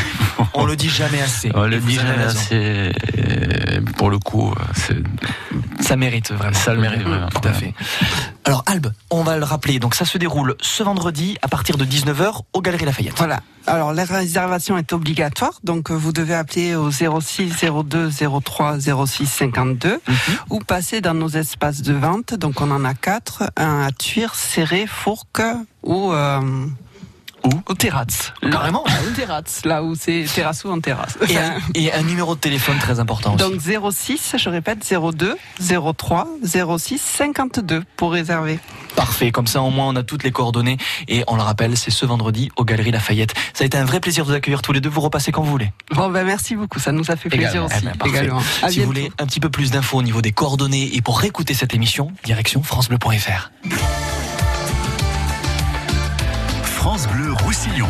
On 0.53 0.65
le 0.65 0.75
dit 0.77 0.89
jamais 0.89 1.21
assez. 1.21 1.51
On 1.53 1.63
le 1.65 1.77
dit 1.79 1.95
jamais 1.95 2.23
assez. 2.23 2.91
et 3.17 3.81
Pour 3.97 4.09
le 4.09 4.17
coup, 4.19 4.53
c'est- 4.75 4.95
Ça 5.81 5.95
mérite 5.97 6.31
vraiment. 6.31 6.53
ça 6.57 6.73
le 6.73 6.79
mérite 6.81 7.01
vraiment. 7.01 7.27
Tout 7.27 7.47
à 7.47 7.53
fait. 7.53 7.73
Alors 8.45 8.63
Albe, 8.65 8.91
on 9.11 9.23
va 9.23 9.37
le 9.37 9.43
rappeler, 9.43 9.79
donc 9.79 9.93
ça 9.95 10.05
se 10.05 10.17
déroule 10.17 10.55
ce 10.61 10.83
vendredi 10.83 11.37
à 11.41 11.47
partir 11.49 11.77
de 11.77 11.83
19h 11.85 12.41
aux 12.53 12.61
Galeries 12.61 12.85
Lafayette. 12.85 13.13
Voilà. 13.17 13.41
Alors 13.69 13.93
la 13.93 14.03
réservation 14.03 14.77
est 14.79 14.93
obligatoire, 14.93 15.59
donc 15.63 15.91
euh, 15.91 15.93
vous 15.93 16.11
devez 16.11 16.33
appeler 16.33 16.75
au 16.75 16.89
06 16.91 17.53
02 17.85 18.09
03 18.43 18.79
06 18.79 19.25
52 19.27 19.89
Mhm. 20.07 20.15
ou 20.49 20.59
passer 20.59 21.01
dans 21.01 21.13
nos 21.13 21.29
espaces 21.29 21.81
de 21.83 21.93
vente. 21.93 22.33
Donc 22.33 22.61
on 22.61 22.71
en 22.71 22.83
a 22.83 22.93
quatre, 22.95 23.43
un 23.57 23.81
à 23.83 23.91
Tuire, 23.91 24.33
Serré, 24.33 24.87
Fourques 24.87 25.41
ou 25.83 26.11
euh, 26.13 26.41
où 27.45 27.49
Au 27.67 27.73
Terratz. 27.73 28.33
Carrément. 28.51 28.83
Au 29.07 29.15
Terratz, 29.15 29.65
là 29.65 29.83
où 29.83 29.95
c'est 29.95 30.25
terrassou 30.33 30.69
en 30.71 30.79
terrasse. 30.79 31.17
Et 31.29 31.37
un, 31.37 31.55
et 31.75 31.93
un 31.93 32.01
numéro 32.03 32.35
de 32.35 32.39
téléphone 32.39 32.77
très 32.79 32.99
important 32.99 33.35
aussi. 33.35 33.43
Donc 33.69 33.91
06, 33.93 34.35
je 34.37 34.49
répète, 34.49 34.79
02 34.89 35.37
03 35.97 36.27
06 36.77 36.99
52 37.01 37.83
pour 37.95 38.11
réserver. 38.11 38.59
Parfait, 38.95 39.31
comme 39.31 39.47
ça 39.47 39.61
au 39.61 39.69
moins 39.69 39.87
on 39.87 39.95
a 39.95 40.03
toutes 40.03 40.23
les 40.23 40.31
coordonnées 40.31 40.77
et 41.07 41.23
on 41.27 41.35
le 41.35 41.41
rappelle, 41.41 41.77
c'est 41.77 41.91
ce 41.91 42.05
vendredi 42.05 42.49
aux 42.57 42.65
Galeries 42.65 42.91
Lafayette. 42.91 43.33
Ça 43.53 43.63
a 43.63 43.67
été 43.67 43.77
un 43.77 43.85
vrai 43.85 43.99
plaisir 43.99 44.25
de 44.25 44.29
vous 44.29 44.35
accueillir 44.35 44.61
tous 44.61 44.73
les 44.73 44.81
deux, 44.81 44.89
vous 44.89 45.01
repassez 45.01 45.31
quand 45.31 45.41
vous 45.43 45.51
voulez. 45.51 45.71
Bon 45.91 46.09
ben 46.09 46.25
merci 46.25 46.55
beaucoup, 46.55 46.79
ça 46.79 46.91
nous 46.91 47.09
a 47.11 47.15
fait 47.15 47.29
plaisir 47.29 47.49
Également. 47.49 47.65
aussi. 47.67 47.75
Eh 47.81 47.85
ben, 47.85 47.95
parfait. 47.95 48.17
également. 48.17 48.41
À 48.63 48.69
si 48.69 48.79
vous 48.79 48.85
voulez 48.87 49.11
un 49.19 49.25
petit 49.25 49.39
peu 49.39 49.49
plus 49.49 49.71
d'infos 49.71 49.97
au 49.99 50.03
niveau 50.03 50.21
des 50.21 50.31
coordonnées 50.31 50.95
et 50.95 51.01
pour 51.01 51.19
réécouter 51.19 51.53
cette 51.53 51.73
émission, 51.73 52.11
direction 52.23 52.61
francebleu.fr. 52.63 53.51
France 56.79 57.09
Bleu 57.09 57.33
Roussillon. 57.43 57.89